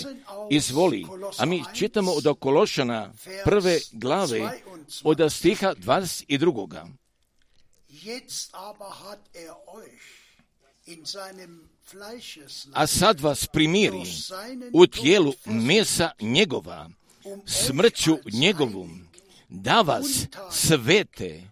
izvoli. 0.50 1.06
A 1.38 1.45
mi 1.45 1.64
čitamo 1.74 2.12
od 2.12 2.28
Okološana 2.28 3.14
prve 3.45 3.80
glave 3.91 4.62
od 5.04 5.34
stiha 5.34 5.74
22. 5.76 6.88
A 12.74 12.88
sad 12.88 13.20
vas 13.20 13.48
primiri 13.48 14.04
u 14.74 14.88
tijelu 14.88 15.34
mesa 15.45 16.12
njegova, 16.22 16.89
smrću 17.45 18.17
njegovom, 18.34 19.07
da 19.49 19.82
vas 19.82 20.28
svete, 20.51 21.43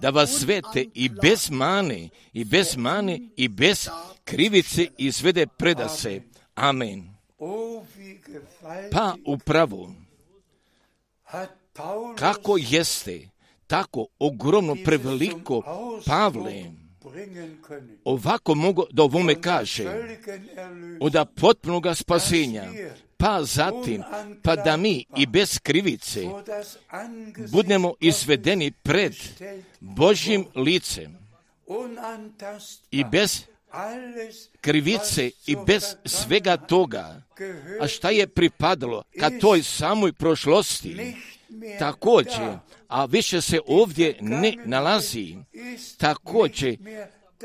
da 0.00 0.10
vas 0.10 0.30
svete 0.30 0.84
i 0.94 1.08
bez 1.08 1.50
mane, 1.50 2.08
i 2.32 2.44
bez 2.44 2.76
mane, 2.76 3.20
i 3.36 3.48
bez 3.48 3.88
krivice 4.24 4.86
izvede 4.98 5.46
predase. 5.46 6.22
Amen. 6.54 7.14
Pa 8.92 9.14
upravo, 9.26 9.94
kako 12.18 12.56
jeste 12.58 13.28
tako 13.66 14.06
ogromno 14.18 14.76
preveliko 14.84 15.62
Pavle 16.06 16.64
ovako 18.04 18.54
mogu 18.54 18.84
da 18.90 19.02
ovome 19.02 19.40
kaže 19.40 19.84
od 21.00 21.16
potpunoga 21.40 21.94
spasenja 21.94 22.64
pa 23.20 23.44
zatim, 23.44 24.02
pa 24.42 24.56
da 24.56 24.76
mi 24.76 25.04
i 25.16 25.26
bez 25.26 25.58
krivice 25.58 26.20
budemo 27.52 27.94
izvedeni 28.00 28.70
pred 28.70 29.14
Božjim 29.80 30.46
licem 30.54 31.18
i 32.90 33.04
bez 33.04 33.44
krivice 34.60 35.30
i 35.46 35.56
bez 35.66 35.96
svega 36.04 36.56
toga, 36.56 37.22
a 37.80 37.88
šta 37.88 38.10
je 38.10 38.26
pripadalo 38.26 39.02
ka 39.20 39.30
toj 39.40 39.62
samoj 39.62 40.12
prošlosti, 40.12 41.14
također, 41.78 42.58
a 42.88 43.04
više 43.04 43.40
se 43.40 43.60
ovdje 43.66 44.16
ne 44.20 44.54
nalazi, 44.64 45.36
također 45.98 46.76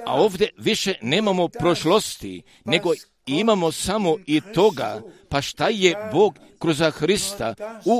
A 0.05 0.21
ovdje 0.21 0.49
više 0.57 0.93
nemamo 1.01 1.47
prošlosti, 1.47 2.41
nego 2.65 2.91
imamo 3.25 3.71
samo 3.71 4.17
i 4.25 4.41
toga, 4.53 5.01
pa 5.29 5.41
šta 5.41 5.69
je 5.69 5.95
Bog 6.13 6.39
kroz 6.59 6.81
Hrista 6.93 7.55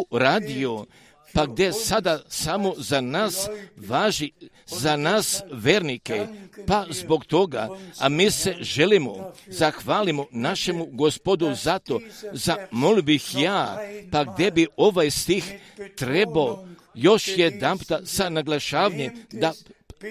uradio, 0.10 0.86
pa 1.34 1.46
gdje 1.46 1.74
sada 1.74 2.20
samo 2.28 2.74
za 2.78 3.02
nas 3.02 3.48
važi, 3.76 4.32
za 4.66 4.98
nas 4.98 5.42
vernike, 5.52 6.28
pa 6.68 6.86
zbog 6.90 7.26
toga, 7.26 7.70
a 8.00 8.10
mi 8.10 8.32
se 8.32 8.56
želimo, 8.60 9.32
zahvalimo 9.48 10.26
našemu 10.32 10.86
gospodu 10.86 11.54
za 11.56 11.80
to, 11.80 12.00
za 12.34 12.56
bih 13.04 13.36
ja, 13.36 13.78
pa 14.12 14.24
gdje 14.24 14.52
bi 14.52 14.68
ovaj 14.78 15.12
stih 15.12 15.54
trebao 15.96 16.68
još 16.94 17.28
jedan 17.28 17.78
sa 18.06 18.30
naglašavnjem 18.30 19.12
da 19.32 19.54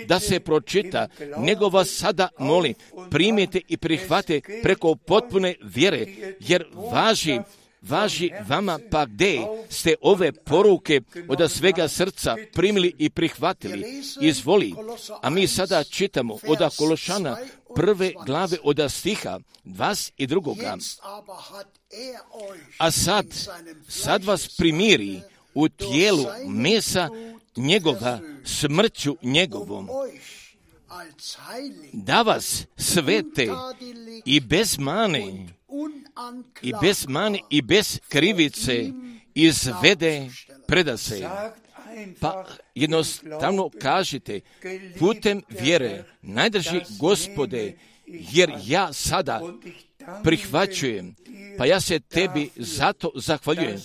da 0.07 0.21
se 0.21 0.41
pročita, 0.41 1.09
nego 1.37 1.69
vas 1.69 1.89
sada 1.89 2.29
molim, 2.39 2.75
primite 3.11 3.61
i 3.69 3.77
prihvate 3.77 4.41
preko 4.63 4.95
potpune 4.95 5.55
vjere, 5.63 6.07
jer 6.41 6.65
važi 6.93 7.41
važi 7.89 8.31
vama 8.49 8.79
pa 8.91 9.07
gdje 9.07 9.41
ste 9.71 9.95
ove 10.01 10.33
poruke 10.33 11.01
od 11.29 11.51
svega 11.51 11.89
srca 11.89 12.37
primili 12.53 12.93
i 12.99 13.11
prihvatili. 13.11 14.03
Izvoli, 14.21 14.75
a 15.23 15.31
mi 15.31 15.47
sada 15.47 15.85
čitamo 15.85 16.39
od 16.47 16.77
Kološana 16.79 17.37
prve 17.75 18.13
glave 18.27 18.57
od 18.63 18.81
stiha 18.89 19.41
vas 19.65 20.13
i 20.17 20.27
drugoga. 20.27 20.77
A 22.79 22.91
sad, 22.91 23.27
sad 23.89 24.25
vas 24.25 24.57
primiri 24.57 25.21
u 25.55 25.69
tijelu 25.69 26.25
mesa 26.47 27.09
njegova 27.57 28.21
smrću 28.45 29.17
njegovom, 29.23 29.89
da 31.93 32.23
vas 32.23 32.67
svete 32.77 33.49
i 34.25 34.41
bez 34.41 34.79
mane 34.79 35.49
i 36.63 36.73
bez 36.81 37.07
mane 37.09 37.39
i 37.51 37.63
bez 37.63 38.01
krivice 38.09 38.91
izvede 39.35 40.31
preda 40.67 40.97
se. 40.97 41.29
Pa 42.21 42.45
jednostavno 42.75 43.71
kažite, 43.81 44.41
putem 44.99 45.43
vjere, 45.49 46.05
najdrži 46.23 46.81
gospode, 47.01 47.79
jer 48.07 48.53
ja 48.65 48.93
sada 48.93 49.41
prihvaćujem, 50.23 51.15
pa 51.59 51.67
ja 51.67 51.81
se 51.81 52.01
tebi 52.01 52.51
zato 52.57 53.13
zahvaljujem. 53.15 53.81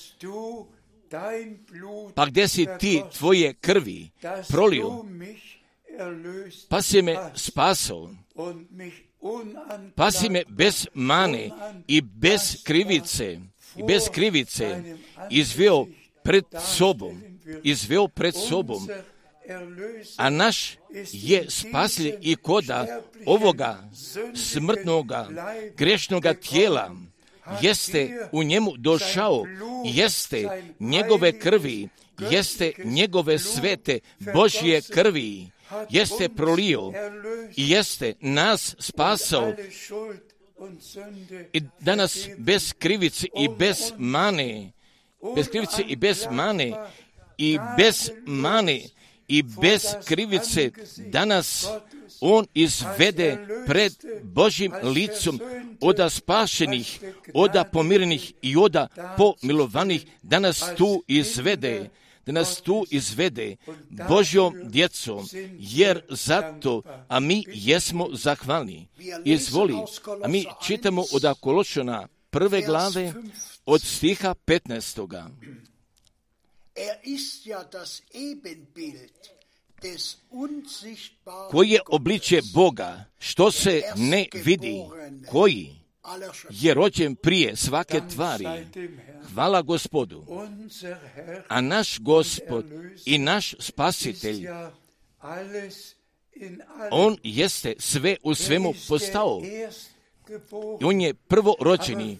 Pa 2.16 2.26
gdje 2.26 2.48
si 2.48 2.68
ti 2.80 3.02
tvoje 3.18 3.54
krvi? 3.54 4.12
prolio, 4.50 5.06
pa 6.70 6.82
si 6.82 7.02
me 7.02 7.16
spasao, 7.36 8.10
pa 9.96 10.12
si 10.12 10.30
me 10.30 10.44
bez 10.48 10.88
mane 10.94 11.50
i 11.88 12.02
bez 12.02 12.64
krivice, 12.64 13.40
i 13.76 13.84
bez 13.84 14.10
krivice 14.12 14.96
izveo 15.30 15.88
pred 16.24 16.46
sobom, 16.76 17.22
izveo 17.64 18.08
pred 18.08 18.36
sobom, 18.36 18.88
a 20.18 20.30
naš 20.30 20.78
je 21.12 21.46
spaslje 21.50 22.18
i 22.22 22.36
koda 22.36 23.02
ovoga 23.26 23.90
smrtnoga, 24.36 25.30
grešnoga 25.78 26.34
tijela, 26.34 26.96
jeste 27.62 28.30
u 28.32 28.44
njemu 28.44 28.78
došao, 28.78 29.46
jeste 29.86 30.64
njegove 30.80 31.40
krvi, 31.40 31.90
jeste 32.32 32.72
njegove 32.84 33.40
svete 33.40 34.00
Božje 34.34 34.82
krvi, 34.82 35.48
jeste 35.90 36.30
prolio 36.30 36.92
i 37.56 37.70
jeste 37.70 38.14
nas 38.22 38.76
spasao. 38.80 39.54
i 41.54 41.62
danas 41.80 42.28
bez 42.38 42.74
krivice 42.80 43.28
i 43.38 43.50
bez 43.58 43.94
mane, 43.98 44.72
bez 45.36 45.50
krivice 45.50 45.82
i 45.88 45.96
bez 45.96 46.26
mane 46.32 46.74
i 47.38 47.60
bez 47.78 48.12
mane 48.26 48.82
i 49.30 49.44
bez 49.44 49.82
krivice 50.06 50.72
danas 50.98 51.68
on 52.22 52.46
izvede 52.54 53.48
pred 53.68 53.94
Božim 54.24 54.74
licom 54.84 55.40
oda 55.82 56.10
spašenih, 56.10 57.00
oda 57.34 57.64
pomirenih 57.64 58.34
i 58.42 58.58
oda 58.58 58.88
pomilovanih, 59.18 60.06
da 60.22 60.40
nas 60.40 60.64
tu 60.78 61.04
izvede, 61.08 61.90
da 62.26 62.32
nas 62.32 62.62
tu 62.62 62.86
izvede 62.90 63.56
Božjom 64.10 64.54
djecom, 64.64 65.28
jer 65.60 66.02
zato, 66.10 66.82
a 67.08 67.20
mi 67.20 67.46
jesmo 67.48 68.08
zahvalni. 68.14 68.88
Izvoli, 69.26 69.76
a 70.24 70.28
mi 70.28 70.46
čitamo 70.66 71.04
od 71.14 71.26
Akološana 71.26 72.08
prve 72.30 72.62
glave 72.62 73.14
od 73.66 73.82
stiha 73.82 74.36
15. 74.46 75.30
koji 81.52 81.70
je 81.70 81.80
obličje 81.88 82.42
Boga, 82.54 83.06
što 83.20 83.52
se 83.52 83.82
ne 83.96 84.26
vidi, 84.34 84.82
koji 85.32 85.76
je 86.50 86.74
rođen 86.74 87.16
prije 87.16 87.56
svake 87.56 88.02
tvari. 88.16 88.46
Hvala 89.34 89.62
gospodu. 89.62 90.26
A 91.48 91.62
naš 91.62 92.00
gospod 92.00 92.66
i 93.06 93.18
naš 93.18 93.56
spasitelj, 93.60 94.48
on 96.92 97.18
jeste 97.24 97.76
sve 97.80 98.16
u 98.24 98.36
svemu 98.36 98.74
postao. 98.88 99.42
On 100.84 101.02
je 101.02 101.14
prvo 101.14 101.56
rođeni 101.60 102.18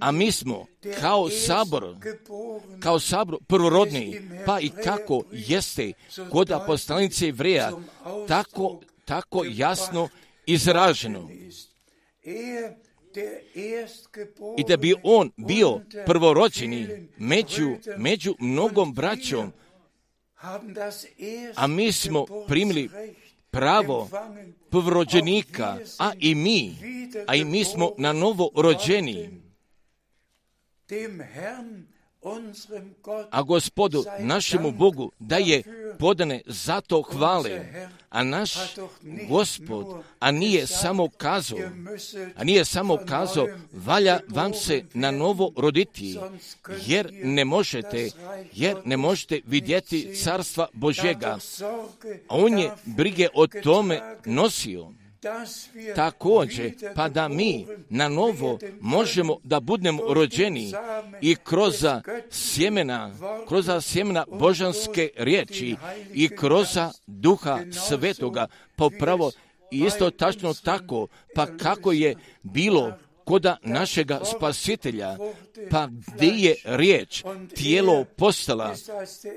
a 0.00 0.12
mi 0.12 0.32
smo 0.32 0.66
kao 1.00 1.30
sabor, 1.30 1.96
kao 2.80 3.00
sabor 3.00 3.38
prvorodni, 3.46 4.20
pa 4.46 4.60
i 4.60 4.70
kako 4.84 5.22
jeste 5.32 5.92
kod 6.30 6.50
apostolnice 6.50 7.28
Ivreja, 7.28 7.72
tako, 8.28 8.80
tako 9.04 9.44
jasno 9.48 10.08
izraženo. 10.46 11.28
I 14.58 14.64
da 14.68 14.76
bi 14.76 14.94
on 15.02 15.30
bio 15.36 15.80
prvorođeni 16.06 17.08
među, 17.18 17.76
među 17.98 18.34
mnogom 18.38 18.94
braćom, 18.94 19.52
a 21.56 21.66
mi 21.66 21.92
smo 21.92 22.26
primili 22.48 22.90
pravo 23.54 24.08
prvorođenika, 24.70 25.78
a 25.98 26.12
i 26.18 26.34
mi, 26.34 26.76
a 27.26 27.34
i 27.34 27.44
mi 27.44 27.64
smo 27.64 27.90
na 27.98 28.12
novo 28.12 28.50
rođeni. 28.56 29.40
A 33.30 33.42
gospodu, 33.42 34.04
našemu 34.18 34.72
Bogu, 34.72 35.10
da 35.18 35.36
je 35.36 35.62
podane 35.98 36.40
zato 36.46 37.02
hvale, 37.02 37.88
a 38.10 38.24
naš 38.24 38.54
gospod, 39.28 39.86
a 40.18 40.30
nije 40.30 40.66
samo 40.66 41.08
kazao, 41.16 41.58
a 42.36 42.44
nije 42.44 42.64
samo 42.64 42.98
kazao, 43.08 43.46
valja 43.72 44.20
vam 44.28 44.54
se 44.54 44.84
na 44.94 45.10
novo 45.10 45.52
roditi, 45.56 46.18
jer 46.86 47.10
ne 47.12 47.44
možete, 47.44 48.10
jer 48.52 48.76
ne 48.84 48.96
možete 48.96 49.40
vidjeti 49.46 50.16
carstva 50.16 50.68
Božega. 50.72 51.38
A 52.28 52.36
on 52.36 52.58
je 52.58 52.70
brige 52.84 53.28
o 53.34 53.46
tome 53.46 54.16
nosio 54.24 54.90
također, 55.96 56.72
pa 56.94 57.08
da 57.08 57.28
mi 57.28 57.66
na 57.88 58.08
novo 58.08 58.58
možemo 58.80 59.36
da 59.42 59.60
budemo 59.60 60.02
rođeni 60.14 60.72
i 61.20 61.36
kroz 61.44 61.84
sjemena, 62.30 63.14
kroz 63.48 63.66
sjemena 63.80 64.24
božanske 64.30 65.10
riječi 65.16 65.76
i 66.14 66.28
kroz 66.28 66.68
duha 67.06 67.58
svetoga, 67.88 68.46
popravo 68.76 69.30
isto 69.70 70.10
tačno 70.10 70.54
tako, 70.54 71.06
pa 71.34 71.46
kako 71.46 71.92
je 71.92 72.16
bilo 72.42 72.98
koda 73.24 73.56
našega 73.62 74.20
spasitelja, 74.24 75.16
pa 75.70 75.88
gdje 76.14 76.26
je 76.26 76.54
riječ? 76.64 77.24
Tijelo 77.54 78.04
postala, 78.16 78.74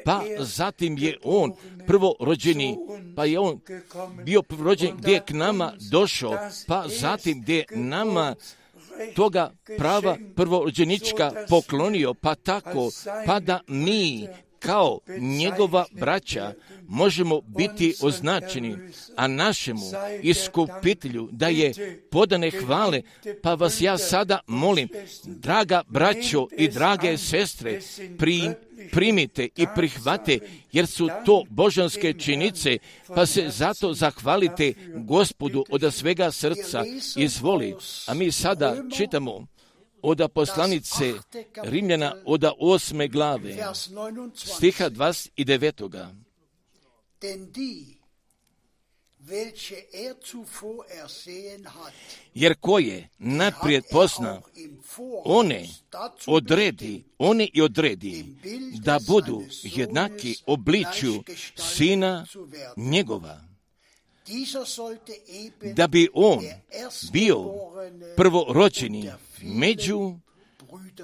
pa 0.05 0.23
zatim 0.39 0.97
je 0.97 1.17
on 1.23 1.53
prvorođeni, 1.87 2.77
pa 3.15 3.25
je 3.25 3.39
on 3.39 3.59
bio 4.23 4.41
prvorođen 4.41 4.97
gdje 4.97 5.13
je 5.13 5.25
k 5.25 5.31
nama 5.31 5.73
došao, 5.91 6.37
pa 6.67 6.85
zatim 6.87 7.41
gdje 7.41 7.55
je 7.55 7.65
nama 7.71 8.35
toga 9.15 9.51
prava 9.77 10.17
prvorođenička 10.35 11.31
poklonio, 11.49 12.13
pa 12.13 12.35
tako, 12.35 12.89
pa 13.25 13.39
da 13.39 13.59
mi 13.67 14.27
kao 14.59 14.99
njegova 15.19 15.85
braća 15.91 16.53
možemo 16.87 17.41
biti 17.41 17.95
označeni, 18.01 18.77
a 19.15 19.27
našemu 19.27 19.91
iskupitelju 20.21 21.29
da 21.31 21.47
je 21.47 21.73
podane 22.11 22.51
hvale, 22.51 23.01
pa 23.43 23.53
vas 23.53 23.81
ja 23.81 23.97
sada 23.97 24.39
molim, 24.47 24.89
draga 25.25 25.83
braćo 25.87 26.47
i 26.57 26.67
drage 26.67 27.17
sestre, 27.17 27.79
pri, 28.17 28.49
primite 28.91 29.49
i 29.55 29.65
prihvate, 29.75 30.39
jer 30.71 30.87
su 30.87 31.09
to 31.25 31.43
božanske 31.49 32.13
činice, 32.13 32.77
pa 33.15 33.25
se 33.25 33.49
zato 33.49 33.93
zahvalite 33.93 34.73
gospodu 34.95 35.65
od 35.69 35.93
svega 35.93 36.31
srca. 36.31 36.83
Izvoli, 37.17 37.75
a 38.07 38.13
mi 38.13 38.31
sada 38.31 38.75
čitamo 38.97 39.47
od 40.07 40.21
poslanice 40.33 41.13
Rimljana 41.63 42.15
od 42.25 42.43
osme 42.59 43.07
glave, 43.07 43.57
stiha 44.35 44.89
29. 44.89 46.07
Jer 52.33 52.55
ko 52.59 52.79
je 52.79 53.09
naprijed 53.17 53.83
pozna, 53.91 54.41
one 55.25 55.67
odredi, 56.27 57.03
one 57.17 57.49
i 57.53 57.61
odredi 57.61 58.25
da 58.83 58.99
budu 59.07 59.43
jednaki 59.63 60.35
obličju 60.45 61.23
sina 61.55 62.25
njegova. 62.77 63.41
Da 65.75 65.87
bi 65.87 66.07
on 66.13 66.39
bio 67.11 67.53
prvorođeni 68.15 69.11
među 69.41 70.19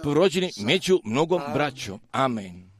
prvorođeni 0.01 0.51
među 0.57 0.99
mnogom 1.03 1.41
braćom. 1.53 1.99
Amen. 2.11 2.73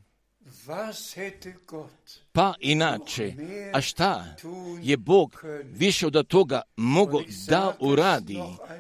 Pa 2.32 2.54
inače, 2.60 3.34
a 3.74 3.82
šta 3.82 4.36
je 4.82 4.98
Bog 4.98 5.44
više 5.64 6.08
od 6.08 6.28
toga 6.28 6.62
mogo 6.76 7.22
da 7.48 7.76
uradi? 7.80 8.40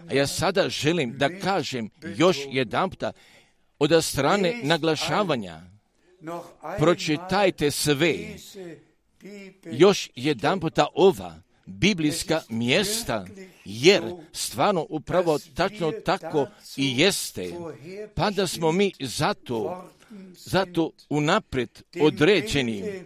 A 0.09 0.13
ja 0.13 0.27
sada 0.27 0.69
želim 0.69 1.17
da 1.17 1.39
kažem 1.39 1.89
još 2.17 2.37
jedan 2.51 2.89
od 3.79 4.03
strane 4.03 4.59
naglašavanja. 4.63 5.61
Pročitajte 6.77 7.71
sve 7.71 8.15
još 9.71 10.09
jedan 10.15 10.59
puta 10.59 10.87
ova 10.93 11.41
biblijska 11.65 12.41
mjesta, 12.49 13.25
jer 13.65 14.03
stvarno 14.31 14.85
upravo 14.89 15.39
tačno 15.55 15.91
tako 15.91 16.47
i 16.77 16.99
jeste, 16.99 17.53
pa 18.15 18.29
da 18.29 18.47
smo 18.47 18.71
mi 18.71 18.91
zato, 18.99 19.89
zato 20.35 20.91
unaprijed 21.09 21.83
određeni 22.01 23.03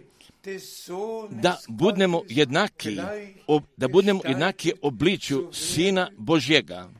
da 1.30 1.58
budemo 1.68 2.22
jednaki, 2.28 2.96
da 3.76 3.88
budemo 3.88 4.20
jednaki 4.28 4.72
obličju 4.82 5.50
Sina 5.52 6.10
Božjega, 6.16 6.90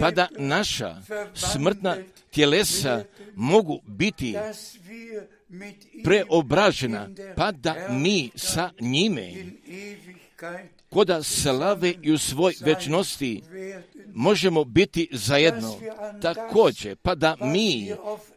pa 0.00 0.10
da 0.10 0.28
naša 0.38 1.02
smrtna 1.34 1.96
tjelesa 2.30 3.04
mogu 3.34 3.80
biti 3.86 4.36
preobražena, 6.04 7.08
pa 7.36 7.52
da 7.52 7.88
mi 7.90 8.30
sa 8.34 8.70
njime 8.80 9.32
koda 10.90 11.22
slave 11.22 11.94
i 12.02 12.12
u 12.12 12.18
svoj 12.18 12.54
večnosti 12.60 13.42
možemo 14.14 14.64
biti 14.64 15.08
zajedno. 15.12 15.76
Također, 16.22 16.96
pa 16.96 17.14
da 17.14 17.36
mi, 17.40 17.92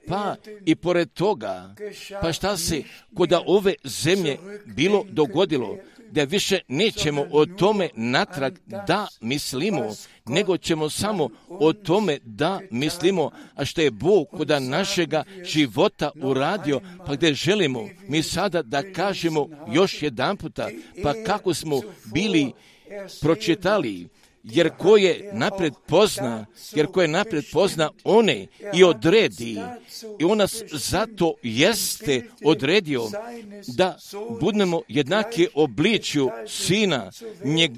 pa 0.07 0.36
i 0.65 0.76
pored 0.76 1.13
toga, 1.13 1.76
pa 2.22 2.34
šta 2.34 2.57
se 2.57 2.84
koda 3.15 3.41
ove 3.45 3.74
zemlje 3.84 4.38
bilo 4.65 5.05
dogodilo, 5.09 5.78
da 6.12 6.24
više 6.24 6.60
nećemo 6.68 7.26
o 7.32 7.45
tome 7.45 7.89
natrag 7.95 8.58
da 8.66 9.08
mislimo, 9.22 9.95
nego 10.26 10.58
ćemo 10.58 10.89
samo 10.89 11.30
o 11.47 11.74
tome 11.74 12.20
da 12.24 12.60
mislimo, 12.72 13.32
a 13.55 13.66
što 13.66 13.82
je 13.82 13.91
Bog 13.91 14.28
kod 14.30 14.49
našega 14.62 15.24
života 15.43 16.12
uradio, 16.22 16.82
pa 17.05 17.16
gdje 17.16 17.34
želimo 17.34 17.88
mi 18.08 18.24
sada 18.24 18.62
da 18.62 18.93
kažemo 18.93 19.47
još 19.74 20.01
jedan 20.01 20.38
puta, 20.38 20.70
pa 21.03 21.14
kako 21.26 21.53
smo 21.53 21.82
bili 22.14 22.51
pročitali 23.22 24.08
jer 24.50 24.70
ko 24.78 24.98
je 24.98 25.30
napred 25.34 25.74
pozna, 25.88 26.45
jer 26.76 26.88
ko 26.88 27.02
je 27.02 27.08
napred 27.08 27.43
pozna 27.54 27.89
one 28.04 28.48
i 28.74 28.84
odredi. 28.84 29.60
I 30.20 30.24
on 30.24 30.38
nas 30.38 30.64
zato 30.72 31.34
jeste 31.43 32.30
odredio 32.43 33.02
da 33.68 33.98
budemo 34.41 34.82
jednaki 34.88 35.48
obličju 35.54 36.30
sina 36.48 37.12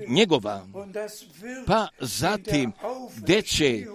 njegova, 0.08 0.68
pa 1.66 1.88
zatim 2.00 2.72
gdje 3.18 3.42
će 3.42 3.86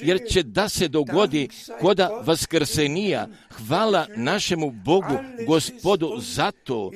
jer 0.00 0.20
će 0.30 0.42
da 0.42 0.68
se 0.68 0.88
dogodi 0.88 1.48
koda 1.80 2.22
vaskrsenija. 2.26 3.28
Hvala 3.50 4.06
našemu 4.16 4.70
Bogu, 4.70 5.18
gospodu, 5.46 6.14
za 6.18 6.50
to, 6.50 6.90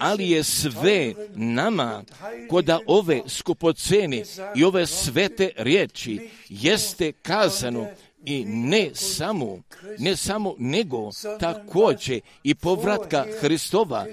ali 0.00 0.30
je 0.30 0.44
sve 0.44 1.14
nama 1.34 2.04
koda 2.50 2.78
ove 2.86 3.22
skupoceni 3.28 4.22
i 4.56 4.64
ove 4.64 4.86
svete 4.86 5.50
riječi 5.56 6.30
jeste 6.48 7.12
kazano 7.12 7.86
i 8.24 8.44
ne 8.44 8.90
samo, 8.94 9.58
ne 9.98 10.16
samo 10.16 10.54
nego 10.58 11.10
također 11.40 12.20
i 12.42 12.54
povratka 12.54 13.26
Hristova 13.40 14.06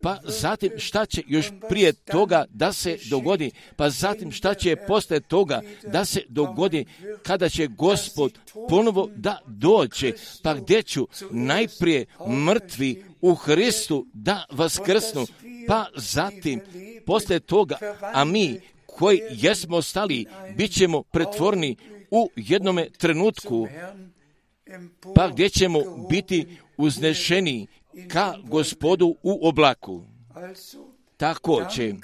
pa 0.00 0.18
zatim 0.24 0.70
šta 0.76 1.06
će 1.06 1.22
još 1.26 1.50
prije 1.68 1.92
toga 1.92 2.44
da 2.50 2.72
se 2.72 2.98
dogodi, 3.10 3.50
pa 3.76 3.90
zatim 3.90 4.32
šta 4.32 4.54
će 4.54 4.76
posle 4.86 5.20
toga 5.20 5.60
da 5.92 6.04
se 6.04 6.22
dogodi 6.28 6.84
kada 7.22 7.48
će 7.48 7.66
gospod 7.66 8.38
ponovo 8.68 9.10
da 9.16 9.38
dođe, 9.46 10.12
pa 10.42 10.54
gdje 10.54 10.82
ću 10.82 11.08
najprije 11.30 12.06
mrtvi 12.28 13.04
u 13.20 13.34
Hristu 13.34 14.06
da 14.12 14.44
vaskrsnu, 14.50 15.26
pa 15.66 15.86
zatim 15.96 16.60
posle 17.06 17.40
toga, 17.40 17.78
a 18.00 18.24
mi 18.24 18.60
koji 18.86 19.20
jesmo 19.30 19.82
stali, 19.82 20.26
bit 20.56 20.72
ćemo 20.72 21.02
pretvorni 21.02 21.76
u 22.10 22.30
jednome 22.36 22.90
trenutku, 22.90 23.68
pa 25.14 25.28
gdje 25.28 25.48
ćemo 25.48 26.06
biti 26.10 26.46
uznešeni 26.76 27.66
ka 28.08 28.34
gospodu 28.44 29.16
u 29.22 29.48
oblaku. 29.48 30.02
Također, 31.16 31.94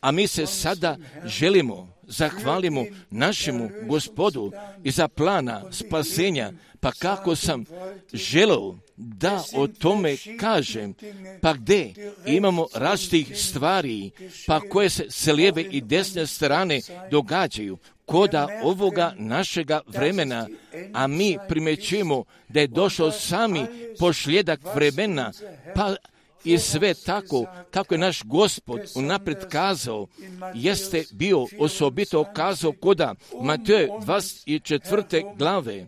a 0.00 0.10
mi 0.10 0.26
se 0.26 0.46
sada 0.46 0.96
želimo, 1.24 1.88
zahvalimo 2.02 2.84
našemu 3.10 3.70
gospodu 3.88 4.52
i 4.84 4.90
za 4.90 5.08
plana 5.08 5.72
spasenja, 5.72 6.52
pa 6.80 6.92
kako 6.92 7.36
sam 7.36 7.64
želeo 8.12 8.78
da 8.96 9.44
o 9.54 9.66
tome 9.66 10.16
kažem, 10.40 10.94
pa 11.40 11.52
gdje 11.52 11.94
imamo 12.26 12.66
različitih 12.74 13.38
stvari, 13.38 14.10
pa 14.46 14.60
koje 14.60 14.90
se 14.90 15.06
s 15.10 15.26
lijeve 15.26 15.62
i 15.62 15.80
desne 15.80 16.26
strane 16.26 16.80
događaju, 17.10 17.78
koda 18.04 18.48
ovoga 18.62 19.14
našega 19.18 19.80
vremena, 19.86 20.48
a 20.92 21.06
mi 21.06 21.38
primećujemo 21.48 22.24
da 22.48 22.60
je 22.60 22.66
došao 22.66 23.12
sami 23.12 23.66
pošljedak 23.98 24.60
vremena, 24.74 25.32
pa 25.74 25.96
i 26.44 26.58
sve 26.58 26.94
tako 26.94 27.46
kako 27.70 27.94
je 27.94 27.98
naš 27.98 28.22
gospod 28.22 28.80
unaprijed 28.94 29.48
kazao, 29.48 30.06
jeste 30.54 31.04
bio 31.12 31.46
osobito 31.58 32.24
kazao 32.34 32.72
koda 32.72 33.14
Matej 33.42 33.88
24. 33.88 35.36
glave. 35.36 35.86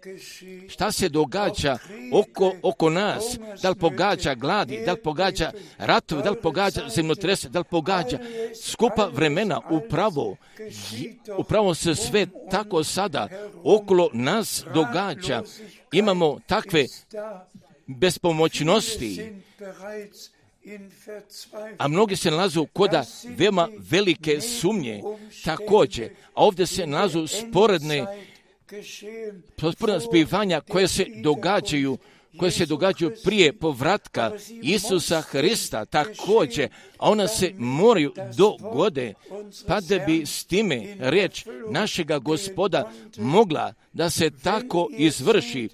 Šta 0.68 0.92
se 0.92 1.08
događa 1.08 1.78
oko, 2.12 2.54
oko 2.62 2.90
nas? 2.90 3.38
Da 3.62 3.70
li 3.70 3.76
pogađa 3.76 4.34
gladi, 4.34 4.82
da 4.86 4.92
li 4.92 5.02
pogađa 5.02 5.52
ratovi, 5.78 6.22
da 6.22 6.30
li 6.30 6.40
pogađa 6.42 6.88
zemljotrese, 6.88 7.48
da 7.48 7.58
li 7.58 7.64
pogađa 7.70 8.18
skupa 8.62 9.10
vremena 9.12 9.60
upravo, 9.70 10.36
upravo 11.38 11.74
se 11.74 11.94
sve 11.94 12.26
tako 12.50 12.84
sada 12.84 13.28
okolo 13.64 14.10
nas 14.12 14.64
događa. 14.74 15.42
Imamo 15.92 16.38
takve 16.46 16.86
bespomoćnosti 17.86 19.32
a 21.78 21.88
mnogi 21.88 22.16
se 22.16 22.30
nalazu 22.30 22.66
koda 22.66 23.04
veoma 23.24 23.68
velike 23.90 24.40
sumnje. 24.40 25.02
također, 25.44 26.10
a 26.34 26.44
ovdje 26.44 26.66
se 26.66 26.86
nalazu 26.86 27.26
sporedne 27.26 28.06
sporedna 29.76 30.00
spivanja 30.00 30.60
koje 30.60 30.88
se 30.88 31.06
događaju 31.22 31.98
koje 32.38 32.50
se 32.50 32.66
događaju 32.66 33.16
prije 33.24 33.52
povratka 33.52 34.32
Isusa 34.62 35.20
Hrista. 35.20 35.84
Također, 35.84 36.68
a 36.98 37.10
ona 37.10 37.28
se 37.28 37.52
moraju 37.58 38.14
dogode, 38.36 39.14
pa 39.66 39.80
da 39.80 39.98
bi 39.98 40.26
s 40.26 40.44
time 40.44 40.96
riječ 40.98 41.46
našega 41.70 42.18
gospoda 42.18 42.92
mogla 43.16 43.74
da 43.92 44.10
se 44.10 44.30
tako 44.42 44.88
izvrši, 44.92 45.68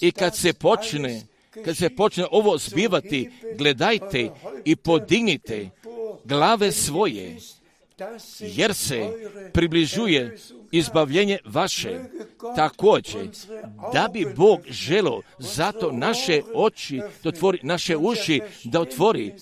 I 0.00 0.12
kad 0.12 0.36
se 0.36 0.52
počne, 0.52 1.22
kad 1.64 1.76
se 1.76 1.90
počne 1.90 2.26
ovo 2.30 2.58
zbivati, 2.58 3.30
gledajte 3.58 4.30
i 4.64 4.76
podignite 4.76 5.70
glave 6.24 6.72
svoje, 6.72 7.36
jer 8.40 8.74
se 8.74 9.10
približuje 9.52 10.38
izbavljenje 10.70 11.38
vaše. 11.44 12.00
Također, 12.56 13.28
da 13.92 14.08
bi 14.12 14.26
Bog 14.36 14.60
želo 14.68 15.22
zato 15.38 15.92
naše 15.92 16.42
oči, 16.54 17.00
da 17.22 17.28
otvori 17.28 17.58
naše 17.62 17.96
uši, 17.96 18.40
da 18.64 18.80
otvori 18.80 19.34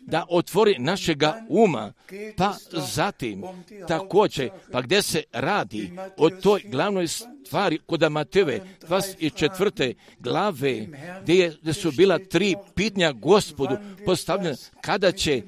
da 0.00 0.26
otvori 0.28 0.74
našega 0.78 1.44
uma, 1.48 1.92
pa 2.36 2.54
zatim 2.72 3.42
također, 3.88 4.50
pa 4.72 4.82
gdje 4.82 5.02
se 5.02 5.22
radi 5.32 5.92
o 6.16 6.30
toj 6.30 6.62
glavnoj 6.64 7.06
stvari 7.08 7.78
kod 7.86 8.12
Mateve 8.12 8.60
24. 8.88 9.94
glave, 10.18 10.86
gdje, 11.22 11.34
je, 11.34 11.56
gdje 11.62 11.72
su 11.72 11.92
bila 11.92 12.18
tri 12.18 12.54
pitnja 12.74 13.12
gospodu 13.12 13.76
postavljena 14.04 14.56
kada 14.80 15.12
će 15.12 15.42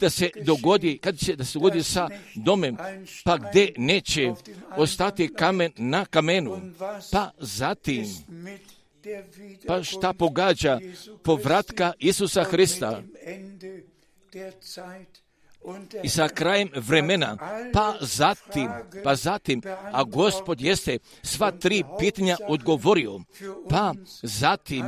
da 0.00 0.10
se 0.10 0.30
dogodi, 0.44 0.98
kada 0.98 1.18
će 1.18 1.36
da 1.36 1.44
se 1.44 1.58
dogodi 1.58 1.82
sa 1.82 2.08
domem, 2.34 2.76
pa 3.24 3.36
gdje 3.36 3.72
neće 3.76 4.32
ostati 4.76 5.34
kamen 5.34 5.72
na 5.76 6.04
kamenu, 6.04 6.60
pa 7.12 7.30
zatim 7.38 8.04
pa 9.66 9.82
šta 9.82 10.12
pogađa 10.12 10.80
povratka 11.22 11.92
Isusa 11.98 12.44
Hrista? 12.44 13.02
I 16.02 16.08
sa 16.08 16.28
krajem 16.28 16.70
vremena, 16.74 17.36
pa 17.72 17.96
zatim, 18.00 18.68
pa 19.04 19.14
zatim, 19.14 19.62
a 19.92 20.04
gospod 20.04 20.60
jeste 20.60 20.98
sva 21.22 21.50
tri 21.50 21.84
pitanja 21.98 22.36
odgovorio, 22.48 23.20
pa 23.70 23.94
zatim 24.22 24.86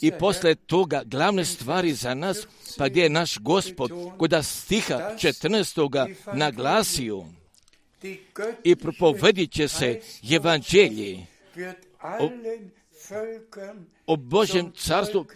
i 0.00 0.12
posle 0.18 0.54
toga 0.54 1.02
glavne 1.04 1.44
stvari 1.44 1.94
za 1.94 2.14
nas, 2.14 2.46
pa 2.78 2.88
gdje 2.88 3.02
je 3.02 3.10
naš 3.10 3.38
gospod 3.38 3.90
kod 4.18 4.34
stiha 4.42 4.94
14. 4.94 6.14
naglasio. 6.34 7.24
I 8.64 8.76
propovedit 8.76 9.52
će 9.52 9.68
se 9.68 10.00
evanđelje 10.32 11.26
o, 14.06 14.16
Božjem 14.16 14.72
carstvu 14.76 15.26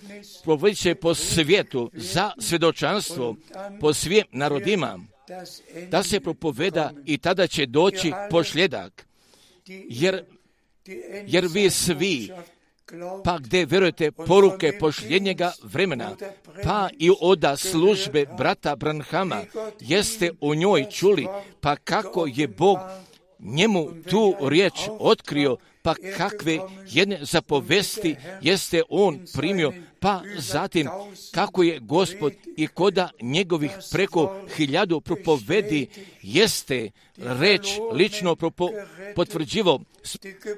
provodit 0.44 0.78
će 0.78 0.94
po 0.94 1.14
svijetu 1.14 1.90
za 1.94 2.30
svjedočanstvo 2.38 3.36
po 3.80 3.94
svim 3.94 4.24
narodima, 4.32 4.98
da 5.88 6.02
se 6.02 6.20
propoveda 6.20 6.92
i 7.04 7.18
tada 7.18 7.46
će 7.46 7.66
doći 7.66 8.12
pošljedak. 8.30 9.06
Jer, 9.88 10.24
jer 11.26 11.46
vi 11.50 11.70
svi, 11.70 12.30
pa 13.24 13.38
gdje 13.38 13.66
vjerujete 13.66 14.12
poruke 14.12 14.78
pošljenjega 14.80 15.52
vremena, 15.62 16.16
pa 16.62 16.88
i 16.98 17.10
oda 17.20 17.56
službe 17.56 18.26
brata 18.38 18.76
Branhama, 18.76 19.42
jeste 19.80 20.30
u 20.40 20.54
njoj 20.54 20.86
čuli, 20.90 21.26
pa 21.60 21.76
kako 21.76 22.26
je 22.26 22.48
Bog 22.48 22.78
njemu 23.38 23.88
tu 24.10 24.34
riječ 24.40 24.74
otkrio, 24.98 25.56
pa 25.84 25.94
kakve 26.16 26.58
jedne 26.90 27.18
zapovesti 27.22 28.16
jeste 28.42 28.82
on 28.88 29.20
primio, 29.34 29.72
pa 30.00 30.22
zatim 30.38 30.88
kako 31.34 31.62
je 31.62 31.78
gospod 31.80 32.32
i 32.56 32.66
koda 32.66 33.10
njegovih 33.22 33.70
preko 33.92 34.40
hiljadu 34.56 35.00
propovedi 35.00 35.86
jeste 36.22 36.90
reč 37.16 37.66
lično 37.92 38.36
propo, 38.36 38.68
potvrđivo 39.14 39.80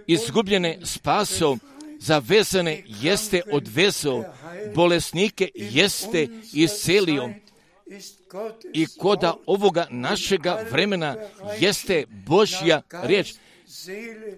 izgubljene 0.07 0.79
spaso, 0.83 1.57
zavezane 1.99 2.83
jeste 2.87 3.43
odvezo, 3.53 4.23
bolesnike 4.75 5.51
jeste 5.55 6.29
iscelio, 6.53 7.31
i 8.73 8.87
koda 8.99 9.35
ovoga 9.47 9.87
našega 9.91 10.65
vremena 10.71 11.17
jeste 11.61 12.05
Božja 12.27 12.83
riječ, 13.03 13.35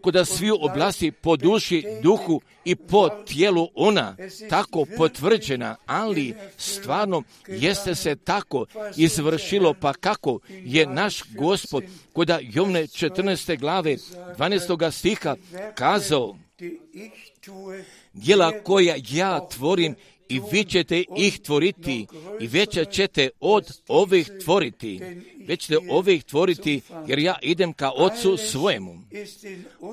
koda 0.01 0.25
svi 0.25 0.51
oblasti 0.51 1.11
po 1.11 1.37
duši, 1.37 1.85
duhu 2.03 2.41
i 2.65 2.77
po 2.77 3.09
tijelu 3.09 3.69
ona 3.75 4.17
tako 4.51 4.87
potvrđena, 4.97 5.77
ali 5.87 6.35
stvarno 6.57 7.23
jeste 7.47 7.95
se 7.95 8.17
tako 8.17 8.67
izvršilo, 8.97 9.75
pa 9.81 9.93
kako 9.93 10.39
je 10.49 10.87
naš 10.87 11.23
gospod 11.35 11.85
koda 12.13 12.39
Jovne 12.43 12.83
14. 12.83 13.59
glave 13.59 13.97
12. 13.97 14.91
stiha 14.91 15.37
kazao, 15.75 16.37
djela 18.13 18.53
koja 18.65 18.97
ja 19.09 19.49
tvorim 19.49 19.95
i 20.29 20.41
vi 20.53 20.65
ćete 20.65 21.05
ih 21.17 21.41
tvoriti 21.41 22.07
i 22.41 22.47
veća 22.47 22.85
ćete 22.85 23.31
od 23.41 23.81
ovih 23.89 24.31
tvoriti. 24.45 25.01
Već 25.47 25.61
ćete 25.61 25.79
ovih 25.91 26.25
tvoriti 26.25 26.81
jer 27.07 27.19
ja 27.19 27.35
idem 27.43 27.73
ka 27.73 27.91
ocu 27.91 28.37
svojemu. 28.37 29.01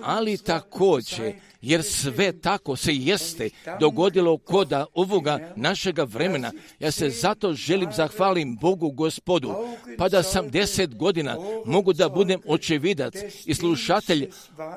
Ali 0.03 0.37
također, 0.37 1.33
jer 1.61 1.83
sve 1.83 2.41
tako 2.41 2.75
se 2.75 2.95
jeste 2.95 3.49
dogodilo 3.79 4.37
koda 4.37 4.85
ovoga 4.93 5.53
našega 5.55 6.03
vremena. 6.03 6.51
Ja 6.79 6.91
se 6.91 7.09
zato 7.09 7.53
želim 7.53 7.89
zahvalim 7.93 8.57
Bogu 8.61 8.91
gospodu, 8.91 9.53
pa 9.97 10.09
da 10.09 10.23
sam 10.23 10.49
deset 10.49 10.95
godina 10.95 11.37
mogu 11.65 11.93
da 11.93 12.09
budem 12.09 12.41
očevidac 12.47 13.13
i 13.45 13.53
slušatelj 13.53 14.29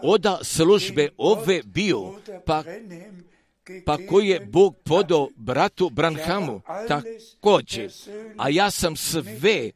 oda 0.02 0.38
službe 0.42 1.08
ove 1.16 1.62
bio, 1.64 2.14
pa 2.46 2.64
pa 3.86 3.98
koji 4.08 4.28
je 4.28 4.40
Bog 4.40 4.76
podao 4.84 5.28
bratu 5.36 5.90
Branhamu? 5.90 6.60
Također, 6.88 7.92
a 8.36 8.48
ja 8.48 8.70
sam 8.70 8.96
sve 8.96 9.70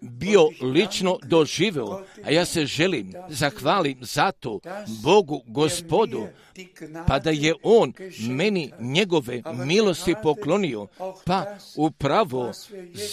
bio 0.00 0.48
lično 0.60 1.18
doživeo, 1.22 2.02
a 2.24 2.30
ja 2.30 2.44
se 2.44 2.66
želim, 2.66 3.12
zahvalim 3.28 3.98
zato 4.00 4.60
Bogu 5.02 5.42
gospodu, 5.46 6.26
pa 7.06 7.18
da 7.18 7.30
je 7.30 7.54
On 7.62 7.92
meni 8.28 8.72
njegove 8.80 9.42
milosti 9.54 10.14
poklonio, 10.22 10.86
pa 11.24 11.56
upravo 11.76 12.52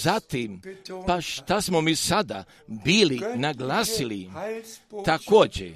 zatim, 0.01 0.62
pa 1.07 1.22
šta 1.22 1.62
smo 1.62 1.82
mi 1.82 1.95
sada 1.95 2.43
bili 2.68 3.22
naglasili? 3.36 4.30
Također, 5.05 5.74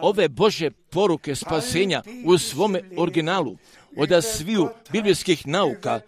ove 0.00 0.28
Bože 0.28 0.70
poruke 0.70 1.34
spasenja 1.34 2.02
u 2.24 2.38
svome 2.38 2.82
originalu 2.96 3.56
od 3.96 4.24
sviju 4.24 4.68
biblijskih 4.92 5.46
nauka 5.46 6.00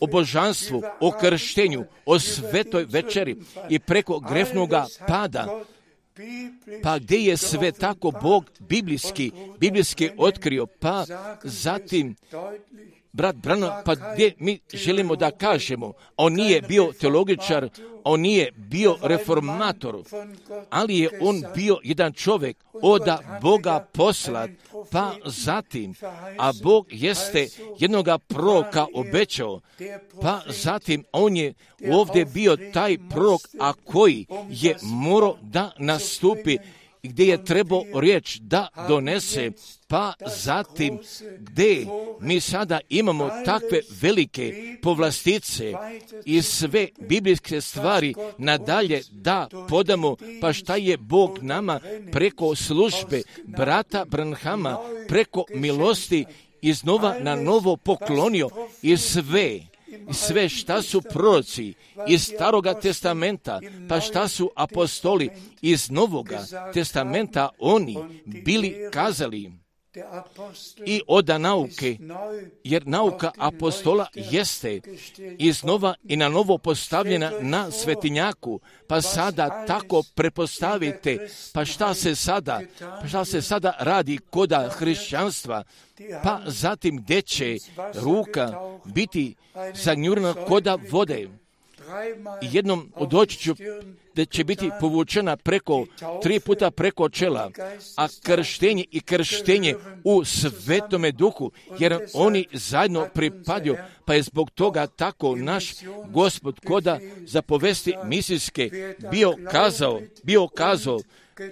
o 0.00 0.06
božanstvu, 0.06 0.82
o 1.00 1.12
krštenju, 1.20 1.84
o 2.06 2.18
svetoj 2.18 2.84
večeri 2.84 3.36
i 3.68 3.78
preko 3.78 4.20
grefnoga 4.20 4.86
pada, 5.06 5.64
pa 6.82 6.98
gdje 6.98 7.18
je 7.18 7.36
sve 7.36 7.72
tako 7.72 8.10
Bog 8.22 8.50
biblijski, 8.58 9.32
biblijski 9.58 10.10
otkrio, 10.18 10.66
pa 10.66 11.04
zatim 11.44 12.16
brat 13.12 13.36
Brano, 13.36 13.72
pa 13.84 13.94
gdje 13.94 14.34
mi 14.38 14.58
želimo 14.72 15.16
da 15.16 15.30
kažemo, 15.30 15.92
on 16.16 16.32
nije 16.32 16.62
bio 16.62 16.92
teologičar, 17.00 17.68
on 18.04 18.20
nije 18.20 18.52
bio 18.56 18.96
reformator, 19.02 20.02
ali 20.70 20.98
je 20.98 21.18
on 21.20 21.42
bio 21.54 21.78
jedan 21.84 22.12
čovjek 22.12 22.56
oda 22.72 23.38
Boga 23.42 23.86
poslat, 23.92 24.50
pa 24.90 25.12
zatim, 25.24 25.94
a 26.38 26.52
Bog 26.62 26.86
jeste 26.90 27.48
jednoga 27.78 28.18
proka 28.18 28.86
obećao, 28.94 29.60
pa 30.22 30.40
zatim 30.46 31.04
on 31.12 31.36
je 31.36 31.54
ovdje 31.90 32.24
bio 32.24 32.56
taj 32.72 32.96
prok, 33.10 33.40
a 33.60 33.72
koji 33.72 34.26
je 34.50 34.76
morao 34.82 35.36
da 35.42 35.72
nastupi 35.78 36.58
gdje 37.02 37.24
je 37.24 37.44
trebao 37.44 37.84
riječ 37.94 38.38
da 38.38 38.68
donese, 38.88 39.50
pa 39.88 40.12
zatim 40.26 40.98
gdje 41.38 41.86
mi 42.20 42.40
sada 42.40 42.80
imamo 42.88 43.30
takve 43.44 43.80
velike 44.00 44.76
povlastice 44.82 45.72
i 46.24 46.42
sve 46.42 46.88
biblijske 47.00 47.60
stvari 47.60 48.14
nadalje 48.38 49.02
da 49.10 49.48
podamo, 49.68 50.16
pa 50.40 50.52
šta 50.52 50.76
je 50.76 50.96
Bog 50.96 51.38
nama 51.42 51.80
preko 52.12 52.54
službe 52.54 53.22
brata 53.44 54.04
Branhama, 54.04 54.78
preko 55.08 55.44
milosti 55.54 56.24
iznova 56.62 57.18
na 57.20 57.36
novo 57.36 57.76
poklonio 57.76 58.48
i 58.82 58.96
sve 58.96 59.60
i 60.10 60.14
sve 60.14 60.48
šta 60.48 60.82
su 60.82 61.02
proroci 61.02 61.74
iz 62.08 62.22
staroga 62.22 62.80
testamenta, 62.80 63.60
pa 63.88 64.00
šta 64.00 64.28
su 64.28 64.50
apostoli 64.56 65.30
iz 65.62 65.90
novoga 65.90 66.44
testamenta 66.74 67.48
oni 67.58 67.96
bili 68.26 68.88
kazali. 68.92 69.59
I 70.86 71.00
oda 71.06 71.38
nauke, 71.38 71.96
jer 72.64 72.86
nauka 72.86 73.30
apostola 73.38 74.06
jeste 74.14 74.80
iznova 75.38 75.94
i 76.04 76.16
na 76.16 76.28
novo 76.28 76.58
postavljena 76.58 77.32
na 77.40 77.70
svetinjaku, 77.70 78.60
pa 78.86 79.02
sada 79.02 79.64
tako 79.66 80.02
prepostavite, 80.14 81.28
pa 81.52 81.64
šta 81.64 81.94
se 81.94 82.14
sada, 82.14 82.60
pa 83.00 83.08
šta 83.08 83.24
se 83.24 83.42
sada 83.42 83.76
radi 83.78 84.18
koda 84.30 84.68
hrišćanstva, 84.68 85.62
pa 86.22 86.40
zatim 86.46 86.96
gdje 86.96 87.22
će 87.22 87.56
ruka 87.94 88.52
biti 88.84 89.34
zagnjurna 89.74 90.34
koda 90.48 90.78
vode. 90.90 91.28
Jednom 92.42 92.92
doći 93.10 93.38
ću 93.38 93.54
da 94.20 94.24
će 94.24 94.44
biti 94.44 94.70
povučena 94.80 95.36
preko, 95.36 95.86
tri 96.22 96.40
puta 96.40 96.70
preko 96.70 97.08
čela, 97.08 97.50
a 97.96 98.08
krštenje 98.22 98.84
i 98.90 99.00
krštenje 99.00 99.74
u 100.04 100.24
svetome 100.24 101.12
duhu, 101.12 101.50
jer 101.78 101.98
oni 102.14 102.46
zajedno 102.52 103.08
pripadaju, 103.14 103.76
pa 104.04 104.14
je 104.14 104.22
zbog 104.22 104.50
toga 104.50 104.86
tako 104.86 105.36
naš 105.36 105.72
gospod 106.08 106.60
koda 106.66 106.98
za 107.24 107.42
povesti 107.42 107.94
misijske 108.04 108.94
bio 109.10 109.34
kazao, 109.50 110.00
bio 110.22 110.48
kazao, 110.48 111.00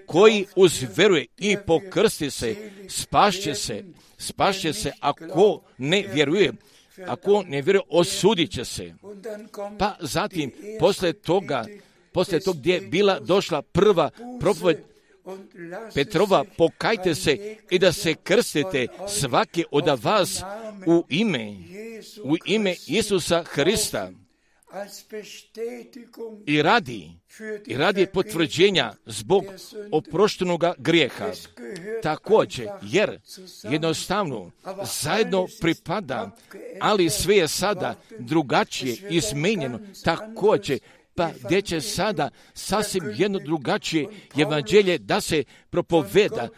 koji 0.07 0.47
uzveruje 0.57 1.27
i 1.39 1.57
pokrsti 1.67 2.31
se, 2.31 2.57
spašće 2.89 3.55
se, 3.55 3.85
spašće 4.19 4.73
se, 4.73 4.93
ako 5.01 5.61
ne 5.79 6.05
vjeruje, 6.13 6.53
ako 7.07 7.43
ne 7.47 7.63
vjeruje, 7.63 7.83
osudit 7.89 8.51
će 8.51 8.65
se. 8.65 8.95
Pa 9.79 9.97
zatim, 10.01 10.53
posle 10.81 11.13
toga, 11.13 11.65
poslije 12.19 12.41
tog 12.41 12.57
gdje 12.57 12.75
je 12.75 12.81
bila 12.81 13.21
došla 13.21 13.63
prva 13.63 14.11
propoved 14.41 14.79
Petrova, 15.95 16.45
pokajte 16.57 17.15
se 17.15 17.57
i 17.71 17.79
da 17.79 17.93
se 17.93 18.15
krstite 18.15 18.87
svaki 19.09 19.65
od 19.71 20.03
vas 20.03 20.43
u 20.87 21.05
ime, 21.09 21.57
u 22.25 22.37
ime 22.45 22.75
Isusa 22.87 23.43
Hrista 23.43 24.11
i 26.47 26.63
radi, 26.63 27.11
i 27.67 27.77
radi 27.77 28.07
potvrđenja 28.07 28.93
zbog 29.07 29.45
oproštenog 29.93 30.65
grijeha. 30.79 31.31
Također, 32.03 32.69
jer 32.83 33.21
jednostavno 33.71 34.51
zajedno 35.03 35.47
pripada, 35.61 36.37
ali 36.81 37.11
sve 37.11 37.37
je 37.37 37.49
sada 37.49 37.95
drugačije 38.19 38.97
izmenjeno. 39.11 39.81
Također, 40.05 40.79
pa 41.19 41.31
gdje 41.45 41.63
će 41.63 41.81
sada 41.81 42.31
sasvim 42.55 43.13
jedno 43.17 43.39
drugačije 43.39 44.07
evanđelje 44.37 44.99
da 44.99 45.21
se 45.21 45.45
propoveda, 45.71 46.49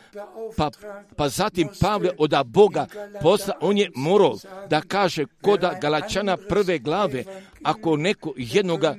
pa, 0.57 0.71
pa 1.17 1.29
zatim 1.29 1.69
Pavle 1.81 2.11
od 2.19 2.35
Boga 2.45 2.87
posla, 3.23 3.55
on 3.61 3.79
je 3.79 3.91
morao 3.95 4.37
da 4.71 4.81
kaže 4.81 5.25
koda 5.43 5.79
Galačana 5.81 6.37
prve 6.37 6.79
glave, 6.79 7.25
ako 7.63 7.97
neko 7.97 8.33
jednoga 8.37 8.97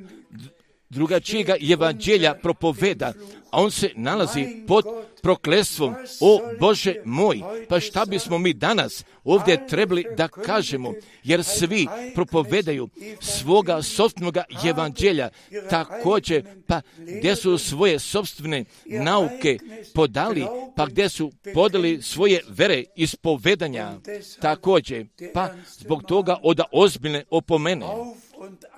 drugačijega 0.91 1.55
evanđelja 1.71 2.33
propoveda, 2.33 3.13
a 3.51 3.61
on 3.61 3.71
se 3.71 3.89
nalazi 3.95 4.63
pod 4.67 4.85
proklestvom. 5.21 5.95
O 6.19 6.39
Bože 6.59 6.95
moj, 7.05 7.41
pa 7.69 7.79
šta 7.79 8.05
bismo 8.05 8.37
mi 8.37 8.53
danas 8.53 9.05
ovdje 9.23 9.67
trebali 9.67 10.05
da 10.17 10.27
kažemo, 10.27 10.93
jer 11.23 11.43
svi 11.43 11.87
propovedaju 12.15 12.89
svoga 13.19 13.81
sobstvenog 13.81 14.37
evanđelja, 14.65 15.29
također, 15.69 16.45
pa 16.67 16.81
gdje 16.97 17.35
su 17.35 17.57
svoje 17.57 17.99
sobstvene 17.99 18.65
nauke 18.85 19.57
podali, 19.93 20.45
pa 20.75 20.85
gdje 20.85 21.09
su 21.09 21.31
podali 21.53 22.01
svoje 22.01 22.41
vere 22.49 22.83
ispovedanja, 22.95 23.93
također, 24.41 25.07
pa 25.33 25.49
zbog 25.77 26.03
toga 26.03 26.37
od 26.43 26.59
ozbiljne 26.71 27.23
opomene. 27.29 27.85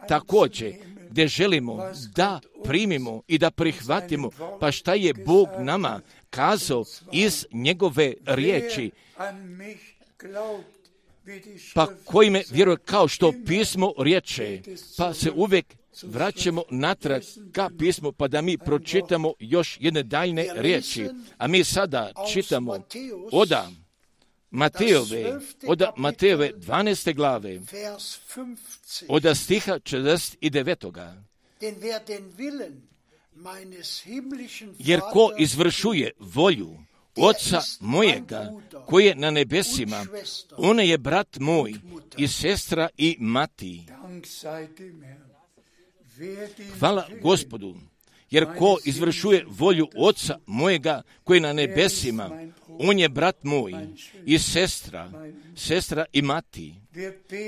Također, 0.07 0.73
gdje 1.13 1.27
želimo 1.27 1.77
da 2.15 2.39
primimo 2.63 3.21
i 3.27 3.37
da 3.37 3.51
prihvatimo, 3.51 4.29
pa 4.59 4.71
šta 4.71 4.93
je 4.93 5.13
Bog 5.13 5.47
nama 5.59 6.01
kazao 6.29 6.83
iz 7.11 7.45
njegove 7.51 8.13
riječi, 8.25 8.91
pa 11.75 11.87
koji 12.05 12.29
me 12.29 12.43
vjeruje? 12.49 12.77
Kao 12.85 13.07
što 13.07 13.33
pismo 13.45 13.93
riječe, 13.97 14.61
pa 14.97 15.13
se 15.13 15.31
uvijek 15.31 15.65
vraćamo 16.03 16.63
natrag 16.69 17.21
ka 17.51 17.69
pismu, 17.79 18.11
pa 18.11 18.27
da 18.27 18.41
mi 18.41 18.57
pročitamo 18.57 19.33
još 19.39 19.77
jedne 19.81 20.03
daljne 20.03 20.47
riječi. 20.55 21.09
A 21.37 21.47
mi 21.47 21.63
sada 21.63 22.11
čitamo 22.33 22.77
oda 23.31 23.69
Matejove, 24.53 25.39
od 25.67 25.81
Matejove 25.97 26.51
12. 26.57 27.15
glave, 27.15 27.61
od 29.07 29.37
stiha 29.37 29.79
49. 29.79 31.13
Jer 34.79 34.99
ko 35.13 35.31
izvršuje 35.37 36.11
volju 36.19 36.77
Oca 37.15 37.61
mojega 37.79 38.51
koji 38.85 39.05
je 39.05 39.15
na 39.15 39.31
nebesima, 39.31 40.05
on 40.57 40.79
je 40.79 40.97
brat 40.97 41.37
moj 41.39 41.73
i 42.17 42.27
sestra 42.27 42.89
i 42.97 43.17
mati. 43.19 43.83
Hvala 46.79 47.07
gospodu, 47.21 47.75
jer 48.29 48.57
ko 48.57 48.77
izvršuje 48.85 49.45
volju 49.47 49.87
Oca 49.95 50.37
mojega 50.45 51.01
koji 51.23 51.37
je 51.37 51.41
na 51.41 51.53
nebesima, 51.53 52.29
on 52.79 52.99
je 52.99 53.09
brat 53.09 53.43
moj 53.43 53.73
i 54.25 54.39
sestra, 54.39 55.11
sestra 55.55 56.05
i 56.13 56.21
mati. 56.21 56.75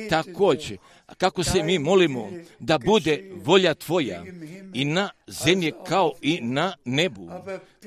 Također, 0.10 0.78
kako 1.18 1.44
se 1.44 1.64
mi 1.64 1.80
molimo 1.80 2.32
da 2.60 2.78
bude 2.78 3.32
volja 3.36 3.74
tvoja 3.74 4.24
i 4.74 4.86
na 4.86 5.10
zemlji 5.28 5.74
kao 5.88 6.14
i 6.22 6.40
na 6.42 6.76
nebu. 6.86 7.30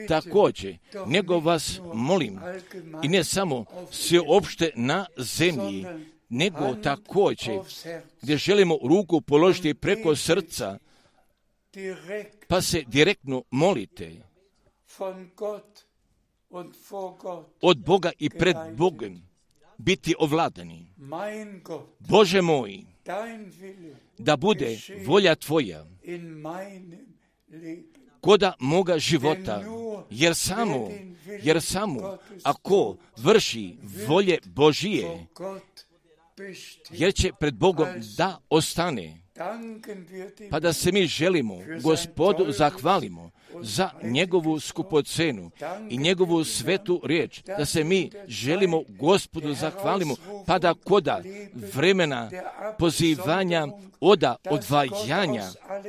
Također, 0.09 0.76
nego 1.07 1.41
vas 1.41 1.80
molim 1.95 2.41
i 3.03 3.09
ne 3.09 3.24
samo 3.24 3.64
opšte 4.28 4.70
na 4.76 5.07
zemlji, 5.16 5.86
nego 6.28 6.74
također 6.82 7.59
gdje 8.22 8.36
želimo 8.36 8.78
ruku 8.89 9.20
položiti 9.20 9.74
preko 9.74 10.16
srca, 10.16 10.78
pa 12.49 12.62
se 12.62 12.82
direktno 12.86 13.43
molite 13.51 14.12
od 17.61 17.78
Boga 17.78 18.11
i 18.18 18.30
pred 18.30 18.57
Bogom 18.76 19.22
biti? 19.78 20.14
ovladani. 20.18 20.86
Bože 21.99 22.42
moj, 22.42 22.84
da 24.18 24.36
bude 24.36 24.78
volja 25.07 25.34
Tvoja. 25.34 25.86
koda 28.20 28.53
moga 28.61 28.99
života, 28.99 29.64
jer 30.11 30.34
samo, 30.34 30.88
jer 31.42 31.62
samo 31.62 32.18
ako 32.42 32.96
vrši 33.16 33.76
volje 34.07 34.38
Božije, 34.44 35.26
jer 36.90 37.14
će 37.14 37.32
pred 37.40 37.55
Bogom 37.55 37.88
da 38.16 38.40
ostane, 38.51 39.22
pa 40.51 40.61
da 40.61 40.72
se 40.72 40.93
mi 40.93 41.07
želimo 41.07 41.59
gospodu 41.82 42.53
zahvalimo 42.53 43.30
za 43.62 43.91
njegovu 44.03 44.61
skupocenu 44.61 45.51
i 45.91 45.99
njegovu 45.99 46.45
svetu 46.45 47.01
riječ, 47.05 47.43
da 47.59 47.64
se 47.64 47.84
mi 47.84 48.11
želimo 48.26 48.82
gospodu 48.89 49.55
zahvalimo, 49.55 50.16
pa 50.47 50.59
da 50.59 50.74
koda 50.74 51.22
vremena 51.74 52.30
pozivanja 52.78 53.66
oda 54.01 54.36
odvajanja, 54.51 55.45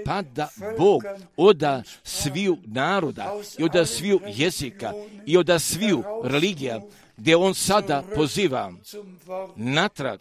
pa 0.06 0.22
da 0.22 0.50
Bog 0.78 1.04
oda 1.38 1.84
sviju 2.04 2.58
naroda 2.66 3.34
i 3.58 3.64
oda 3.64 3.86
sviju 3.86 4.20
jezika 4.28 4.94
i 5.26 5.38
oda 5.38 5.60
sviju 5.60 6.04
religija, 6.24 6.82
gdje 7.20 7.36
on 7.36 7.54
sada 7.54 8.04
poziva 8.16 8.72
natrag, 9.56 10.20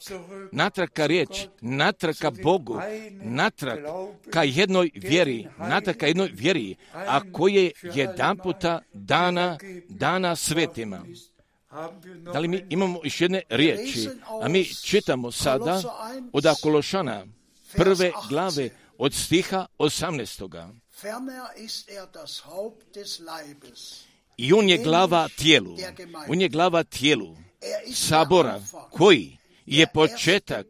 natrag 0.53 0.89
ka 0.91 1.07
riječ, 1.07 1.47
natrag 1.61 2.17
ka 2.17 2.31
Bogu, 2.31 2.81
natrag 3.23 3.79
ka 4.31 4.43
jednoj 4.43 4.91
vjeri, 4.95 5.49
natrag 5.59 5.97
ka 5.97 6.07
jednoj 6.07 6.31
vjeri, 6.35 6.77
a 6.93 7.21
koje 7.33 7.71
jedan 7.83 8.37
puta 8.37 8.81
dana, 8.93 9.59
dana 9.89 10.37
svetima. 10.37 11.05
Da 12.33 12.39
li 12.39 12.49
mi 12.49 12.65
imamo 12.71 13.01
još 13.05 13.21
jedne 13.21 13.43
riječi, 13.49 14.09
a 14.43 14.49
mi 14.49 14.65
čitamo 14.65 15.33
sada 15.33 15.83
od 16.33 16.47
Akološana 16.47 17.27
prve 17.77 18.13
glave 18.29 18.71
od 18.99 19.15
stiha 19.15 19.67
18. 19.79 20.73
I 24.39 24.53
on 24.53 24.69
je 24.69 24.79
glava 24.79 25.29
tijelu, 25.29 25.77
on 26.29 26.41
je 26.41 26.49
glava 26.49 26.83
tijelu. 26.85 27.37
Sabora 27.95 28.63
koji 28.91 29.37
je 29.67 29.87
početak, 29.95 30.67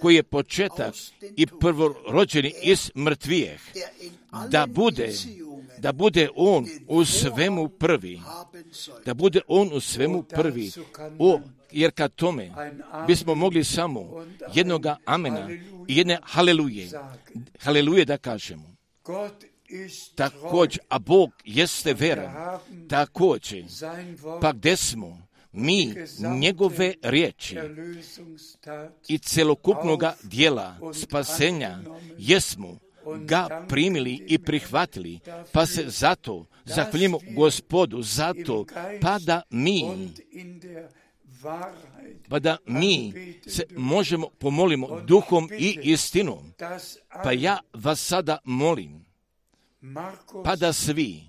koji 0.00 0.14
je 0.14 0.22
početak 0.22 0.94
i 1.36 1.46
prvorođeni 1.46 2.52
iz 2.62 2.90
mrtvijeh, 2.94 3.60
da 4.50 4.66
bude 4.66 5.12
da 5.78 5.92
bude 5.92 6.28
on 6.36 6.66
u 6.86 7.04
svemu 7.04 7.68
prvi, 7.68 8.20
da 9.04 9.14
bude 9.14 9.40
on 9.48 9.70
u 9.72 9.80
svemu 9.80 10.22
prvi, 10.22 10.70
o, 11.18 11.40
jer 11.72 11.90
kad 11.90 12.14
tome 12.14 12.50
bismo 13.06 13.34
mogli 13.34 13.64
samo 13.64 14.26
jednoga 14.54 14.96
amena 15.04 15.50
i 15.88 15.96
jedne 15.96 16.18
haleluje, 16.22 16.88
haleluje 17.58 18.04
da 18.04 18.18
kažemo. 18.18 18.76
Također, 20.14 20.80
a 20.88 20.98
Bog 20.98 21.30
jeste 21.44 21.94
vera, 21.94 22.60
također, 22.88 23.64
pa 24.40 24.52
gdje 24.52 24.76
smo 24.76 25.26
mi 25.52 25.94
njegove 26.38 26.94
riječi 27.02 27.56
i 29.08 29.18
celokupnoga 29.18 30.14
dijela 30.22 30.92
spasenja? 30.94 31.78
Jesmo 32.18 32.78
ga 33.24 33.66
primili 33.68 34.24
i 34.28 34.38
prihvatili, 34.38 35.20
pa 35.52 35.66
se 35.66 35.84
zato 35.86 36.46
zahvaljujemo 36.64 37.18
gospodu, 37.36 38.02
zato 38.02 38.64
pa 39.00 39.18
da 39.18 39.42
mi 39.50 39.84
pa 42.28 42.38
da 42.38 42.56
mi 42.66 43.12
se 43.46 43.64
možemo 43.70 44.28
pomolimo 44.38 45.00
duhom 45.00 45.48
i 45.58 45.78
istinom. 45.82 46.52
Pa 47.24 47.32
ja 47.32 47.58
vas 47.72 48.00
sada 48.00 48.38
molim, 48.44 49.05
pa 50.44 50.56
da 50.56 50.72
svi 50.72 51.26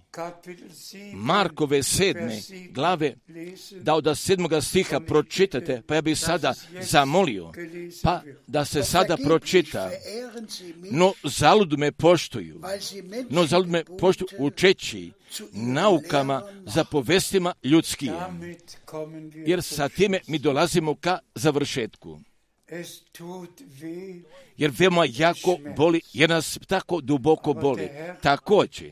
Markove 1.14 1.84
sedme 1.84 2.42
glave, 2.72 3.16
da 3.82 3.96
od 3.96 4.18
sedmoga 4.18 4.62
stiha 4.62 5.00
pročitate, 5.00 5.82
pa 5.88 5.96
ja 5.96 6.02
bih 6.02 6.20
sada 6.20 6.54
zamolio, 6.82 7.52
pa 8.04 8.22
da 8.48 8.66
se 8.66 8.84
sada 8.84 9.18
pročita, 9.18 9.92
no 10.92 11.14
zalud 11.24 11.80
me 11.80 11.92
poštuju, 11.92 12.62
no 13.30 13.46
zalud 13.46 13.70
me 13.70 13.84
poštuju 14.00 14.28
učeći 14.40 15.12
naukama 15.52 16.42
za 16.66 16.84
povestima 16.84 17.54
jer 19.46 19.64
sa 19.64 19.90
time 19.90 20.20
mi 20.28 20.40
dolazimo 20.40 20.96
ka 20.96 21.20
završetku. 21.36 22.20
Jer 24.58 24.72
veoma 24.78 25.06
jako 25.10 25.58
boli, 25.78 26.02
jer 26.14 26.30
nas 26.30 26.60
tako 26.68 27.02
duboko 27.02 27.54
boli. 27.54 27.90
Također, 28.22 28.92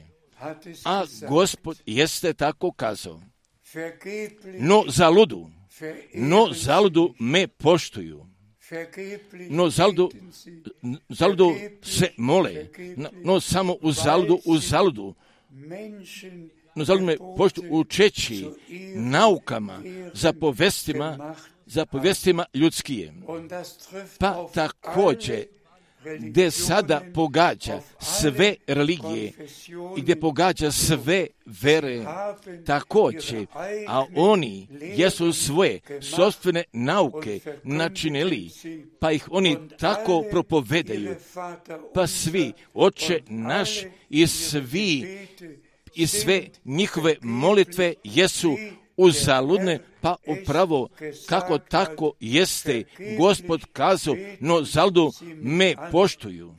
a 0.85 1.03
gospod 1.29 1.81
jeste 1.85 2.33
tako 2.33 2.71
kazao. 2.71 3.21
No 4.59 4.83
zaludu, 4.87 5.49
no 6.13 6.47
zaludu 6.53 7.13
me 7.19 7.47
poštuju. 7.47 8.25
No 9.49 9.69
zaludu, 9.69 10.11
zaludu 11.09 11.55
se 11.81 12.11
mole, 12.17 12.67
no 13.23 13.39
samo 13.39 13.75
u 13.81 13.91
zaludu, 13.91 14.39
u 14.45 14.57
zaludu. 14.57 15.15
No 16.75 16.85
zaludu 16.85 17.05
me 17.05 17.17
poštuju 17.37 17.71
učeći 17.71 18.49
naukama 18.95 19.81
za 20.13 20.33
povestima, 21.65 21.75
za 21.75 21.85
povestima 21.85 22.45
ljudskije. 22.53 23.13
Pa 24.19 24.47
također 24.53 25.45
gdje 26.19 26.51
sada 26.51 27.01
pogađa 27.13 27.81
sve 27.99 28.55
religije 28.67 29.31
i 29.97 30.01
gdje 30.01 30.19
pogađa 30.19 30.71
sve 30.71 31.27
vere 31.45 32.05
također, 32.65 33.45
a 33.87 34.05
oni 34.15 34.67
jesu 34.81 35.33
svoje 35.33 35.79
sobstvene 36.01 36.63
nauke 36.73 37.39
načinili, 37.63 38.49
pa 38.99 39.11
ih 39.11 39.27
oni 39.31 39.57
tako 39.79 40.23
propovedaju, 40.31 41.15
pa 41.93 42.07
svi, 42.07 42.53
oče 42.73 43.21
naš 43.27 43.69
i 44.09 44.27
svi 44.27 45.17
i 45.95 46.07
sve 46.07 46.43
njihove 46.65 47.15
molitve 47.21 47.93
jesu 48.03 48.57
uzaludne, 48.97 49.79
pa 50.05 50.15
upravo 50.27 50.89
kako 51.29 51.57
tako 51.57 52.13
jeste 52.19 52.83
gospod 53.17 53.65
kazao, 53.73 54.15
no 54.39 54.63
zaldu 54.63 55.11
me 55.41 55.75
poštuju, 55.91 56.55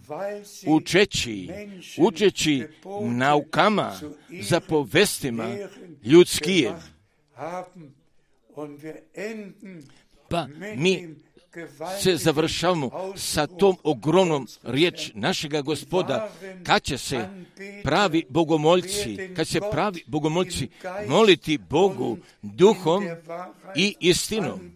učeći, 0.66 1.48
učeći 1.98 2.66
naukama 3.00 3.92
za 4.40 4.60
povestima 4.60 5.56
ljudskije. 6.04 6.72
Pa 10.28 10.46
mi 10.76 11.14
se 12.00 12.16
završavamo 12.16 13.12
sa 13.16 13.46
tom 13.46 13.76
ogromnom 13.82 14.46
riječ 14.62 15.10
našega 15.14 15.60
gospoda, 15.60 16.30
kad 16.64 16.82
će 16.82 16.98
se 16.98 17.28
pravi 17.82 18.24
bogomoljci, 18.28 19.18
kad 19.36 19.46
će 19.46 19.60
pravi 19.70 20.02
bogomoljci 20.06 20.68
moliti 21.08 21.58
Bogu 21.58 22.18
duhom 22.42 23.04
i 23.76 23.94
istinom. 24.00 24.72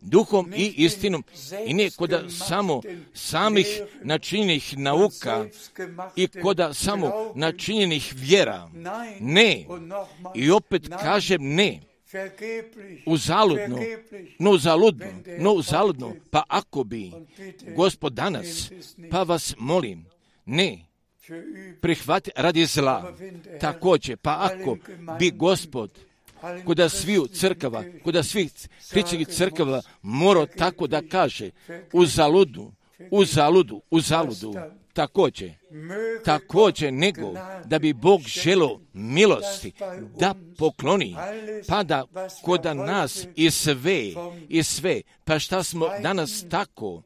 Duhom 0.00 0.52
i 0.56 0.74
istinom. 0.76 1.24
I 1.66 1.74
ne 1.74 1.90
koda 1.90 2.30
samo 2.30 2.82
samih 3.14 3.66
načinjenih 4.02 4.78
nauka 4.78 5.46
i 6.16 6.26
koda 6.26 6.74
samo 6.74 7.32
načinjenih 7.34 8.12
vjera. 8.16 8.70
Ne. 9.20 9.66
I 10.34 10.50
opet 10.50 10.88
kažem 11.02 11.54
ne 11.54 11.93
uzaludno, 13.06 13.78
no 14.38 14.50
uzaludno, 14.50 15.06
no 15.38 15.52
uzaludno, 15.52 16.14
pa 16.30 16.42
ako 16.48 16.84
bi 16.84 17.12
gospod 17.76 18.12
danas, 18.12 18.70
pa 19.10 19.22
vas 19.22 19.54
molim, 19.58 20.06
ne, 20.44 20.86
prihvati 21.80 22.30
radi 22.36 22.66
zla, 22.66 23.14
također, 23.60 24.16
pa 24.16 24.50
ako 24.52 24.76
bi 25.18 25.30
gospod 25.30 25.98
kuda 26.64 26.88
sviju 26.88 27.26
crkava, 27.26 27.84
kuda 28.04 28.22
svih 28.22 28.52
hrićevih 28.90 29.28
crkava 29.28 29.82
morao 30.02 30.46
tako 30.46 30.86
da 30.86 31.02
kaže, 31.08 31.50
u 31.92 32.06
zaludu, 32.06 32.72
u 33.10 33.24
zaludu, 33.24 33.82
u 33.90 34.00
zaludu, 34.00 34.54
također, 34.92 35.52
također 36.24 36.92
nego 36.92 37.34
da 37.64 37.78
bi 37.78 37.92
Bog 37.92 38.20
želo 38.20 38.80
milosti 38.92 39.72
da 40.18 40.34
pokloni, 40.58 41.16
pa 41.68 41.82
da 41.82 42.04
kod 42.42 42.64
nas 42.64 43.26
i 43.36 43.50
sve, 43.50 44.12
i 44.48 44.62
sve, 44.62 45.00
pa 45.24 45.38
šta 45.38 45.62
smo 45.62 45.88
danas 46.02 46.44
tako, 46.50 47.02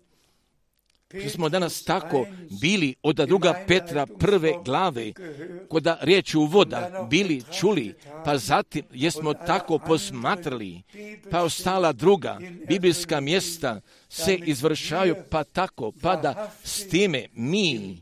što 1.21 1.31
smo 1.31 1.49
danas 1.49 1.85
tako 1.85 2.27
bili 2.61 2.95
od 3.03 3.17
druga 3.17 3.65
Petra 3.67 4.07
prve 4.07 4.53
glave, 4.65 5.13
koda 5.69 5.99
riječ 6.01 6.35
u 6.35 6.45
voda 6.45 7.07
bili 7.11 7.43
čuli, 7.61 7.95
pa 8.25 8.39
zatim 8.39 8.85
jesmo 8.93 9.35
tako 9.35 9.79
posmatrali, 9.79 10.83
pa 11.31 11.43
ostala 11.43 11.93
druga 11.93 12.39
biblijska 12.69 13.21
mjesta 13.21 13.81
se 14.09 14.39
izvršaju, 14.45 15.17
pa 15.31 15.45
tako, 15.45 15.93
pa 16.03 16.17
da 16.17 16.53
s 16.65 16.89
time 16.89 17.27
mi 17.35 18.01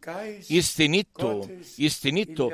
istinito, 0.49 1.49
istinito 1.77 2.51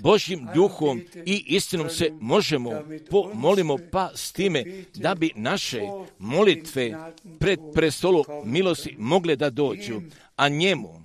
Božjim 0.00 0.48
duhom 0.54 1.02
i 1.26 1.44
istinom 1.46 1.90
se 1.90 2.10
možemo 2.20 2.70
pomolimo, 3.10 3.78
pa 3.92 4.10
s 4.14 4.32
time 4.32 4.64
da 4.94 5.14
bi 5.14 5.30
naše 5.36 5.80
molitve 6.18 6.94
pred 7.38 7.58
prestolu 7.74 8.24
milosti 8.44 8.94
mogle 8.98 9.36
da 9.36 9.50
dođu, 9.50 10.00
a 10.36 10.48
njemu, 10.48 11.02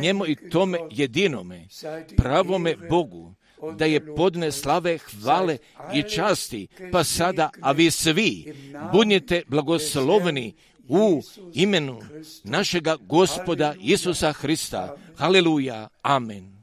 njemu 0.00 0.26
i 0.26 0.50
tome 0.50 0.78
jedinome, 0.90 1.68
pravome 2.16 2.76
Bogu, 2.90 3.29
da 3.76 3.84
je 3.84 4.14
podne 4.14 4.52
slave, 4.52 4.98
hvale 4.98 5.58
i 5.94 6.02
časti, 6.02 6.66
pa 6.92 7.04
sada, 7.04 7.50
a 7.60 7.72
vi 7.72 7.90
svi 7.90 8.54
budnite 8.92 9.42
blagosloveni 9.48 10.54
u 10.88 11.22
imenu 11.54 12.00
našega 12.44 12.96
gospoda 13.00 13.74
Isusa 13.80 14.32
Hrista. 14.32 14.96
Haleluja. 15.16 15.88
Amen. 16.02 16.60